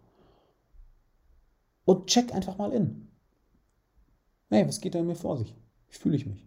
und 1.83 2.07
check 2.07 2.33
einfach 2.33 2.57
mal 2.57 2.71
in. 2.71 3.07
Hey, 4.49 4.67
was 4.67 4.81
geht 4.81 4.93
da 4.93 4.99
in 4.99 5.07
mir 5.07 5.15
vor 5.15 5.37
sich? 5.37 5.55
Wie 5.89 5.97
fühle 5.97 6.15
ich 6.15 6.27
mich? 6.27 6.45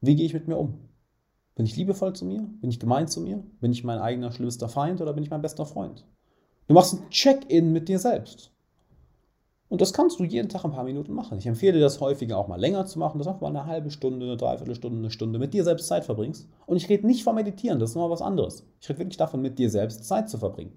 Wie 0.00 0.16
gehe 0.16 0.24
ich 0.24 0.32
mit 0.32 0.48
mir 0.48 0.56
um? 0.56 0.88
Bin 1.54 1.66
ich 1.66 1.76
liebevoll 1.76 2.14
zu 2.14 2.24
mir? 2.24 2.40
Bin 2.62 2.70
ich 2.70 2.80
gemein 2.80 3.08
zu 3.08 3.20
mir? 3.20 3.44
Bin 3.60 3.70
ich 3.70 3.84
mein 3.84 3.98
eigener 3.98 4.32
schlimmster 4.32 4.70
Feind 4.70 5.02
oder 5.02 5.12
bin 5.12 5.22
ich 5.22 5.30
mein 5.30 5.42
bester 5.42 5.66
Freund? 5.66 6.06
Du 6.66 6.72
machst 6.72 6.94
ein 6.94 7.10
Check-in 7.10 7.72
mit 7.72 7.90
dir 7.90 7.98
selbst. 7.98 8.51
Und 9.72 9.80
das 9.80 9.94
kannst 9.94 10.20
du 10.20 10.24
jeden 10.24 10.50
Tag 10.50 10.66
ein 10.66 10.72
paar 10.72 10.84
Minuten 10.84 11.14
machen. 11.14 11.38
Ich 11.38 11.46
empfehle 11.46 11.72
dir 11.72 11.80
das 11.80 11.98
häufiger 11.98 12.36
auch 12.36 12.46
mal 12.46 12.60
länger 12.60 12.84
zu 12.84 12.98
machen, 12.98 13.16
dass 13.16 13.24
du 13.24 13.30
einfach 13.30 13.40
mal 13.40 13.58
eine 13.58 13.64
halbe 13.64 13.90
Stunde, 13.90 14.26
eine 14.26 14.36
Dreiviertelstunde, 14.36 14.98
eine 14.98 15.10
Stunde 15.10 15.38
mit 15.38 15.54
dir 15.54 15.64
selbst 15.64 15.86
Zeit 15.86 16.04
verbringst. 16.04 16.46
Und 16.66 16.76
ich 16.76 16.90
rede 16.90 17.06
nicht 17.06 17.24
vom 17.24 17.36
Meditieren, 17.36 17.78
das 17.78 17.88
ist 17.88 17.96
nochmal 17.96 18.10
was 18.10 18.20
anderes. 18.20 18.66
Ich 18.82 18.90
rede 18.90 18.98
wirklich 18.98 19.16
davon, 19.16 19.40
mit 19.40 19.58
dir 19.58 19.70
selbst 19.70 20.04
Zeit 20.04 20.28
zu 20.28 20.36
verbringen. 20.36 20.74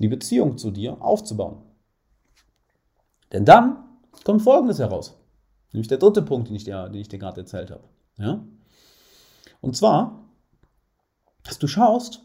Die 0.00 0.08
Beziehung 0.08 0.58
zu 0.58 0.72
dir 0.72 1.00
aufzubauen. 1.00 1.58
Denn 3.32 3.44
dann 3.44 3.84
kommt 4.24 4.42
Folgendes 4.42 4.80
heraus. 4.80 5.16
Nämlich 5.70 5.86
der 5.86 5.98
dritte 5.98 6.22
Punkt, 6.22 6.48
den 6.48 6.56
ich 6.56 6.64
dir, 6.64 6.88
den 6.88 7.00
ich 7.00 7.08
dir 7.08 7.20
gerade 7.20 7.42
erzählt 7.42 7.70
habe. 7.70 7.84
Ja? 8.18 8.44
Und 9.60 9.76
zwar, 9.76 10.24
dass 11.44 11.60
du 11.60 11.68
schaust, 11.68 12.24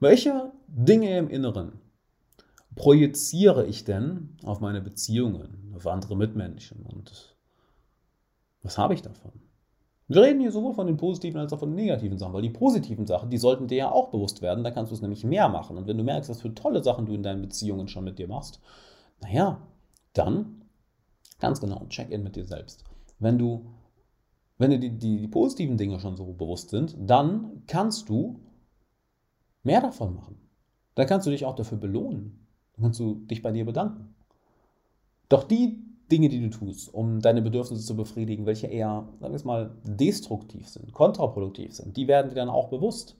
welche 0.00 0.50
Dinge 0.66 1.16
im 1.16 1.30
Inneren 1.30 1.80
projiziere 2.76 3.66
ich 3.66 3.84
denn 3.84 4.36
auf 4.44 4.60
meine 4.60 4.80
Beziehungen, 4.80 5.72
auf 5.74 5.86
andere 5.86 6.16
Mitmenschen 6.16 6.82
und 6.82 7.36
was 8.62 8.78
habe 8.78 8.94
ich 8.94 9.02
davon? 9.02 9.32
Wir 10.08 10.22
reden 10.22 10.40
hier 10.40 10.52
sowohl 10.52 10.74
von 10.74 10.86
den 10.86 10.96
positiven 10.96 11.40
als 11.40 11.52
auch 11.52 11.58
von 11.58 11.70
den 11.70 11.76
negativen 11.76 12.18
Sachen, 12.18 12.32
weil 12.32 12.42
die 12.42 12.50
positiven 12.50 13.06
Sachen, 13.06 13.28
die 13.28 13.38
sollten 13.38 13.66
dir 13.66 13.78
ja 13.78 13.90
auch 13.90 14.10
bewusst 14.10 14.40
werden, 14.40 14.62
da 14.62 14.70
kannst 14.70 14.92
du 14.92 14.94
es 14.94 15.02
nämlich 15.02 15.24
mehr 15.24 15.48
machen. 15.48 15.76
Und 15.76 15.88
wenn 15.88 15.98
du 15.98 16.04
merkst, 16.04 16.30
was 16.30 16.42
für 16.42 16.54
tolle 16.54 16.82
Sachen 16.84 17.06
du 17.06 17.14
in 17.14 17.24
deinen 17.24 17.42
Beziehungen 17.42 17.88
schon 17.88 18.04
mit 18.04 18.18
dir 18.18 18.28
machst, 18.28 18.60
naja, 19.20 19.60
dann 20.12 20.62
ganz 21.40 21.60
genau, 21.60 21.86
Check-in 21.88 22.22
mit 22.22 22.36
dir 22.36 22.44
selbst. 22.44 22.84
Wenn 23.18 23.38
du, 23.38 23.66
wenn 24.58 24.70
dir 24.70 24.78
die, 24.78 24.96
die, 24.96 25.18
die 25.18 25.28
positiven 25.28 25.76
Dinge 25.76 25.98
schon 25.98 26.16
so 26.16 26.32
bewusst 26.32 26.70
sind, 26.70 26.96
dann 26.98 27.62
kannst 27.66 28.08
du 28.08 28.40
mehr 29.64 29.80
davon 29.80 30.14
machen. 30.14 30.38
Dann 30.94 31.06
kannst 31.06 31.26
du 31.26 31.30
dich 31.30 31.44
auch 31.44 31.56
dafür 31.56 31.78
belohnen. 31.78 32.45
Kannst 32.80 33.00
du 33.00 33.14
dich 33.26 33.42
bei 33.42 33.52
dir 33.52 33.64
bedanken. 33.64 34.14
Doch 35.28 35.44
die 35.44 35.82
Dinge, 36.10 36.28
die 36.28 36.40
du 36.40 36.50
tust, 36.50 36.92
um 36.92 37.20
deine 37.20 37.42
Bedürfnisse 37.42 37.84
zu 37.84 37.96
befriedigen, 37.96 38.46
welche 38.46 38.68
eher, 38.68 39.08
sagen 39.18 39.32
wir 39.32 39.36
es 39.36 39.44
mal, 39.44 39.76
destruktiv 39.84 40.68
sind, 40.68 40.92
kontraproduktiv 40.92 41.74
sind, 41.74 41.96
die 41.96 42.06
werden 42.06 42.28
dir 42.28 42.36
dann 42.36 42.48
auch 42.48 42.68
bewusst. 42.68 43.16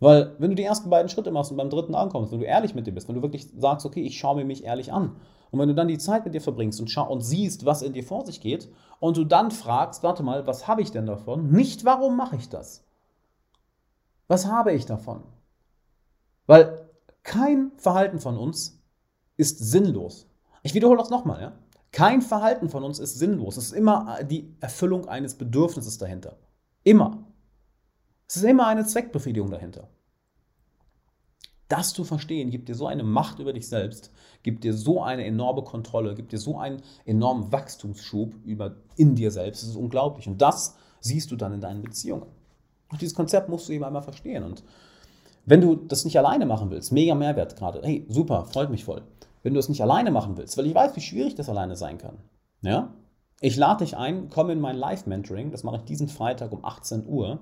Weil, 0.00 0.34
wenn 0.38 0.50
du 0.50 0.56
die 0.56 0.64
ersten 0.64 0.90
beiden 0.90 1.08
Schritte 1.08 1.30
machst 1.30 1.50
und 1.50 1.56
beim 1.56 1.70
dritten 1.70 1.94
ankommst, 1.94 2.32
wenn 2.32 2.40
du 2.40 2.46
ehrlich 2.46 2.74
mit 2.74 2.86
dir 2.86 2.92
bist, 2.92 3.08
wenn 3.08 3.16
du 3.16 3.22
wirklich 3.22 3.48
sagst, 3.56 3.84
okay, 3.84 4.02
ich 4.02 4.18
schaue 4.18 4.36
mir 4.36 4.44
mich 4.44 4.64
ehrlich 4.64 4.92
an, 4.92 5.16
und 5.50 5.58
wenn 5.58 5.68
du 5.68 5.74
dann 5.74 5.88
die 5.88 5.98
Zeit 5.98 6.24
mit 6.24 6.34
dir 6.34 6.40
verbringst 6.40 6.80
und, 6.80 6.94
und 6.96 7.20
siehst, 7.22 7.64
was 7.64 7.82
in 7.82 7.92
dir 7.92 8.04
vor 8.04 8.26
sich 8.26 8.40
geht, 8.40 8.68
und 9.00 9.16
du 9.16 9.24
dann 9.24 9.50
fragst, 9.50 10.02
warte 10.02 10.22
mal, 10.22 10.46
was 10.46 10.68
habe 10.68 10.82
ich 10.82 10.90
denn 10.90 11.06
davon? 11.06 11.50
Nicht, 11.50 11.84
warum 11.84 12.16
mache 12.16 12.36
ich 12.36 12.48
das? 12.48 12.84
Was 14.26 14.46
habe 14.46 14.72
ich 14.72 14.84
davon? 14.84 15.22
Weil 16.46 16.87
kein 17.28 17.72
Verhalten 17.76 18.20
von 18.20 18.38
uns 18.38 18.82
ist 19.36 19.58
sinnlos. 19.58 20.26
Ich 20.62 20.72
wiederhole 20.72 20.98
das 20.98 21.10
nochmal. 21.10 21.42
Ja? 21.42 21.58
Kein 21.92 22.22
Verhalten 22.22 22.70
von 22.70 22.82
uns 22.82 22.98
ist 22.98 23.18
sinnlos. 23.18 23.58
Es 23.58 23.66
ist 23.66 23.72
immer 23.72 24.24
die 24.24 24.56
Erfüllung 24.60 25.06
eines 25.08 25.34
Bedürfnisses 25.34 25.98
dahinter. 25.98 26.38
Immer. 26.84 27.26
Es 28.26 28.36
ist 28.36 28.44
immer 28.44 28.66
eine 28.66 28.86
Zweckbefriedigung 28.86 29.50
dahinter. 29.50 29.88
Das 31.68 31.92
zu 31.92 32.04
verstehen, 32.04 32.48
gibt 32.48 32.70
dir 32.70 32.74
so 32.74 32.86
eine 32.86 33.04
Macht 33.04 33.40
über 33.40 33.52
dich 33.52 33.68
selbst, 33.68 34.10
gibt 34.42 34.64
dir 34.64 34.72
so 34.72 35.02
eine 35.02 35.26
enorme 35.26 35.64
Kontrolle, 35.64 36.14
gibt 36.14 36.32
dir 36.32 36.38
so 36.38 36.58
einen 36.58 36.80
enormen 37.04 37.52
Wachstumsschub 37.52 38.36
über, 38.46 38.76
in 38.96 39.16
dir 39.16 39.30
selbst. 39.30 39.62
Das 39.62 39.68
ist 39.68 39.76
unglaublich. 39.76 40.26
Und 40.28 40.40
das 40.40 40.78
siehst 41.00 41.30
du 41.30 41.36
dann 41.36 41.52
in 41.52 41.60
deinen 41.60 41.82
Beziehungen. 41.82 42.24
Und 42.90 43.02
dieses 43.02 43.14
Konzept 43.14 43.50
musst 43.50 43.68
du 43.68 43.74
eben 43.74 43.84
einmal 43.84 44.02
verstehen. 44.02 44.44
Und 44.44 44.64
wenn 45.48 45.62
du 45.62 45.74
das 45.76 46.04
nicht 46.04 46.18
alleine 46.18 46.44
machen 46.44 46.70
willst, 46.70 46.92
mega 46.92 47.14
Mehrwert 47.14 47.56
gerade, 47.56 47.80
hey, 47.82 48.04
super, 48.08 48.44
freut 48.44 48.70
mich 48.70 48.84
voll. 48.84 49.02
Wenn 49.42 49.54
du 49.54 49.60
es 49.60 49.68
nicht 49.68 49.80
alleine 49.80 50.10
machen 50.10 50.36
willst, 50.36 50.58
weil 50.58 50.66
ich 50.66 50.74
weiß, 50.74 50.94
wie 50.96 51.00
schwierig 51.00 51.34
das 51.36 51.48
alleine 51.48 51.74
sein 51.74 51.96
kann, 51.96 52.18
ja, 52.60 52.92
ich 53.40 53.56
lade 53.56 53.84
dich 53.84 53.96
ein, 53.96 54.28
komm 54.28 54.50
in 54.50 54.60
mein 54.60 54.76
Live-Mentoring, 54.76 55.50
das 55.50 55.62
mache 55.62 55.76
ich 55.76 55.84
diesen 55.84 56.08
Freitag 56.08 56.52
um 56.52 56.64
18 56.64 57.06
Uhr. 57.06 57.40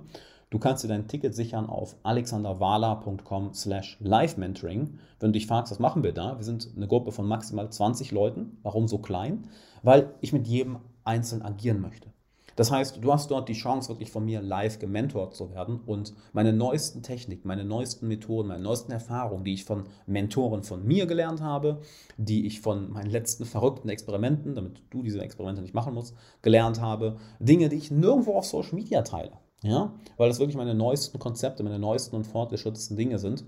Du 0.49 0.59
kannst 0.59 0.83
dir 0.83 0.87
dein 0.87 1.07
Ticket 1.07 1.35
sichern 1.35 1.67
auf 1.67 1.97
alexanderwala.com 2.03 3.53
slash 3.53 3.97
live-mentoring. 3.99 4.99
Wenn 5.19 5.33
du 5.33 5.39
dich 5.39 5.47
fragst, 5.47 5.71
was 5.71 5.79
machen 5.79 6.03
wir 6.03 6.13
da? 6.13 6.37
Wir 6.37 6.45
sind 6.45 6.69
eine 6.75 6.87
Gruppe 6.87 7.11
von 7.11 7.27
maximal 7.27 7.69
20 7.69 8.11
Leuten. 8.11 8.57
Warum 8.63 8.87
so 8.87 8.99
klein? 8.99 9.49
Weil 9.83 10.13
ich 10.21 10.31
mit 10.31 10.47
jedem 10.47 10.77
einzeln 11.03 11.41
agieren 11.41 11.81
möchte. 11.81 12.09
Das 12.57 12.71
heißt, 12.71 12.97
du 13.01 13.13
hast 13.13 13.29
dort 13.29 13.47
die 13.47 13.53
Chance, 13.53 13.89
wirklich 13.89 14.09
von 14.09 14.25
mir 14.25 14.41
live 14.41 14.79
gementort 14.79 15.35
zu 15.35 15.51
werden 15.51 15.79
und 15.85 16.13
meine 16.33 16.51
neuesten 16.51 17.03
Techniken, 17.03 17.47
meine 17.47 17.63
neuesten 17.63 18.07
Methoden, 18.07 18.47
meine 18.49 18.63
neuesten 18.63 18.91
Erfahrungen, 18.91 19.43
die 19.43 19.53
ich 19.53 19.63
von 19.63 19.83
Mentoren 20.07 20.63
von 20.63 20.83
mir 20.83 21.05
gelernt 21.05 21.39
habe, 21.39 21.81
die 22.17 22.47
ich 22.47 22.59
von 22.59 22.89
meinen 22.91 23.11
letzten 23.11 23.45
verrückten 23.45 23.89
Experimenten, 23.89 24.55
damit 24.55 24.81
du 24.89 25.03
diese 25.03 25.21
Experimente 25.21 25.61
nicht 25.61 25.75
machen 25.75 25.93
musst, 25.93 26.15
gelernt 26.41 26.81
habe, 26.81 27.17
Dinge, 27.39 27.69
die 27.69 27.77
ich 27.77 27.91
nirgendwo 27.91 28.33
auf 28.33 28.45
Social 28.45 28.73
Media 28.73 29.03
teile. 29.03 29.33
Ja? 29.61 29.93
Weil 30.17 30.29
das 30.29 30.39
wirklich 30.39 30.57
meine 30.57 30.73
neuesten 30.73 31.19
Konzepte, 31.19 31.61
meine 31.61 31.77
neuesten 31.77 32.15
und 32.15 32.25
fortgeschrittensten 32.25 32.97
Dinge 32.97 33.19
sind, 33.19 33.45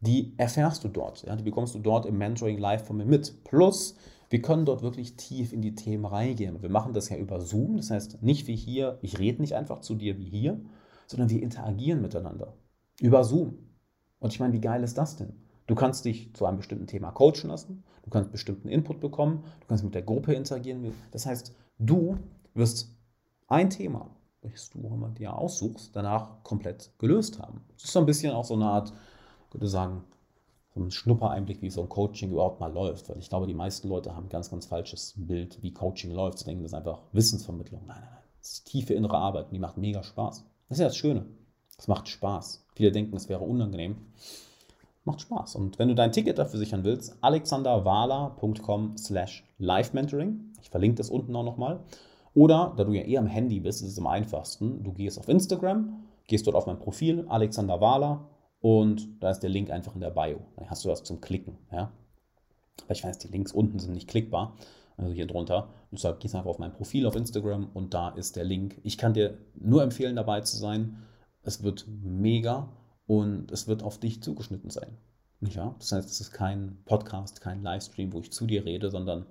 die 0.00 0.34
erfährst 0.36 0.84
du 0.84 0.88
dort. 0.88 1.22
Ja? 1.22 1.36
Die 1.36 1.44
bekommst 1.44 1.74
du 1.74 1.78
dort 1.78 2.04
im 2.04 2.18
Mentoring 2.18 2.58
live 2.58 2.86
von 2.86 2.98
mir 2.98 3.06
mit. 3.06 3.44
Plus, 3.44 3.94
wir 4.32 4.40
können 4.40 4.64
dort 4.64 4.80
wirklich 4.80 5.16
tief 5.16 5.52
in 5.52 5.60
die 5.60 5.74
Themen 5.74 6.06
reingehen. 6.06 6.62
Wir 6.62 6.70
machen 6.70 6.94
das 6.94 7.10
ja 7.10 7.18
über 7.18 7.42
Zoom, 7.42 7.76
das 7.76 7.90
heißt 7.90 8.22
nicht 8.22 8.46
wie 8.46 8.56
hier, 8.56 8.98
ich 9.02 9.18
rede 9.18 9.42
nicht 9.42 9.54
einfach 9.54 9.80
zu 9.80 9.94
dir 9.94 10.16
wie 10.16 10.24
hier, 10.24 10.58
sondern 11.06 11.28
wir 11.28 11.42
interagieren 11.42 12.00
miteinander 12.00 12.54
über 12.98 13.24
Zoom. 13.24 13.58
Und 14.20 14.32
ich 14.32 14.40
meine, 14.40 14.54
wie 14.54 14.60
geil 14.62 14.82
ist 14.84 14.96
das 14.96 15.16
denn? 15.16 15.34
Du 15.66 15.74
kannst 15.74 16.06
dich 16.06 16.32
zu 16.32 16.46
einem 16.46 16.56
bestimmten 16.56 16.86
Thema 16.86 17.10
coachen 17.10 17.48
lassen, 17.48 17.84
du 18.04 18.08
kannst 18.08 18.32
bestimmten 18.32 18.68
Input 18.68 19.00
bekommen, 19.00 19.44
du 19.60 19.66
kannst 19.66 19.84
mit 19.84 19.94
der 19.94 20.00
Gruppe 20.00 20.32
interagieren. 20.32 20.94
Das 21.10 21.26
heißt, 21.26 21.54
du 21.78 22.16
wirst 22.54 22.96
ein 23.48 23.68
Thema, 23.68 24.16
welches 24.40 24.70
du 24.70 24.78
immer 24.78 25.10
dir 25.10 25.36
aussuchst, 25.36 25.94
danach 25.94 26.42
komplett 26.42 26.90
gelöst 26.98 27.38
haben. 27.38 27.60
Das 27.74 27.84
ist 27.84 27.92
so 27.92 27.98
ein 27.98 28.06
bisschen 28.06 28.32
auch 28.32 28.46
so 28.46 28.54
eine 28.54 28.64
Art, 28.64 28.94
ich 29.48 29.54
würde 29.54 29.68
sagen, 29.68 30.04
so 30.74 30.80
einen 30.80 30.90
Schnuppereinblick, 30.90 31.60
wie 31.60 31.70
so 31.70 31.82
ein 31.82 31.88
Coaching 31.88 32.30
überhaupt 32.30 32.60
mal 32.60 32.72
läuft. 32.72 33.08
Weil 33.08 33.18
ich 33.18 33.28
glaube, 33.28 33.46
die 33.46 33.54
meisten 33.54 33.88
Leute 33.88 34.16
haben 34.16 34.26
ein 34.26 34.30
ganz, 34.30 34.50
ganz 34.50 34.66
falsches 34.66 35.14
Bild, 35.16 35.62
wie 35.62 35.72
Coaching 35.72 36.12
läuft. 36.12 36.38
Sie 36.38 36.44
denken, 36.44 36.62
das 36.62 36.72
ist 36.72 36.78
einfach 36.78 37.00
Wissensvermittlung. 37.12 37.82
Nein, 37.86 37.98
nein, 38.00 38.08
nein. 38.10 38.22
Das 38.38 38.52
ist 38.52 38.66
tiefe 38.66 38.94
innere 38.94 39.18
Arbeit 39.18 39.46
und 39.46 39.52
die 39.52 39.58
macht 39.58 39.76
mega 39.76 40.02
Spaß. 40.02 40.44
Das 40.68 40.78
ist 40.78 40.80
ja 40.80 40.86
das 40.86 40.96
Schöne. 40.96 41.26
Es 41.78 41.88
macht 41.88 42.08
Spaß. 42.08 42.64
Viele 42.74 42.92
denken, 42.92 43.16
es 43.16 43.28
wäre 43.28 43.44
unangenehm. 43.44 43.96
Macht 45.04 45.20
Spaß. 45.20 45.56
Und 45.56 45.78
wenn 45.78 45.88
du 45.88 45.94
dein 45.94 46.12
Ticket 46.12 46.38
dafür 46.38 46.58
sichern 46.58 46.84
willst, 46.84 47.16
alexanderwala.com 47.20 48.96
slash 48.96 49.44
live-mentoring. 49.58 50.52
Ich 50.62 50.70
verlinke 50.70 50.96
das 50.96 51.10
unten 51.10 51.34
auch 51.34 51.44
nochmal. 51.44 51.80
Oder, 52.34 52.72
da 52.76 52.84
du 52.84 52.92
ja 52.92 53.02
eher 53.02 53.20
am 53.20 53.26
Handy 53.26 53.60
bist, 53.60 53.82
ist 53.82 53.88
es 53.88 53.98
am 53.98 54.06
einfachsten. 54.06 54.82
Du 54.82 54.92
gehst 54.92 55.18
auf 55.18 55.28
Instagram, 55.28 56.04
gehst 56.28 56.46
dort 56.46 56.56
auf 56.56 56.66
mein 56.66 56.78
Profil, 56.78 57.26
Alexander 57.28 57.80
Wahler, 57.80 58.28
und 58.62 59.20
da 59.20 59.30
ist 59.30 59.40
der 59.40 59.50
Link 59.50 59.70
einfach 59.70 59.94
in 59.94 60.00
der 60.00 60.10
Bio. 60.10 60.40
Dann 60.56 60.70
hast 60.70 60.84
du 60.84 60.88
was 60.88 61.02
zum 61.02 61.20
Klicken. 61.20 61.58
Ja? 61.72 61.92
Weil 62.86 62.96
ich 62.96 63.04
weiß, 63.04 63.18
die 63.18 63.28
Links 63.28 63.52
unten 63.52 63.80
sind 63.80 63.92
nicht 63.92 64.08
klickbar, 64.08 64.56
also 64.96 65.12
hier 65.12 65.26
drunter. 65.26 65.68
Deshalb 65.90 66.20
gehst 66.20 66.32
du 66.32 66.38
einfach 66.38 66.50
auf 66.50 66.60
mein 66.60 66.72
Profil 66.72 67.06
auf 67.06 67.16
Instagram 67.16 67.68
und 67.74 67.92
da 67.92 68.10
ist 68.10 68.36
der 68.36 68.44
Link. 68.44 68.80
Ich 68.84 68.96
kann 68.96 69.14
dir 69.14 69.36
nur 69.56 69.82
empfehlen, 69.82 70.14
dabei 70.14 70.42
zu 70.42 70.56
sein. 70.56 71.02
Es 71.42 71.64
wird 71.64 71.86
mega 71.88 72.68
und 73.08 73.50
es 73.50 73.66
wird 73.66 73.82
auf 73.82 73.98
dich 73.98 74.22
zugeschnitten 74.22 74.70
sein. 74.70 74.96
Ja? 75.40 75.74
Das 75.80 75.90
heißt, 75.90 76.08
es 76.08 76.20
ist 76.20 76.30
kein 76.30 76.78
Podcast, 76.84 77.40
kein 77.40 77.64
Livestream, 77.64 78.12
wo 78.12 78.20
ich 78.20 78.30
zu 78.30 78.46
dir 78.46 78.64
rede, 78.64 78.90
sondern 78.90 79.26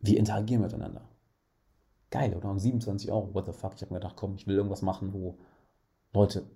wir 0.00 0.16
interagieren 0.18 0.62
miteinander. 0.62 1.02
Geil, 2.08 2.34
oder? 2.34 2.50
Und 2.50 2.58
27 2.58 3.12
Euro, 3.12 3.34
what 3.34 3.44
the 3.44 3.52
fuck? 3.52 3.74
Ich 3.76 3.82
habe 3.82 3.92
mir 3.92 4.00
gedacht, 4.00 4.16
komm, 4.16 4.34
ich 4.34 4.46
will 4.46 4.56
irgendwas 4.56 4.80
machen, 4.80 5.12
wo 5.12 5.36
Leute 6.14 6.46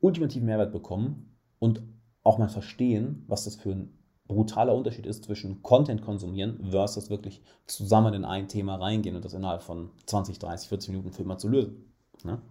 ultimativen 0.00 0.46
Mehrwert 0.46 0.72
bekommen 0.72 1.31
und 1.62 1.80
auch 2.24 2.38
mal 2.38 2.48
verstehen, 2.48 3.24
was 3.28 3.44
das 3.44 3.54
für 3.54 3.70
ein 3.70 3.96
brutaler 4.26 4.74
Unterschied 4.74 5.06
ist 5.06 5.22
zwischen 5.22 5.62
Content 5.62 6.02
konsumieren 6.02 6.58
versus 6.72 7.08
wirklich 7.08 7.40
zusammen 7.68 8.14
in 8.14 8.24
ein 8.24 8.48
Thema 8.48 8.74
reingehen 8.74 9.14
und 9.14 9.24
das 9.24 9.32
innerhalb 9.32 9.62
von 9.62 9.90
20, 10.06 10.40
30, 10.40 10.68
40 10.68 10.90
Minuten 10.90 11.12
für 11.12 11.22
immer 11.22 11.38
zu 11.38 11.48
lösen. 11.48 11.94
Ne? 12.24 12.42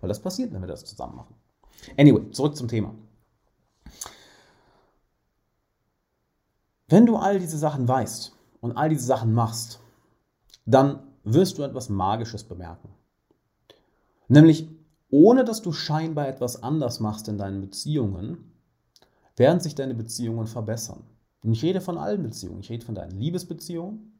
Weil 0.00 0.08
das 0.08 0.22
passiert, 0.22 0.50
wenn 0.54 0.62
wir 0.62 0.66
das 0.66 0.86
zusammen 0.86 1.14
machen. 1.14 1.34
Anyway, 1.98 2.30
zurück 2.30 2.56
zum 2.56 2.68
Thema. 2.68 2.94
Wenn 6.88 7.04
du 7.04 7.16
all 7.16 7.38
diese 7.38 7.58
Sachen 7.58 7.86
weißt 7.86 8.34
und 8.62 8.78
all 8.78 8.88
diese 8.88 9.04
Sachen 9.04 9.34
machst, 9.34 9.78
dann 10.64 11.00
wirst 11.22 11.58
du 11.58 11.64
etwas 11.64 11.90
Magisches 11.90 12.44
bemerken. 12.44 12.88
Nämlich, 14.28 14.70
ohne 15.10 15.44
dass 15.44 15.60
du 15.60 15.72
scheinbar 15.72 16.28
etwas 16.28 16.62
anders 16.62 16.98
machst 17.00 17.28
in 17.28 17.36
deinen 17.36 17.60
Beziehungen, 17.60 18.53
werden 19.36 19.60
sich 19.60 19.74
deine 19.74 19.94
Beziehungen 19.94 20.46
verbessern. 20.46 21.02
Und 21.42 21.52
ich 21.52 21.62
rede 21.62 21.80
von 21.80 21.98
allen 21.98 22.22
Beziehungen. 22.22 22.60
Ich 22.60 22.70
rede 22.70 22.84
von 22.84 22.94
deinen 22.94 23.18
Liebesbeziehungen, 23.18 24.18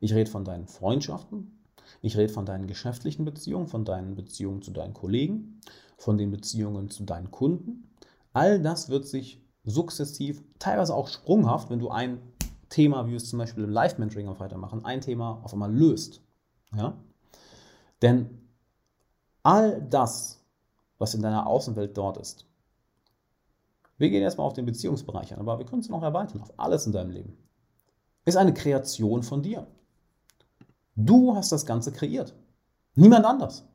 ich 0.00 0.12
rede 0.12 0.30
von 0.30 0.44
deinen 0.44 0.66
Freundschaften, 0.66 1.64
ich 2.02 2.16
rede 2.16 2.32
von 2.32 2.44
deinen 2.44 2.66
geschäftlichen 2.66 3.24
Beziehungen, 3.24 3.66
von 3.66 3.84
deinen 3.84 4.14
Beziehungen 4.14 4.62
zu 4.62 4.70
deinen 4.70 4.94
Kollegen, 4.94 5.60
von 5.96 6.18
den 6.18 6.30
Beziehungen 6.30 6.90
zu 6.90 7.04
deinen 7.04 7.30
Kunden. 7.30 7.90
All 8.32 8.60
das 8.60 8.88
wird 8.88 9.06
sich 9.06 9.40
sukzessiv, 9.64 10.42
teilweise 10.58 10.94
auch 10.94 11.08
sprunghaft, 11.08 11.70
wenn 11.70 11.78
du 11.78 11.88
ein 11.88 12.20
Thema, 12.68 13.06
wie 13.06 13.10
wir 13.10 13.16
es 13.16 13.30
zum 13.30 13.38
Beispiel 13.38 13.64
im 13.64 13.70
Live-Mentoring 13.70 14.28
auf 14.28 14.40
weitermachen, 14.40 14.84
ein 14.84 15.00
Thema 15.00 15.40
auf 15.42 15.52
einmal 15.52 15.74
löst. 15.74 16.20
Ja? 16.74 16.96
Denn 18.02 18.46
all 19.42 19.80
das, 19.82 20.44
was 20.98 21.14
in 21.14 21.22
deiner 21.22 21.46
Außenwelt 21.46 21.96
dort 21.96 22.18
ist, 22.18 22.46
wir 23.98 24.10
gehen 24.10 24.22
erstmal 24.22 24.46
auf 24.46 24.52
den 24.52 24.66
Beziehungsbereich 24.66 25.32
an, 25.32 25.40
aber 25.40 25.58
wir 25.58 25.66
können 25.66 25.80
es 25.80 25.88
noch 25.88 26.02
erweitern 26.02 26.40
auf 26.40 26.52
alles 26.58 26.86
in 26.86 26.92
deinem 26.92 27.10
Leben. 27.10 27.36
Ist 28.24 28.36
eine 28.36 28.54
Kreation 28.54 29.22
von 29.22 29.42
dir. 29.42 29.66
Du 30.96 31.34
hast 31.34 31.52
das 31.52 31.66
Ganze 31.66 31.92
kreiert. 31.92 32.34
Niemand 32.94 33.24
anders. 33.24 33.68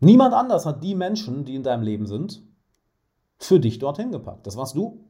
Niemand 0.00 0.32
anders 0.32 0.64
hat 0.64 0.82
die 0.82 0.94
Menschen, 0.94 1.44
die 1.44 1.56
in 1.56 1.64
deinem 1.64 1.82
Leben 1.82 2.06
sind, 2.06 2.42
für 3.38 3.60
dich 3.60 3.78
dorthin 3.78 4.12
gepackt. 4.12 4.46
Das 4.46 4.56
warst 4.56 4.76
du. 4.76 5.04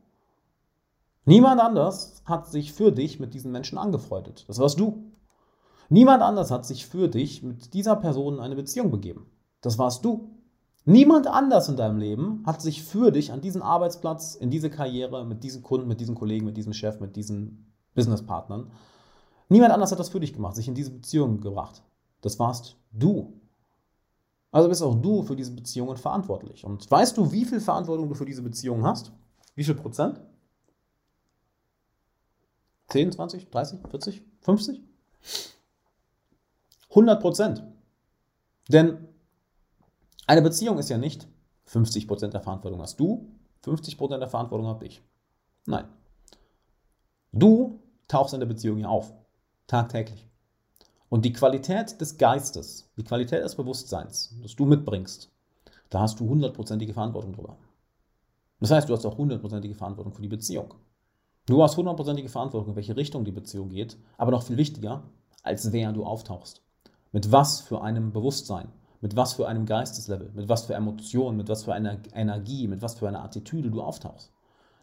Niemand 1.25 1.61
anders 1.61 2.23
hat 2.25 2.47
sich 2.47 2.73
für 2.73 2.91
dich 2.91 3.21
mit 3.21 3.35
diesen 3.35 3.53
Menschen 3.53 3.77
angefreundet. 3.77 4.47
Das 4.49 4.59
warst 4.59 4.81
du. 4.81 5.13
Niemand 5.91 6.23
anders 6.23 6.51
hat 6.51 6.65
sich 6.65 6.87
für 6.87 7.09
dich 7.09 7.43
mit 7.43 7.75
dieser 7.75 7.97
Person 7.97 8.35
in 8.35 8.41
eine 8.41 8.57
Beziehung 8.57 8.91
begeben. 8.91 9.31
Das 9.61 9.79
warst 9.79 10.05
du. 10.05 10.31
Niemand 10.89 11.27
anders 11.27 11.69
in 11.69 11.77
deinem 11.77 11.99
Leben 11.99 12.43
hat 12.47 12.63
sich 12.63 12.83
für 12.83 13.13
dich 13.13 13.31
an 13.31 13.43
diesen 13.43 13.61
Arbeitsplatz, 13.61 14.35
in 14.35 14.49
diese 14.49 14.71
Karriere, 14.71 15.27
mit 15.27 15.45
diesen 15.45 15.63
Kunden, 15.63 15.87
mit 15.87 16.01
diesen 16.01 16.15
Kollegen, 16.15 16.47
mit 16.47 16.57
diesem 16.57 16.73
Chef, 16.73 16.99
mit 16.99 17.15
diesen 17.15 17.71
Businesspartnern, 17.95 18.71
niemand 19.51 19.75
anders 19.75 19.93
hat 19.93 19.99
das 19.99 20.09
für 20.09 20.19
dich 20.19 20.33
gemacht, 20.33 20.57
sich 20.57 20.67
in 20.67 20.75
diese 20.75 20.91
Beziehung 20.91 21.43
gebracht. 21.43 21.83
Das 22.23 22.39
warst 22.39 22.79
du. 22.91 23.39
Also 24.51 24.71
bist 24.71 24.83
auch 24.83 24.95
du 24.95 25.23
für 25.25 25.37
diese 25.37 25.53
Beziehungen 25.53 25.99
verantwortlich. 25.99 26.65
Und 26.65 26.91
weißt 26.91 27.19
du, 27.19 27.31
wie 27.33 27.45
viel 27.45 27.61
Verantwortung 27.61 28.09
du 28.09 28.15
für 28.15 28.25
diese 28.25 28.41
Beziehungen 28.41 28.87
hast? 28.87 29.13
Wie 29.57 29.65
viel 29.65 29.75
Prozent? 29.75 30.23
10, 32.87 33.13
20, 33.13 33.51
30, 33.51 33.81
40, 33.91 34.23
50? 34.41 34.83
100 36.89 37.21
Prozent. 37.21 37.63
Denn 38.71 39.08
eine 40.29 40.43
Beziehung 40.43 40.79
ist 40.79 40.91
ja 40.91 40.99
nicht 40.99 41.27
50% 41.69 42.29
der 42.29 42.41
Verantwortung 42.41 42.81
hast 42.81 43.01
du, 43.01 43.33
50% 43.65 44.19
der 44.19 44.29
Verantwortung 44.29 44.67
habe 44.67 44.87
ich. 44.87 45.03
Nein. 45.67 45.87
Du 47.33 47.81
tauchst 48.09 48.35
in 48.35 48.41
der 48.41 48.47
Beziehung 48.47 48.79
ja 48.79 48.89
auf. 48.89 49.13
Tagtäglich. 49.67 50.27
Und 51.09 51.25
die 51.25 51.33
Qualität 51.33 52.01
des 52.01 52.19
Geistes, 52.19 52.91
die 52.97 53.05
Qualität 53.05 53.43
des 53.43 53.55
Bewusstseins, 53.55 54.35
das 54.43 54.55
du 54.55 54.67
mitbringst, 54.67 55.31
da 55.89 56.01
hast 56.01 56.21
du 56.21 56.29
hundertprozentige 56.29 56.93
Verantwortung 56.93 57.33
drüber. 57.33 57.57
Das 58.61 58.71
heißt, 58.71 58.89
du 58.89 58.93
hast 58.93 59.07
auch 59.07 59.17
hundertprozentige 59.17 59.75
Verantwortung 59.75 60.13
für 60.13 60.23
die 60.23 60.29
Beziehung. 60.29 60.75
Du 61.47 61.63
hast 61.63 61.79
hundertprozentige 61.79 62.29
Verantwortung, 62.29 62.71
in 62.71 62.77
welche 62.77 62.97
Richtung 62.97 63.25
die 63.25 63.33
Beziehung 63.33 63.71
geht, 63.71 63.97
aber 64.19 64.31
noch 64.31 64.43
viel 64.43 64.59
wichtiger, 64.59 65.05
als 65.43 65.73
wer 65.73 65.93
du 65.93 66.05
auftauchst. 66.05 66.61
Mit 67.13 67.33
was 67.33 67.63
für 67.63 67.81
einem 67.81 68.13
Bewusstsein, 68.13 68.69
mit 69.01 69.17
was 69.17 69.35
für 69.35 69.47
einem 69.47 69.67
Geisteslevel, 69.67 70.33
mit 70.35 70.49
was 70.49 70.67
für 70.67 70.75
Emotionen, 70.75 71.37
mit 71.37 71.49
was 71.49 71.65
für 71.65 71.73
einer 71.73 71.99
Energie, 72.13 72.67
mit 72.67 72.83
was 72.83 72.99
für 72.99 73.09
einer 73.09 73.23
Attitüde 73.23 73.71
du 73.71 73.83
auftauchst. 73.83 74.33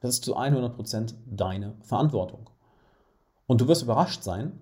Das 0.01 0.11
ist 0.11 0.23
zu 0.23 0.37
100% 0.37 1.15
deine 1.25 1.75
Verantwortung. 1.81 2.49
Und 3.47 3.61
du 3.61 3.67
wirst 3.67 3.83
überrascht 3.83 4.23
sein, 4.23 4.59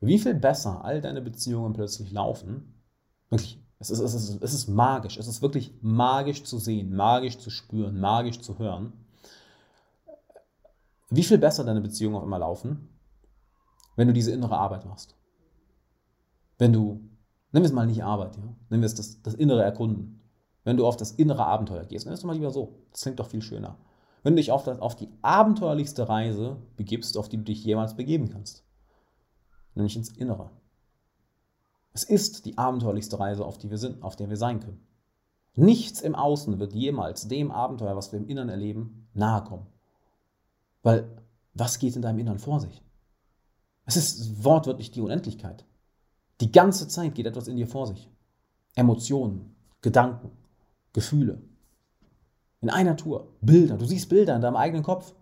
wie 0.00 0.18
viel 0.18 0.34
besser 0.34 0.84
all 0.84 1.00
deine 1.00 1.22
Beziehungen 1.22 1.72
plötzlich 1.72 2.10
laufen. 2.10 2.82
Wirklich, 3.30 3.62
es 3.78 3.90
ist, 3.90 4.00
es, 4.00 4.14
ist, 4.14 4.42
es 4.42 4.54
ist 4.54 4.68
magisch. 4.68 5.16
Es 5.16 5.26
ist 5.26 5.42
wirklich 5.42 5.72
magisch 5.80 6.44
zu 6.44 6.58
sehen, 6.58 6.94
magisch 6.94 7.38
zu 7.38 7.50
spüren, 7.50 8.00
magisch 8.00 8.40
zu 8.40 8.58
hören. 8.58 8.92
Wie 11.10 11.22
viel 11.22 11.38
besser 11.38 11.64
deine 11.64 11.80
Beziehungen 11.80 12.16
auch 12.16 12.24
immer 12.24 12.38
laufen, 12.38 12.88
wenn 13.96 14.08
du 14.08 14.14
diese 14.14 14.32
innere 14.32 14.56
Arbeit 14.56 14.86
machst. 14.86 15.14
Wenn 16.58 16.72
du 16.72 17.11
Nennen 17.52 17.64
wir 17.64 17.68
es 17.68 17.72
mal 17.72 17.86
nicht 17.86 18.02
Arbeit, 18.02 18.36
ja? 18.36 18.42
wir 18.68 18.82
es 18.82 18.94
das, 18.94 19.22
das 19.22 19.34
innere 19.34 19.62
Erkunden. 19.62 20.20
Wenn 20.64 20.76
du 20.76 20.86
auf 20.86 20.96
das 20.96 21.12
innere 21.12 21.44
Abenteuer 21.44 21.84
gehst, 21.84 22.06
nenn 22.06 22.14
es 22.14 22.24
mal 22.24 22.34
lieber 22.34 22.50
so. 22.50 22.78
Das 22.90 23.02
klingt 23.02 23.18
doch 23.18 23.26
viel 23.26 23.42
schöner. 23.42 23.76
Wenn 24.22 24.34
du 24.34 24.40
dich 24.40 24.52
auf, 24.52 24.64
das, 24.64 24.78
auf 24.78 24.96
die 24.96 25.08
abenteuerlichste 25.22 26.08
Reise 26.08 26.56
begibst, 26.76 27.18
auf 27.18 27.28
die 27.28 27.36
du 27.36 27.42
dich 27.42 27.64
jemals 27.64 27.96
begeben 27.96 28.30
kannst. 28.30 28.64
Nämlich 29.74 29.96
ins 29.96 30.10
Innere. 30.10 30.50
Es 31.92 32.04
ist 32.04 32.46
die 32.46 32.56
abenteuerlichste 32.56 33.18
Reise, 33.18 33.44
auf, 33.44 33.58
die 33.58 33.70
wir 33.70 33.78
sind, 33.78 34.02
auf 34.02 34.16
der 34.16 34.30
wir 34.30 34.36
sein 34.36 34.60
können. 34.60 34.86
Nichts 35.54 36.00
im 36.00 36.14
Außen 36.14 36.58
wird 36.58 36.72
jemals 36.72 37.28
dem 37.28 37.50
Abenteuer, 37.50 37.96
was 37.96 38.12
wir 38.12 38.18
im 38.18 38.28
Inneren 38.28 38.48
erleben, 38.48 39.08
nahe 39.12 39.44
kommen. 39.44 39.66
Weil 40.82 41.22
was 41.52 41.78
geht 41.78 41.96
in 41.96 42.02
deinem 42.02 42.18
Inneren 42.18 42.38
vor 42.38 42.60
sich? 42.60 42.82
Es 43.84 43.96
ist 43.96 44.42
wortwörtlich 44.42 44.90
die 44.90 45.02
Unendlichkeit. 45.02 45.66
Die 46.42 46.50
ganze 46.50 46.88
Zeit 46.88 47.14
geht 47.14 47.26
etwas 47.26 47.46
in 47.46 47.54
dir 47.54 47.68
vor 47.68 47.86
sich. 47.86 48.10
Emotionen, 48.74 49.54
Gedanken, 49.80 50.32
Gefühle. 50.92 51.40
In 52.60 52.68
einer 52.68 52.96
Tour. 52.96 53.28
Bilder. 53.40 53.76
Du 53.76 53.84
siehst 53.84 54.08
Bilder 54.08 54.34
in 54.34 54.42
deinem 54.42 54.56
eigenen 54.56 54.82
Kopf. 54.82 55.14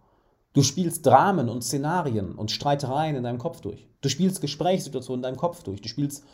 Du 0.55 0.63
spielst 0.63 1.05
Dramen 1.05 1.51
und 1.51 1.63
Szenarien 1.63 2.35
und 2.35 2.51
Streitereien 2.51 3.17
in 3.17 3.23
deinem 3.23 3.37
Kopf 3.37 3.61
durch. 3.61 3.87
Du 4.01 4.09
spielst 4.09 4.41
Gesprächssituationen 4.41 5.19
in 5.19 5.25
deinem 5.25 5.37
Kopf 5.37 5.63
durch. 5.63 5.83
Du 5.83 5.91
spielst 5.91 6.25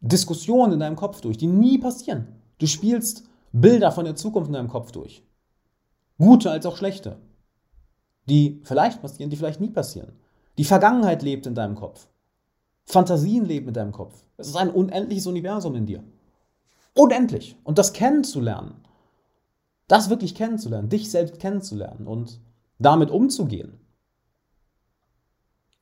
Diskussionen 0.00 0.72
in 0.72 0.80
deinem 0.80 0.96
Kopf 0.96 1.20
durch, 1.20 1.36
die 1.36 1.46
nie 1.46 1.76
passieren. 1.76 2.40
Du 2.56 2.66
spielst 2.66 3.24
Bilder 3.52 3.92
von 3.92 4.06
der 4.06 4.16
Zukunft 4.16 4.48
in 4.48 4.54
deinem 4.54 4.68
Kopf 4.68 4.92
durch. 4.92 5.26
Gute 6.16 6.50
als 6.50 6.64
auch 6.64 6.78
schlechte. 6.78 7.18
Die 8.30 8.62
vielleicht 8.64 9.02
passieren, 9.02 9.28
die 9.28 9.36
vielleicht 9.36 9.60
nie 9.60 9.68
passieren. 9.68 10.12
Die 10.56 10.64
Vergangenheit 10.64 11.22
lebt 11.22 11.44
in 11.44 11.54
deinem 11.54 11.74
Kopf. 11.74 12.08
Fantasien 12.86 13.44
leben 13.44 13.68
in 13.68 13.74
deinem 13.74 13.92
Kopf. 13.92 14.24
Es 14.36 14.48
ist 14.48 14.56
ein 14.56 14.70
unendliches 14.70 15.26
Universum 15.26 15.74
in 15.74 15.86
dir. 15.86 16.04
Unendlich. 16.94 17.56
Und 17.64 17.78
das 17.78 17.92
kennenzulernen, 17.92 18.86
das 19.88 20.08
wirklich 20.08 20.34
kennenzulernen, 20.34 20.88
dich 20.88 21.10
selbst 21.10 21.38
kennenzulernen 21.38 22.06
und 22.06 22.40
damit 22.78 23.10
umzugehen. 23.10 23.80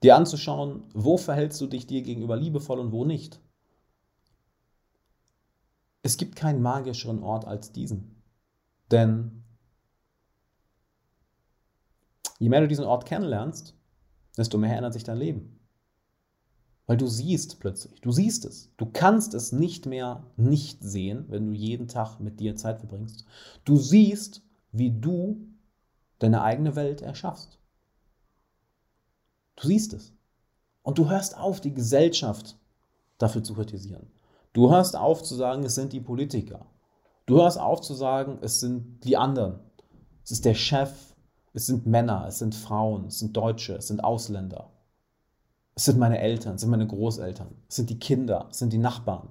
Dir 0.03 0.17
anzuschauen, 0.17 0.85
wo 0.93 1.17
verhältst 1.17 1.61
du 1.61 1.67
dich 1.67 1.87
dir 1.87 2.03
gegenüber 2.03 2.37
liebevoll 2.37 2.79
und 2.79 2.93
wo 2.93 3.05
nicht. 3.05 3.41
Es 6.03 6.17
gibt 6.17 6.37
keinen 6.37 6.61
magischeren 6.61 7.23
Ort 7.23 7.47
als 7.47 7.73
diesen. 7.73 8.23
Denn 8.91 9.45
je 12.39 12.49
mehr 12.49 12.61
du 12.61 12.69
diesen 12.69 12.85
Ort 12.85 13.07
kennenlernst, 13.07 13.75
desto 14.37 14.59
mehr 14.59 14.77
ändert 14.77 14.93
sich 14.93 15.05
dein 15.05 15.17
Leben. 15.17 15.54
Weil 16.87 16.97
du 16.99 17.07
siehst 17.07 17.61
plötzlich, 17.61 18.01
du 18.03 18.13
siehst 18.13 18.45
es. 18.45 18.71
Du 18.77 18.87
kannst 18.87 19.33
es 19.33 19.53
nicht 19.53 19.87
mehr 19.87 20.25
nicht 20.37 20.83
sehen, 20.83 21.25
wenn 21.29 21.47
du 21.47 21.53
jeden 21.53 21.89
Tag 21.89 22.21
mit 22.21 22.41
dir 22.41 22.57
Zeit 22.57 22.79
verbringst. 22.79 23.25
Du 23.65 23.77
siehst, 23.77 24.43
wie 24.73 24.91
du 24.91 25.49
deine 26.19 26.43
eigene 26.43 26.77
Welt 26.77 27.01
erschaffst. 27.01 27.59
Du 29.57 29.69
siehst 29.69 29.95
es. 29.95 30.13
Und 30.83 30.99
du 30.99 31.09
hörst 31.09 31.39
auf, 31.39 31.61
die 31.61 31.73
Gesellschaft 31.73 32.59
dafür 33.17 33.43
zu 33.43 33.55
kritisieren. 33.55 34.07
Du 34.53 34.71
hörst 34.71 34.97
auf 34.97 35.23
zu 35.23 35.35
sagen, 35.35 35.65
es 35.65 35.75
sind 35.75 35.93
die 35.93 36.01
Politiker. 36.01 36.67
Du 37.27 37.41
hörst 37.41 37.59
auf 37.59 37.81
zu 37.81 37.95
sagen, 37.95 38.39
es 38.43 38.61
sind 38.61 39.03
die 39.05 39.17
anderen. 39.17 39.61
Es 40.23 40.33
ist 40.33 40.45
der 40.45 40.55
Chef, 40.55 41.15
es 41.55 41.67
sind 41.67 41.87
Männer, 41.87 42.27
es 42.29 42.39
sind 42.39 42.55
Frauen, 42.55 43.07
es 43.07 43.21
sind 43.21 43.37
Deutsche, 43.37 43.77
es 43.77 43.89
sind 43.89 44.05
Ausländer. 44.05 44.71
Es 45.75 45.87
sind 45.87 45.99
meine 45.99 46.21
Eltern, 46.21 46.55
es 46.55 46.61
sind 46.61 46.71
meine 46.71 46.87
Großeltern, 46.87 47.49
es 47.69 47.77
sind 47.77 47.91
die 47.91 47.99
Kinder, 47.99 48.49
es 48.51 48.59
sind 48.59 48.73
die 48.73 48.79
Nachbarn. 48.79 49.29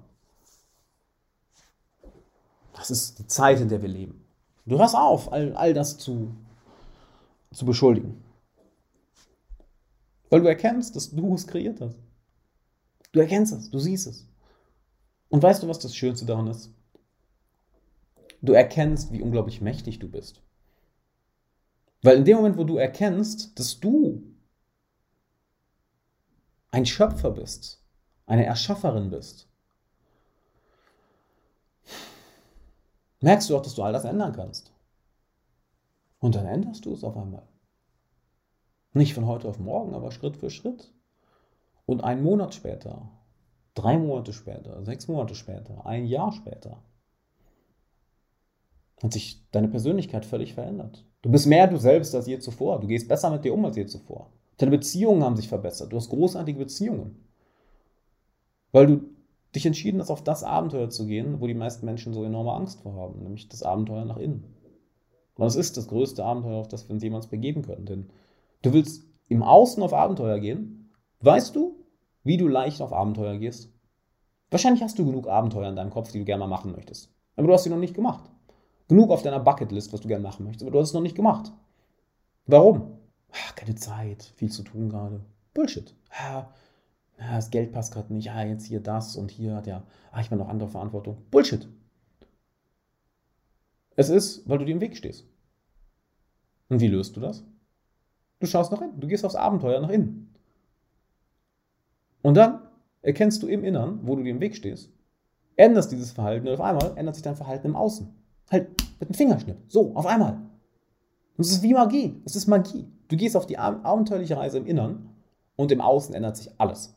Das 2.74 2.90
ist 2.90 3.18
die 3.18 3.26
Zeit, 3.26 3.60
in 3.60 3.68
der 3.68 3.80
wir 3.80 3.88
leben. 3.88 4.24
Du 4.66 4.78
hörst 4.78 4.94
auf, 4.94 5.32
all, 5.32 5.54
all 5.56 5.72
das 5.72 5.96
zu, 5.96 6.34
zu 7.52 7.64
beschuldigen. 7.64 8.22
Weil 10.28 10.42
du 10.42 10.48
erkennst, 10.48 10.96
dass 10.96 11.10
du 11.10 11.34
es 11.34 11.46
kreiert 11.46 11.80
hast. 11.80 11.96
Du 13.12 13.20
erkennst 13.20 13.52
es, 13.52 13.70
du 13.70 13.78
siehst 13.78 14.06
es. 14.06 14.26
Und 15.28 15.42
weißt 15.42 15.62
du, 15.62 15.68
was 15.68 15.78
das 15.78 15.96
Schönste 15.96 16.26
daran 16.26 16.48
ist? 16.48 16.70
Du 18.42 18.52
erkennst, 18.52 19.12
wie 19.12 19.22
unglaublich 19.22 19.60
mächtig 19.60 19.98
du 19.98 20.08
bist. 20.08 20.42
Weil 22.02 22.18
in 22.18 22.24
dem 22.24 22.36
Moment, 22.36 22.58
wo 22.58 22.64
du 22.64 22.76
erkennst, 22.76 23.58
dass 23.58 23.80
du 23.80 24.22
ein 26.74 26.86
Schöpfer 26.86 27.30
bist, 27.30 27.80
eine 28.26 28.44
Erschafferin 28.44 29.08
bist, 29.08 29.48
merkst 33.20 33.48
du 33.48 33.56
auch, 33.56 33.62
dass 33.62 33.76
du 33.76 33.84
all 33.84 33.92
das 33.92 34.04
ändern 34.04 34.32
kannst. 34.32 34.72
Und 36.18 36.34
dann 36.34 36.46
änderst 36.46 36.84
du 36.84 36.92
es 36.92 37.04
auf 37.04 37.16
einmal. 37.16 37.46
Nicht 38.92 39.14
von 39.14 39.26
heute 39.26 39.46
auf 39.46 39.60
morgen, 39.60 39.94
aber 39.94 40.10
Schritt 40.10 40.36
für 40.36 40.50
Schritt. 40.50 40.92
Und 41.86 42.02
einen 42.02 42.24
Monat 42.24 42.54
später, 42.54 43.08
drei 43.74 43.96
Monate 43.96 44.32
später, 44.32 44.84
sechs 44.84 45.06
Monate 45.06 45.36
später, 45.36 45.86
ein 45.86 46.06
Jahr 46.06 46.32
später, 46.32 46.82
hat 49.00 49.12
sich 49.12 49.48
deine 49.52 49.68
Persönlichkeit 49.68 50.24
völlig 50.24 50.54
verändert. 50.54 51.04
Du 51.22 51.30
bist 51.30 51.46
mehr 51.46 51.68
du 51.68 51.76
selbst 51.76 52.12
als 52.16 52.26
je 52.26 52.40
zuvor. 52.40 52.80
Du 52.80 52.88
gehst 52.88 53.06
besser 53.06 53.30
mit 53.30 53.44
dir 53.44 53.54
um 53.54 53.64
als 53.64 53.76
je 53.76 53.86
zuvor. 53.86 54.32
Deine 54.58 54.70
Beziehungen 54.70 55.22
haben 55.22 55.36
sich 55.36 55.48
verbessert. 55.48 55.92
Du 55.92 55.96
hast 55.96 56.10
großartige 56.10 56.58
Beziehungen. 56.58 57.24
Weil 58.72 58.86
du 58.86 59.00
dich 59.54 59.66
entschieden 59.66 60.00
hast, 60.00 60.10
auf 60.10 60.22
das 60.22 60.42
Abenteuer 60.42 60.90
zu 60.90 61.06
gehen, 61.06 61.40
wo 61.40 61.46
die 61.46 61.54
meisten 61.54 61.86
Menschen 61.86 62.12
so 62.12 62.24
enorme 62.24 62.52
Angst 62.52 62.80
vor 62.80 62.94
haben, 62.94 63.22
nämlich 63.22 63.48
das 63.48 63.62
Abenteuer 63.62 64.04
nach 64.04 64.16
innen. 64.16 64.44
Und 65.36 65.46
es 65.46 65.56
ist 65.56 65.76
das 65.76 65.88
größte 65.88 66.24
Abenteuer, 66.24 66.60
auf 66.60 66.68
das 66.68 66.88
wir 66.88 66.94
uns 66.94 67.02
jemals 67.02 67.26
begeben 67.26 67.62
können. 67.62 67.86
Denn 67.86 68.10
du 68.62 68.72
willst 68.72 69.04
im 69.28 69.42
Außen 69.42 69.82
auf 69.82 69.92
Abenteuer 69.92 70.38
gehen. 70.38 70.90
Weißt 71.20 71.56
du, 71.56 71.84
wie 72.22 72.36
du 72.36 72.48
leicht 72.48 72.80
auf 72.80 72.92
Abenteuer 72.92 73.38
gehst? 73.38 73.72
Wahrscheinlich 74.50 74.82
hast 74.82 74.98
du 74.98 75.06
genug 75.06 75.26
Abenteuer 75.26 75.68
in 75.68 75.76
deinem 75.76 75.90
Kopf, 75.90 76.12
die 76.12 76.18
du 76.18 76.24
gerne 76.24 76.40
mal 76.40 76.48
machen 76.48 76.72
möchtest. 76.72 77.12
Aber 77.36 77.48
du 77.48 77.52
hast 77.52 77.64
sie 77.64 77.70
noch 77.70 77.78
nicht 77.78 77.94
gemacht. 77.94 78.30
Genug 78.88 79.10
auf 79.10 79.22
deiner 79.22 79.40
Bucketlist, 79.40 79.92
was 79.92 80.00
du 80.00 80.08
gerne 80.08 80.22
machen 80.22 80.44
möchtest, 80.44 80.62
aber 80.62 80.72
du 80.72 80.80
hast 80.80 80.88
es 80.88 80.94
noch 80.94 81.00
nicht 81.00 81.16
gemacht. 81.16 81.52
Warum? 82.46 82.98
Ach, 83.34 83.54
keine 83.54 83.74
Zeit, 83.74 84.22
viel 84.36 84.50
zu 84.50 84.62
tun 84.62 84.88
gerade. 84.88 85.20
Bullshit. 85.52 85.94
Ja, 86.18 86.52
das 87.18 87.50
Geld 87.50 87.72
passt 87.72 87.92
gerade 87.92 88.12
nicht. 88.12 88.26
Ja, 88.26 88.42
jetzt 88.42 88.66
hier 88.66 88.80
das 88.80 89.16
und 89.16 89.30
hier 89.30 89.54
hat 89.54 89.66
ja, 89.66 89.84
ah, 90.10 90.20
ich 90.20 90.26
habe 90.26 90.36
noch 90.36 90.48
andere 90.48 90.68
Verantwortung. 90.68 91.18
Bullshit. 91.30 91.68
Es 93.96 94.08
ist, 94.08 94.48
weil 94.48 94.58
du 94.58 94.64
dir 94.64 94.72
im 94.72 94.80
Weg 94.80 94.96
stehst. 94.96 95.24
Und 96.68 96.80
wie 96.80 96.88
löst 96.88 97.16
du 97.16 97.20
das? 97.20 97.44
Du 98.40 98.46
schaust 98.46 98.72
nach 98.72 98.80
innen. 98.80 98.98
Du 99.00 99.06
gehst 99.06 99.24
aufs 99.24 99.36
Abenteuer 99.36 99.80
nach 99.80 99.90
innen. 99.90 100.34
Und 102.22 102.34
dann 102.34 102.62
erkennst 103.02 103.42
du 103.42 103.46
im 103.46 103.64
Innern, 103.64 104.00
wo 104.02 104.16
du 104.16 104.22
dir 104.22 104.30
im 104.30 104.40
Weg 104.40 104.56
stehst, 104.56 104.90
änderst 105.56 105.92
dieses 105.92 106.10
Verhalten 106.10 106.48
und 106.48 106.54
auf 106.54 106.60
einmal 106.60 106.96
ändert 106.96 107.14
sich 107.14 107.22
dein 107.22 107.36
Verhalten 107.36 107.68
im 107.68 107.76
Außen. 107.76 108.08
Halt 108.50 108.68
mit 108.98 109.08
dem 109.08 109.14
Fingerschnipp. 109.14 109.58
So, 109.68 109.94
auf 109.94 110.06
einmal. 110.06 110.40
Und 111.36 111.44
es 111.44 111.52
ist 111.52 111.62
wie 111.62 111.74
Magie. 111.74 112.20
Es 112.24 112.34
ist 112.34 112.46
Magie. 112.46 112.86
Du 113.14 113.18
gehst 113.18 113.36
auf 113.36 113.46
die 113.46 113.58
abenteuerliche 113.58 114.36
Reise 114.36 114.58
im 114.58 114.66
Innern 114.66 115.08
und 115.54 115.70
im 115.70 115.80
Außen 115.80 116.16
ändert 116.16 116.36
sich 116.36 116.50
alles. 116.58 116.96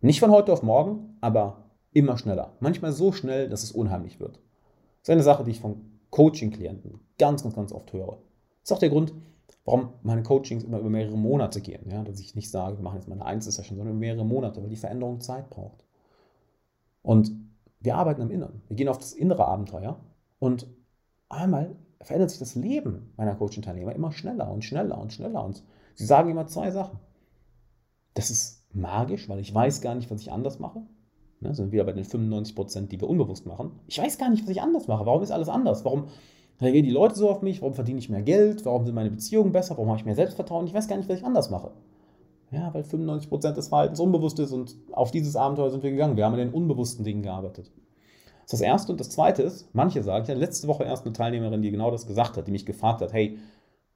Nicht 0.00 0.18
von 0.18 0.30
heute 0.30 0.50
auf 0.50 0.62
morgen, 0.62 1.18
aber 1.20 1.64
immer 1.92 2.16
schneller. 2.16 2.54
Manchmal 2.60 2.90
so 2.92 3.12
schnell, 3.12 3.50
dass 3.50 3.62
es 3.62 3.70
unheimlich 3.70 4.18
wird. 4.18 4.36
Das 4.36 5.02
ist 5.02 5.10
eine 5.10 5.22
Sache, 5.22 5.44
die 5.44 5.50
ich 5.50 5.60
von 5.60 5.98
Coaching-Klienten 6.08 7.00
ganz, 7.18 7.42
ganz, 7.42 7.54
ganz 7.54 7.70
oft 7.70 7.92
höre. 7.92 8.16
Das 8.62 8.70
ist 8.70 8.72
auch 8.72 8.78
der 8.78 8.88
Grund, 8.88 9.12
warum 9.66 9.90
meine 10.02 10.22
Coachings 10.22 10.64
immer 10.64 10.78
über 10.78 10.88
mehrere 10.88 11.18
Monate 11.18 11.60
gehen. 11.60 11.86
Ja? 11.90 12.02
Dass 12.02 12.18
ich 12.18 12.34
nicht 12.34 12.50
sage, 12.50 12.78
wir 12.78 12.82
machen 12.82 12.96
jetzt 12.96 13.08
mal 13.08 13.16
eine 13.16 13.26
Einzelsession, 13.26 13.76
sondern 13.76 13.96
über 13.96 14.00
mehrere 14.00 14.24
Monate, 14.24 14.62
weil 14.62 14.70
die 14.70 14.76
Veränderung 14.76 15.20
Zeit 15.20 15.50
braucht. 15.50 15.84
Und 17.02 17.30
wir 17.78 17.96
arbeiten 17.96 18.22
im 18.22 18.30
Inneren. 18.30 18.62
Wir 18.68 18.76
gehen 18.76 18.88
auf 18.88 18.96
das 18.96 19.12
innere 19.12 19.46
Abenteuer 19.46 20.00
und 20.38 20.66
einmal 21.28 21.76
verändert 22.02 22.30
sich 22.30 22.38
das 22.38 22.54
Leben 22.54 23.12
meiner 23.16 23.34
Coaching-Teilnehmer 23.34 23.94
immer 23.94 24.12
schneller 24.12 24.50
und 24.50 24.64
schneller 24.64 24.98
und 24.98 25.12
schneller. 25.12 25.44
Und 25.44 25.62
sie 25.94 26.06
sagen 26.06 26.30
immer 26.30 26.46
zwei 26.46 26.70
Sachen. 26.70 26.98
Das 28.14 28.30
ist 28.30 28.66
magisch, 28.74 29.28
weil 29.28 29.38
ich 29.38 29.54
weiß 29.54 29.80
gar 29.80 29.94
nicht, 29.94 30.10
was 30.10 30.20
ich 30.20 30.32
anders 30.32 30.58
mache. 30.58 30.82
Ne, 31.40 31.54
sind 31.54 31.72
wieder 31.72 31.84
bei 31.84 31.92
den 31.92 32.04
95 32.04 32.54
Prozent, 32.54 32.92
die 32.92 33.00
wir 33.00 33.08
unbewusst 33.08 33.46
machen. 33.46 33.72
Ich 33.86 33.98
weiß 33.98 34.18
gar 34.18 34.30
nicht, 34.30 34.44
was 34.44 34.50
ich 34.50 34.62
anders 34.62 34.86
mache. 34.86 35.06
Warum 35.06 35.22
ist 35.22 35.32
alles 35.32 35.48
anders? 35.48 35.84
Warum 35.84 36.04
reagieren 36.60 36.86
die 36.86 36.92
Leute 36.92 37.16
so 37.16 37.28
auf 37.28 37.42
mich? 37.42 37.62
Warum 37.62 37.74
verdiene 37.74 37.98
ich 37.98 38.08
mehr 38.08 38.22
Geld? 38.22 38.64
Warum 38.64 38.84
sind 38.84 38.94
meine 38.94 39.10
Beziehungen 39.10 39.50
besser? 39.50 39.76
Warum 39.76 39.88
habe 39.88 39.98
ich 39.98 40.04
mehr 40.04 40.14
Selbstvertrauen? 40.14 40.66
Ich 40.66 40.74
weiß 40.74 40.86
gar 40.86 40.96
nicht, 40.96 41.08
was 41.08 41.18
ich 41.18 41.24
anders 41.24 41.50
mache. 41.50 41.72
Ja, 42.52 42.72
weil 42.74 42.84
95 42.84 43.28
Prozent 43.28 43.56
des 43.56 43.68
Verhaltens 43.68 43.98
unbewusst 43.98 44.38
ist 44.38 44.52
und 44.52 44.76
auf 44.92 45.10
dieses 45.10 45.36
Abenteuer 45.36 45.70
sind 45.70 45.82
wir 45.82 45.90
gegangen. 45.90 46.16
Wir 46.16 46.26
haben 46.26 46.34
an 46.34 46.38
den 46.38 46.52
unbewussten 46.52 47.04
Dingen 47.04 47.22
gearbeitet. 47.22 47.72
Das 48.44 48.54
ist 48.54 48.60
das 48.60 48.60
Erste. 48.60 48.92
Und 48.92 49.00
das 49.00 49.10
Zweite 49.10 49.42
ist, 49.42 49.68
manche 49.72 50.02
sagen, 50.02 50.24
ich 50.24 50.30
hatte 50.30 50.38
letzte 50.38 50.68
Woche 50.68 50.84
erst 50.84 51.04
eine 51.04 51.12
Teilnehmerin, 51.12 51.62
die 51.62 51.70
genau 51.70 51.90
das 51.90 52.06
gesagt 52.06 52.36
hat, 52.36 52.46
die 52.46 52.52
mich 52.52 52.66
gefragt 52.66 53.00
hat, 53.00 53.12
hey, 53.12 53.38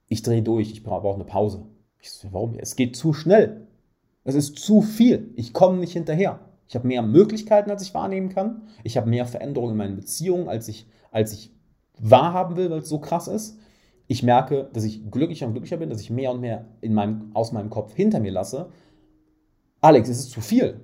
ich 0.09 0.23
drehe 0.23 0.43
durch, 0.43 0.71
ich 0.71 0.83
brauche 0.83 1.15
eine 1.15 1.25
Pause. 1.25 1.67
Ich 2.01 2.13
so, 2.13 2.29
warum? 2.33 2.55
Es 2.59 2.77
geht 2.77 2.97
zu 2.97 3.13
schnell. 3.13 3.67
Es 4.25 4.35
ist 4.35 4.59
zu 4.59 4.83
viel. 4.83 5.33
Ich 5.37 5.53
komme 5.53 5.79
nicht 5.79 5.93
hinterher. 5.93 6.41
Ich 6.69 6.75
habe 6.75 6.87
mehr 6.87 7.03
Möglichkeiten, 7.03 7.71
als 7.71 7.83
ich 7.83 7.95
wahrnehmen 7.95 8.29
kann. 8.29 8.63
Ich 8.83 8.97
habe 8.97 9.09
mehr 9.09 9.27
Veränderungen 9.27 9.73
in 9.73 9.79
meinen 9.79 9.97
Beziehungen, 9.97 10.49
als 10.49 10.69
ich, 10.69 10.87
als 11.11 11.33
ich 11.33 11.53
wahrhaben 11.99 12.57
will, 12.57 12.71
weil 12.71 12.81
es 12.81 12.89
so 12.89 12.99
krass 12.99 13.29
ist. 13.29 13.59
Ich 14.09 14.23
merke, 14.23 14.69
dass 14.73 14.85
ich 14.85 15.11
glücklicher 15.11 15.47
und 15.47 15.53
glücklicher 15.53 15.77
bin, 15.77 15.91
dass 15.91 16.01
ich 16.01 16.11
mehr 16.11 16.31
und 16.31 16.41
mehr 16.41 16.67
in 16.81 16.95
meinem, 16.95 17.31
aus 17.35 17.53
meinem 17.53 17.71
Kopf 17.71 17.95
hinter 17.95 18.21
mir 18.21 18.33
lasse. 18.33 18.71
Alex, 19.81 20.09
es 20.09 20.21
ist 20.21 20.31
zu 20.31 20.41
viel. 20.41 20.81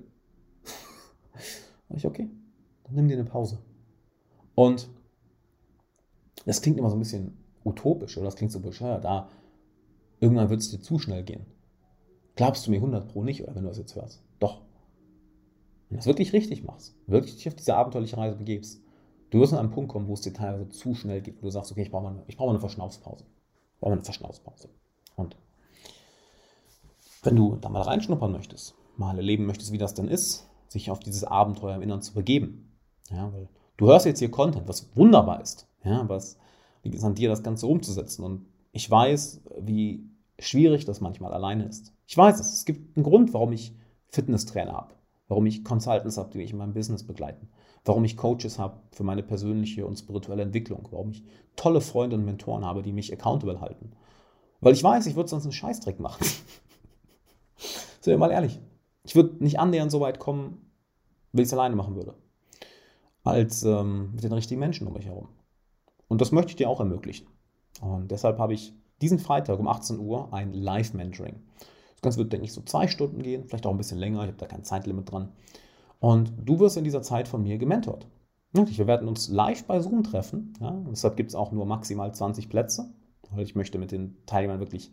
Ich, 1.95 2.07
okay, 2.07 2.31
nimm 2.93 3.09
dir 3.09 3.15
eine 3.15 3.25
Pause. 3.25 3.59
Und 4.55 4.89
das 6.47 6.63
klingt 6.63 6.79
immer 6.79 6.91
so 6.91 6.97
ein 6.97 7.01
bisschen 7.01 7.37
utopisch 7.65 8.17
oder 8.17 8.27
das 8.27 8.37
klingt 8.37 8.53
so 8.53 8.61
bescheuert. 8.61 9.05
Da 9.05 9.29
irgendwann 10.21 10.51
wird 10.51 10.61
es 10.61 10.71
dir 10.71 10.81
zu 10.81 10.99
schnell 10.99 11.23
gehen. 11.23 11.47
Glaubst 12.37 12.67
du 12.67 12.71
mir 12.71 12.79
100 12.79 13.09
Pro 13.09 13.23
nicht, 13.23 13.43
oder 13.43 13.55
wenn 13.55 13.63
du 13.63 13.69
das 13.69 13.79
jetzt 13.79 13.95
hörst? 13.95 14.23
Doch. 14.39 14.63
Wenn 15.89 15.97
du 15.97 15.97
das 15.97 16.07
wirklich 16.07 16.33
richtig 16.33 16.65
machst, 16.65 16.95
wirklich 17.07 17.37
dich 17.37 17.49
auf 17.49 17.55
diese 17.55 17.77
abenteuerliche 17.77 18.17
Reise 18.17 18.37
begebst, 18.37 18.83
du 19.31 19.41
wirst 19.41 19.53
an 19.53 19.59
einen 19.59 19.71
Punkt 19.71 19.93
kommen, 19.93 20.09
wo 20.09 20.15
es 20.15 20.23
dir 20.23 20.33
teilweise 20.33 20.69
zu 20.71 20.95
schnell 20.95 21.21
geht, 21.21 21.37
wo 21.39 21.47
du 21.47 21.51
sagst, 21.51 21.71
okay, 21.71 21.83
ich 21.83 21.91
brauche 21.91 22.05
mal, 22.05 22.13
eine, 22.13 22.25
ich 22.27 22.37
brauche 22.37 22.47
mal 22.47 22.55
eine 22.55 22.61
Verschnaufspause. 22.61 23.25
Ich 23.75 23.81
brauche 23.81 23.91
mal 23.91 23.97
eine 23.97 24.05
Verschnaufspause. 24.05 24.71
Und 25.17 25.37
wenn 27.23 27.37
du 27.37 27.57
da 27.57 27.69
mal 27.69 27.83
reinschnuppern 27.83 28.33
möchtest, 28.33 28.75
mal 28.97 29.17
erleben 29.17 29.45
möchtest, 29.45 29.73
wie 29.73 29.79
das 29.79 29.95
denn 29.95 30.09
ist, 30.09 30.49
sich 30.69 30.91
auf 30.91 31.01
dieses 31.01 31.25
Abenteuer 31.25 31.77
im 31.77 31.83
Inneren 31.83 32.03
zu 32.03 32.15
begeben, 32.15 32.72
ja, 33.11 33.33
weil 33.33 33.49
du 33.77 33.87
hörst 33.87 34.07
jetzt 34.07 34.19
hier 34.19 34.31
Content, 34.31 34.69
was 34.69 34.95
wunderbar 34.97 35.41
ist, 35.41 35.67
ja, 35.85 36.09
was 36.09 36.39
liegt 36.83 36.97
es 36.97 37.05
an 37.05 37.15
dir, 37.15 37.29
das 37.29 37.43
Ganze 37.43 37.67
umzusetzen. 37.67 38.25
Und 38.25 38.47
ich 38.73 38.91
weiß, 38.91 39.43
wie 39.61 40.09
schwierig 40.39 40.85
das 40.85 41.01
manchmal 41.01 41.33
alleine 41.33 41.65
ist. 41.65 41.93
Ich 42.07 42.17
weiß 42.17 42.41
es. 42.41 42.53
Es 42.53 42.65
gibt 42.65 42.97
einen 42.97 43.05
Grund, 43.05 43.33
warum 43.33 43.53
ich 43.53 43.75
Fitnesstrainer 44.09 44.73
habe, 44.73 44.95
warum 45.29 45.47
ich 45.47 45.65
Consultants 45.65 46.19
habe, 46.19 46.31
die 46.31 46.39
mich 46.39 46.53
in 46.53 46.59
meinem 46.59 46.75
Business 46.75 47.07
begleiten, 47.07 47.49
warum 47.85 48.05
ich 48.05 48.17
Coaches 48.17 48.59
habe 48.59 48.81
für 48.91 49.05
meine 49.05 49.23
persönliche 49.23 49.87
und 49.87 49.99
spirituelle 49.99 50.43
Entwicklung, 50.43 50.89
warum 50.91 51.11
ich 51.11 51.25
tolle 51.57 51.81
Freunde 51.81 52.17
und 52.17 52.25
Mentoren 52.25 52.65
habe, 52.65 52.83
die 52.83 52.93
mich 52.93 53.13
accountable 53.13 53.61
halten. 53.61 53.93
Weil 54.61 54.75
ich 54.75 54.85
weiß, 54.85 55.07
ich 55.07 55.17
würde 55.17 55.29
sonst 55.29 55.45
einen 55.45 55.53
Scheißdreck 55.53 55.99
machen. 55.99 56.25
Sind 58.01 58.13
wir 58.13 58.19
mal 58.19 58.31
ehrlich. 58.31 58.61
Ich 59.05 59.15
würde 59.15 59.43
nicht 59.43 59.59
annähernd 59.59 59.91
so 59.91 60.01
weit 60.01 60.19
kommen, 60.19 60.71
wenn 61.33 61.43
ich 61.43 61.49
es 61.49 61.53
alleine 61.53 61.75
machen 61.75 61.97
würde, 61.97 62.15
als 63.25 63.63
ähm, 63.63 64.13
mit 64.15 64.25
den 64.25 64.33
richtigen 64.33 64.61
Menschen 64.61 64.87
um 64.87 64.95
mich 64.95 65.07
herum. 65.07 65.29
Und 66.09 66.21
das 66.21 66.33
möchte 66.33 66.51
ich 66.51 66.57
dir 66.57 66.69
auch 66.69 66.81
ermöglichen. 66.81 67.27
Und 67.81 68.11
deshalb 68.11 68.39
habe 68.39 68.55
ich 68.55 68.75
diesen 69.01 69.19
Freitag 69.19 69.59
um 69.59 69.69
18 69.69 69.99
Uhr 69.99 70.33
ein 70.33 70.53
Live-Mentoring. 70.53 71.41
Das 71.95 72.03
Ganze 72.03 72.19
wird, 72.19 72.33
denke 72.33 72.47
ich, 72.47 72.53
so 72.53 72.63
zwei 72.63 72.89
Stunden 72.89 73.23
gehen, 73.23 73.45
vielleicht 73.47 73.67
auch 73.67 73.71
ein 73.71 73.79
bisschen 73.79 73.99
länger. 73.99 74.23
Ich 74.23 74.29
habe 74.29 74.39
da 74.39 74.47
kein 74.47 74.65
Zeitlimit 74.65 75.11
dran. 75.11 75.33
Und 76.01 76.33
du 76.37 76.59
wirst 76.59 76.77
in 76.77 76.85
dieser 76.85 77.03
Zeit 77.03 77.29
von 77.29 77.43
mir 77.43 77.59
gementort. 77.59 78.07
Wir 78.53 78.87
werden 78.87 79.09
uns 79.09 79.29
live 79.29 79.65
bei 79.65 79.81
Zoom 79.81 80.03
treffen. 80.03 80.53
Ja? 80.61 80.73
Deshalb 80.91 81.17
gibt 81.17 81.31
es 81.31 81.35
auch 81.35 81.53
nur 81.53 81.65
maximal 81.65 82.15
20 82.15 82.49
Plätze, 82.49 82.93
weil 83.31 83.45
ich 83.45 83.55
möchte 83.55 83.79
mit 83.79 83.93
den 83.93 84.17
Teilnehmern 84.27 84.61
wirklich 84.61 84.93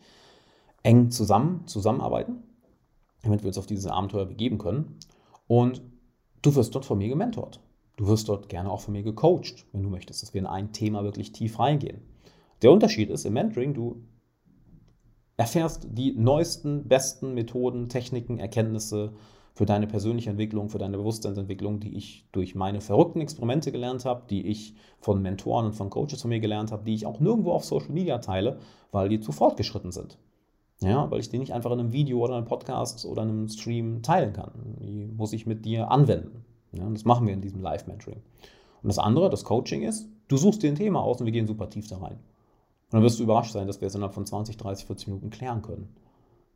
eng 0.83 1.11
zusammen 1.11 1.67
zusammenarbeiten, 1.67 2.43
damit 3.23 3.43
wir 3.43 3.47
uns 3.47 3.57
auf 3.57 3.65
dieses 3.65 3.87
Abenteuer 3.87 4.25
begeben 4.25 4.57
können. 4.59 4.97
Und 5.47 5.81
du 6.41 6.55
wirst 6.55 6.73
dort 6.73 6.85
von 6.85 6.99
mir 6.99 7.09
gementort. 7.09 7.59
Du 7.99 8.07
wirst 8.07 8.29
dort 8.29 8.47
gerne 8.47 8.71
auch 8.71 8.79
von 8.79 8.93
mir 8.93 9.03
gecoacht, 9.03 9.65
wenn 9.73 9.83
du 9.83 9.89
möchtest, 9.89 10.23
dass 10.23 10.33
wir 10.33 10.39
in 10.39 10.47
ein 10.47 10.71
Thema 10.71 11.03
wirklich 11.03 11.33
tief 11.33 11.59
reingehen. 11.59 11.99
Der 12.61 12.71
Unterschied 12.71 13.09
ist 13.09 13.25
im 13.25 13.33
Mentoring, 13.33 13.73
du 13.73 14.01
erfährst 15.35 15.85
die 15.91 16.13
neuesten, 16.13 16.87
besten 16.87 17.33
Methoden, 17.33 17.89
Techniken, 17.89 18.39
Erkenntnisse 18.39 19.11
für 19.53 19.65
deine 19.65 19.85
persönliche 19.85 20.29
Entwicklung, 20.29 20.69
für 20.69 20.77
deine 20.77 20.97
Bewusstseinsentwicklung, 20.97 21.81
die 21.81 21.97
ich 21.97 22.25
durch 22.31 22.55
meine 22.55 22.79
verrückten 22.79 23.19
Experimente 23.19 23.73
gelernt 23.73 24.05
habe, 24.05 24.23
die 24.29 24.47
ich 24.47 24.75
von 25.01 25.21
Mentoren 25.21 25.65
und 25.65 25.73
von 25.73 25.89
Coaches 25.89 26.21
von 26.21 26.29
mir 26.29 26.39
gelernt 26.39 26.71
habe, 26.71 26.85
die 26.85 26.93
ich 26.93 27.05
auch 27.05 27.19
nirgendwo 27.19 27.51
auf 27.51 27.65
Social 27.65 27.91
Media 27.91 28.19
teile, 28.19 28.59
weil 28.93 29.09
die 29.09 29.19
zu 29.19 29.33
fortgeschritten 29.33 29.91
sind. 29.91 30.17
Ja, 30.81 31.11
weil 31.11 31.19
ich 31.19 31.27
die 31.27 31.37
nicht 31.37 31.51
einfach 31.51 31.71
in 31.71 31.81
einem 31.81 31.91
Video 31.91 32.19
oder 32.19 32.37
einem 32.37 32.45
Podcast 32.45 33.05
oder 33.05 33.23
einem 33.23 33.49
Stream 33.49 34.03
teilen 34.03 34.31
kann. 34.31 34.53
Die 34.79 35.07
muss 35.17 35.33
ich 35.33 35.45
mit 35.45 35.65
dir 35.65 35.91
anwenden. 35.91 36.45
Ja, 36.71 36.85
und 36.85 36.93
das 36.93 37.05
machen 37.05 37.27
wir 37.27 37.33
in 37.33 37.41
diesem 37.41 37.61
Live-Mentoring. 37.61 38.21
Und 38.81 38.87
das 38.87 38.99
andere, 38.99 39.29
das 39.29 39.43
Coaching 39.43 39.81
ist, 39.81 40.07
du 40.27 40.37
suchst 40.37 40.63
dir 40.63 40.69
ein 40.69 40.75
Thema 40.75 41.01
aus 41.01 41.19
und 41.19 41.25
wir 41.25 41.33
gehen 41.33 41.47
super 41.47 41.69
tief 41.69 41.87
da 41.87 41.97
rein. 41.97 42.13
Und 42.13 42.93
dann 42.93 43.03
wirst 43.03 43.19
du 43.19 43.23
überrascht 43.23 43.53
sein, 43.53 43.67
dass 43.67 43.81
wir 43.81 43.87
es 43.87 43.95
innerhalb 43.95 44.13
von 44.13 44.25
20, 44.25 44.57
30, 44.57 44.85
40 44.85 45.07
Minuten 45.07 45.29
klären 45.29 45.61
können. 45.61 45.95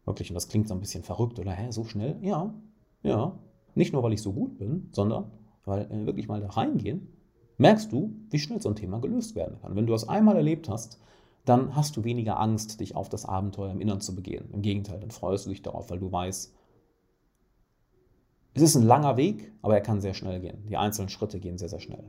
Wirklich, 0.05 0.29
und 0.29 0.35
das 0.35 0.47
klingt 0.47 0.67
so 0.67 0.73
ein 0.73 0.79
bisschen 0.79 1.03
verrückt, 1.03 1.39
oder? 1.39 1.51
Hä, 1.51 1.71
so 1.71 1.83
schnell? 1.83 2.17
Ja, 2.21 2.53
ja. 3.03 3.37
Nicht 3.75 3.93
nur, 3.93 4.03
weil 4.03 4.13
ich 4.13 4.21
so 4.21 4.33
gut 4.33 4.57
bin, 4.57 4.89
sondern 4.91 5.31
weil 5.65 5.89
wir 5.89 6.05
wirklich 6.05 6.27
mal 6.27 6.41
da 6.41 6.49
reingehen, 6.49 7.07
merkst 7.57 7.91
du, 7.91 8.13
wie 8.29 8.39
schnell 8.39 8.61
so 8.61 8.69
ein 8.69 8.75
Thema 8.75 8.99
gelöst 8.99 9.35
werden 9.35 9.57
kann. 9.61 9.75
Wenn 9.75 9.85
du 9.85 9.93
das 9.93 10.07
einmal 10.07 10.35
erlebt 10.35 10.69
hast, 10.69 10.99
dann 11.45 11.75
hast 11.75 11.97
du 11.97 12.03
weniger 12.03 12.39
Angst, 12.39 12.79
dich 12.79 12.95
auf 12.95 13.09
das 13.09 13.25
Abenteuer 13.25 13.71
im 13.71 13.81
Innern 13.81 14.01
zu 14.01 14.15
begehen. 14.15 14.49
Im 14.53 14.61
Gegenteil, 14.61 14.99
dann 14.99 15.11
freust 15.11 15.45
du 15.45 15.49
dich 15.49 15.61
darauf, 15.61 15.89
weil 15.89 15.99
du 15.99 16.11
weißt, 16.11 16.53
es 18.53 18.61
ist 18.61 18.75
ein 18.75 18.83
langer 18.83 19.17
Weg, 19.17 19.51
aber 19.61 19.75
er 19.75 19.81
kann 19.81 20.01
sehr 20.01 20.13
schnell 20.13 20.39
gehen. 20.39 20.65
Die 20.69 20.77
einzelnen 20.77 21.09
Schritte 21.09 21.39
gehen 21.39 21.57
sehr, 21.57 21.69
sehr 21.69 21.79
schnell. 21.79 22.03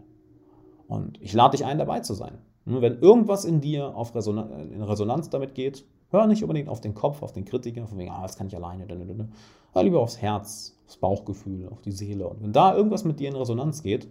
Und 0.86 1.20
ich 1.22 1.32
lade 1.32 1.56
dich 1.56 1.64
ein, 1.64 1.78
dabei 1.78 2.00
zu 2.00 2.14
sein. 2.14 2.38
Wenn 2.66 2.98
irgendwas 3.00 3.44
in 3.44 3.60
dir 3.60 3.94
auf 3.94 4.14
Resonanz, 4.14 4.50
in 4.72 4.82
Resonanz 4.82 5.30
damit 5.30 5.54
geht, 5.54 5.84
hör 6.10 6.26
nicht 6.26 6.42
unbedingt 6.42 6.68
auf 6.68 6.80
den 6.80 6.94
Kopf, 6.94 7.22
auf 7.22 7.32
den 7.32 7.44
Kritiker, 7.44 7.86
von 7.86 7.98
wegen, 7.98 8.10
ah, 8.10 8.22
das 8.22 8.36
kann 8.36 8.46
ich 8.46 8.56
alleine, 8.56 8.86
hör 8.88 9.82
lieber 9.82 10.00
aufs 10.00 10.18
Herz, 10.18 10.76
aufs 10.86 10.96
Bauchgefühl, 10.96 11.68
auf 11.68 11.80
die 11.80 11.92
Seele. 11.92 12.28
Und 12.28 12.42
wenn 12.42 12.52
da 12.52 12.74
irgendwas 12.74 13.04
mit 13.04 13.20
dir 13.20 13.28
in 13.28 13.36
Resonanz 13.36 13.82
geht, 13.82 14.08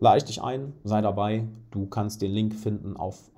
lade 0.00 0.18
ich 0.18 0.24
dich 0.24 0.42
ein, 0.42 0.72
sei 0.84 1.00
dabei. 1.00 1.46
Du 1.70 1.86
kannst 1.86 2.20
den 2.22 2.32
Link 2.32 2.54
finden 2.54 2.96
auf, 2.96 3.30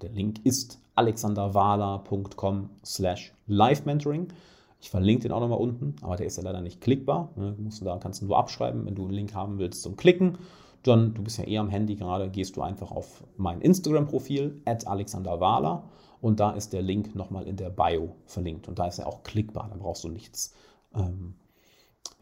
der 0.00 0.10
Link 0.10 0.44
ist 0.44 0.80
alexanderwala.com 0.94 2.70
slash 2.84 3.34
live-mentoring. 3.46 4.28
Ich 4.86 4.90
verlinke 4.90 5.24
den 5.24 5.32
auch 5.32 5.40
nochmal 5.40 5.58
unten, 5.58 5.96
aber 6.00 6.14
der 6.14 6.26
ist 6.26 6.36
ja 6.36 6.44
leider 6.44 6.60
nicht 6.60 6.80
klickbar. 6.80 7.30
Du 7.34 7.42
musst 7.60 7.84
da 7.84 7.98
kannst 7.98 8.22
du 8.22 8.26
nur 8.26 8.38
abschreiben, 8.38 8.86
wenn 8.86 8.94
du 8.94 9.02
einen 9.02 9.14
Link 9.14 9.34
haben 9.34 9.58
willst 9.58 9.82
zum 9.82 9.96
Klicken 9.96 10.38
dann, 10.86 11.12
du 11.12 11.22
bist 11.24 11.38
ja 11.38 11.44
eher 11.44 11.60
am 11.60 11.68
Handy 11.68 11.96
gerade, 11.96 12.30
gehst 12.30 12.56
du 12.56 12.62
einfach 12.62 12.92
auf 12.92 13.24
mein 13.36 13.60
Instagram-Profil, 13.60 14.62
at 14.64 14.86
alexanderwahler 14.86 15.82
und 16.20 16.38
da 16.38 16.52
ist 16.52 16.72
der 16.72 16.82
Link 16.82 17.16
nochmal 17.16 17.48
in 17.48 17.56
der 17.56 17.70
Bio 17.70 18.14
verlinkt 18.26 18.68
und 18.68 18.78
da 18.78 18.86
ist 18.86 19.00
er 19.00 19.08
auch 19.08 19.24
klickbar, 19.24 19.66
dann 19.68 19.80
brauchst 19.80 20.04
du 20.04 20.08
nichts, 20.08 20.54
ähm, 20.94 21.34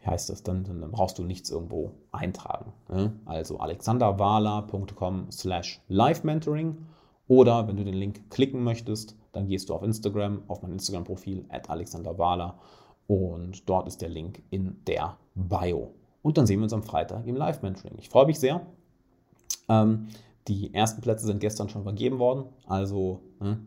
wie 0.01 0.07
heißt 0.07 0.31
das, 0.31 0.41
dann, 0.41 0.63
dann 0.63 0.89
brauchst 0.89 1.19
du 1.19 1.23
nichts 1.23 1.51
irgendwo 1.51 1.91
eintragen. 2.11 2.73
Ne? 2.89 3.13
Also 3.25 3.59
alexanderwahler.com 3.59 5.27
slash 5.31 5.81
live-mentoring 5.87 6.77
oder 7.27 7.67
wenn 7.67 7.77
du 7.77 7.83
den 7.83 7.95
Link 7.95 8.29
klicken 8.29 8.63
möchtest, 8.63 9.15
dann 9.31 9.47
gehst 9.47 9.69
du 9.69 9.73
auf 9.73 9.83
Instagram, 9.83 10.43
auf 10.47 10.61
mein 10.61 10.71
Instagram-Profil, 10.71 11.45
at 11.49 11.69
alexanderwahler 11.69 12.57
und 13.07 13.67
dort 13.69 13.87
ist 13.87 14.01
der 14.01 14.09
Link 14.09 14.41
in 14.49 14.77
der 14.87 15.17
Bio. 15.35 15.91
Und 16.21 16.37
dann 16.37 16.47
sehen 16.47 16.59
wir 16.59 16.63
uns 16.63 16.73
am 16.73 16.83
Freitag 16.83 17.27
im 17.27 17.35
Live-Mentoring. 17.35 17.97
Ich 17.99 18.09
freue 18.09 18.25
mich 18.25 18.39
sehr. 18.39 18.65
Ähm, 19.69 20.07
die 20.47 20.73
ersten 20.73 21.01
Plätze 21.01 21.25
sind 21.25 21.39
gestern 21.39 21.69
schon 21.69 21.83
vergeben 21.83 22.19
worden. 22.19 22.45
Also 22.67 23.21
ne, 23.39 23.59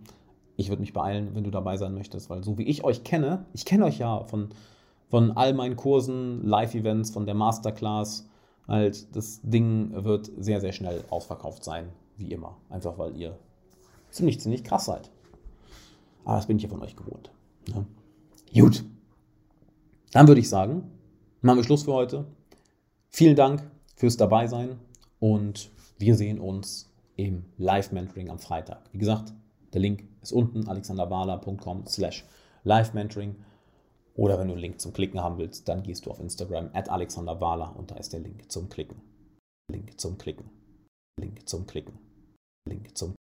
ich 0.56 0.68
würde 0.68 0.80
mich 0.80 0.92
beeilen, 0.92 1.34
wenn 1.34 1.44
du 1.44 1.50
dabei 1.50 1.76
sein 1.76 1.94
möchtest, 1.94 2.30
weil 2.30 2.42
so 2.42 2.58
wie 2.58 2.64
ich 2.64 2.82
euch 2.84 3.04
kenne, 3.04 3.46
ich 3.52 3.64
kenne 3.64 3.84
euch 3.84 3.98
ja 3.98 4.24
von, 4.24 4.48
von 5.08 5.32
all 5.32 5.54
meinen 5.54 5.76
Kursen, 5.76 6.44
Live-Events, 6.44 7.10
von 7.10 7.26
der 7.26 7.34
Masterclass. 7.34 8.28
Halt, 8.66 9.14
das 9.14 9.40
Ding 9.42 9.92
wird 10.04 10.30
sehr, 10.36 10.60
sehr 10.60 10.72
schnell 10.72 11.04
ausverkauft 11.10 11.64
sein, 11.64 11.90
wie 12.16 12.32
immer. 12.32 12.56
Einfach 12.68 12.98
weil 12.98 13.16
ihr 13.16 13.38
ziemlich, 14.10 14.40
ziemlich 14.40 14.64
krass 14.64 14.86
seid. 14.86 15.10
Aber 16.24 16.36
das 16.36 16.46
bin 16.46 16.56
ich 16.56 16.62
ja 16.62 16.68
von 16.68 16.82
euch 16.82 16.96
gewohnt. 16.96 17.30
Ne? 17.68 17.86
Gut. 18.54 18.84
Dann 20.12 20.28
würde 20.28 20.40
ich 20.40 20.48
sagen, 20.48 20.90
machen 21.42 21.58
wir 21.58 21.64
Schluss 21.64 21.84
für 21.84 21.92
heute. 21.92 22.26
Vielen 23.10 23.36
Dank 23.36 23.70
fürs 23.96 24.16
Dabeisein 24.16 24.78
und 25.18 25.70
wir 25.98 26.14
sehen 26.14 26.38
uns 26.38 26.90
im 27.16 27.44
Live-Mentoring 27.56 28.30
am 28.30 28.38
Freitag. 28.38 28.82
Wie 28.92 28.98
gesagt, 28.98 29.34
der 29.72 29.80
Link 29.80 30.04
ist 30.22 30.32
unten, 30.32 30.68
alexanderwala.com 30.68 31.86
slash 31.86 32.24
live-mentoring. 32.64 33.36
Oder 34.14 34.38
wenn 34.38 34.48
du 34.48 34.54
einen 34.54 34.62
Link 34.62 34.80
zum 34.80 34.92
Klicken 34.92 35.20
haben 35.22 35.38
willst, 35.38 35.68
dann 35.68 35.82
gehst 35.82 36.06
du 36.06 36.10
auf 36.10 36.20
Instagram 36.20 36.70
at 36.72 36.88
alexanderwala 36.88 37.68
und 37.68 37.90
da 37.90 37.96
ist 37.96 38.12
der 38.12 38.20
Link 38.20 38.50
zum 38.50 38.68
Klicken. 38.68 39.00
Link 39.70 40.00
zum 40.00 40.18
Klicken. 40.18 40.50
Link 41.20 41.48
zum 41.48 41.66
Klicken. 41.66 41.98
Link 42.68 42.96
zum 42.96 43.16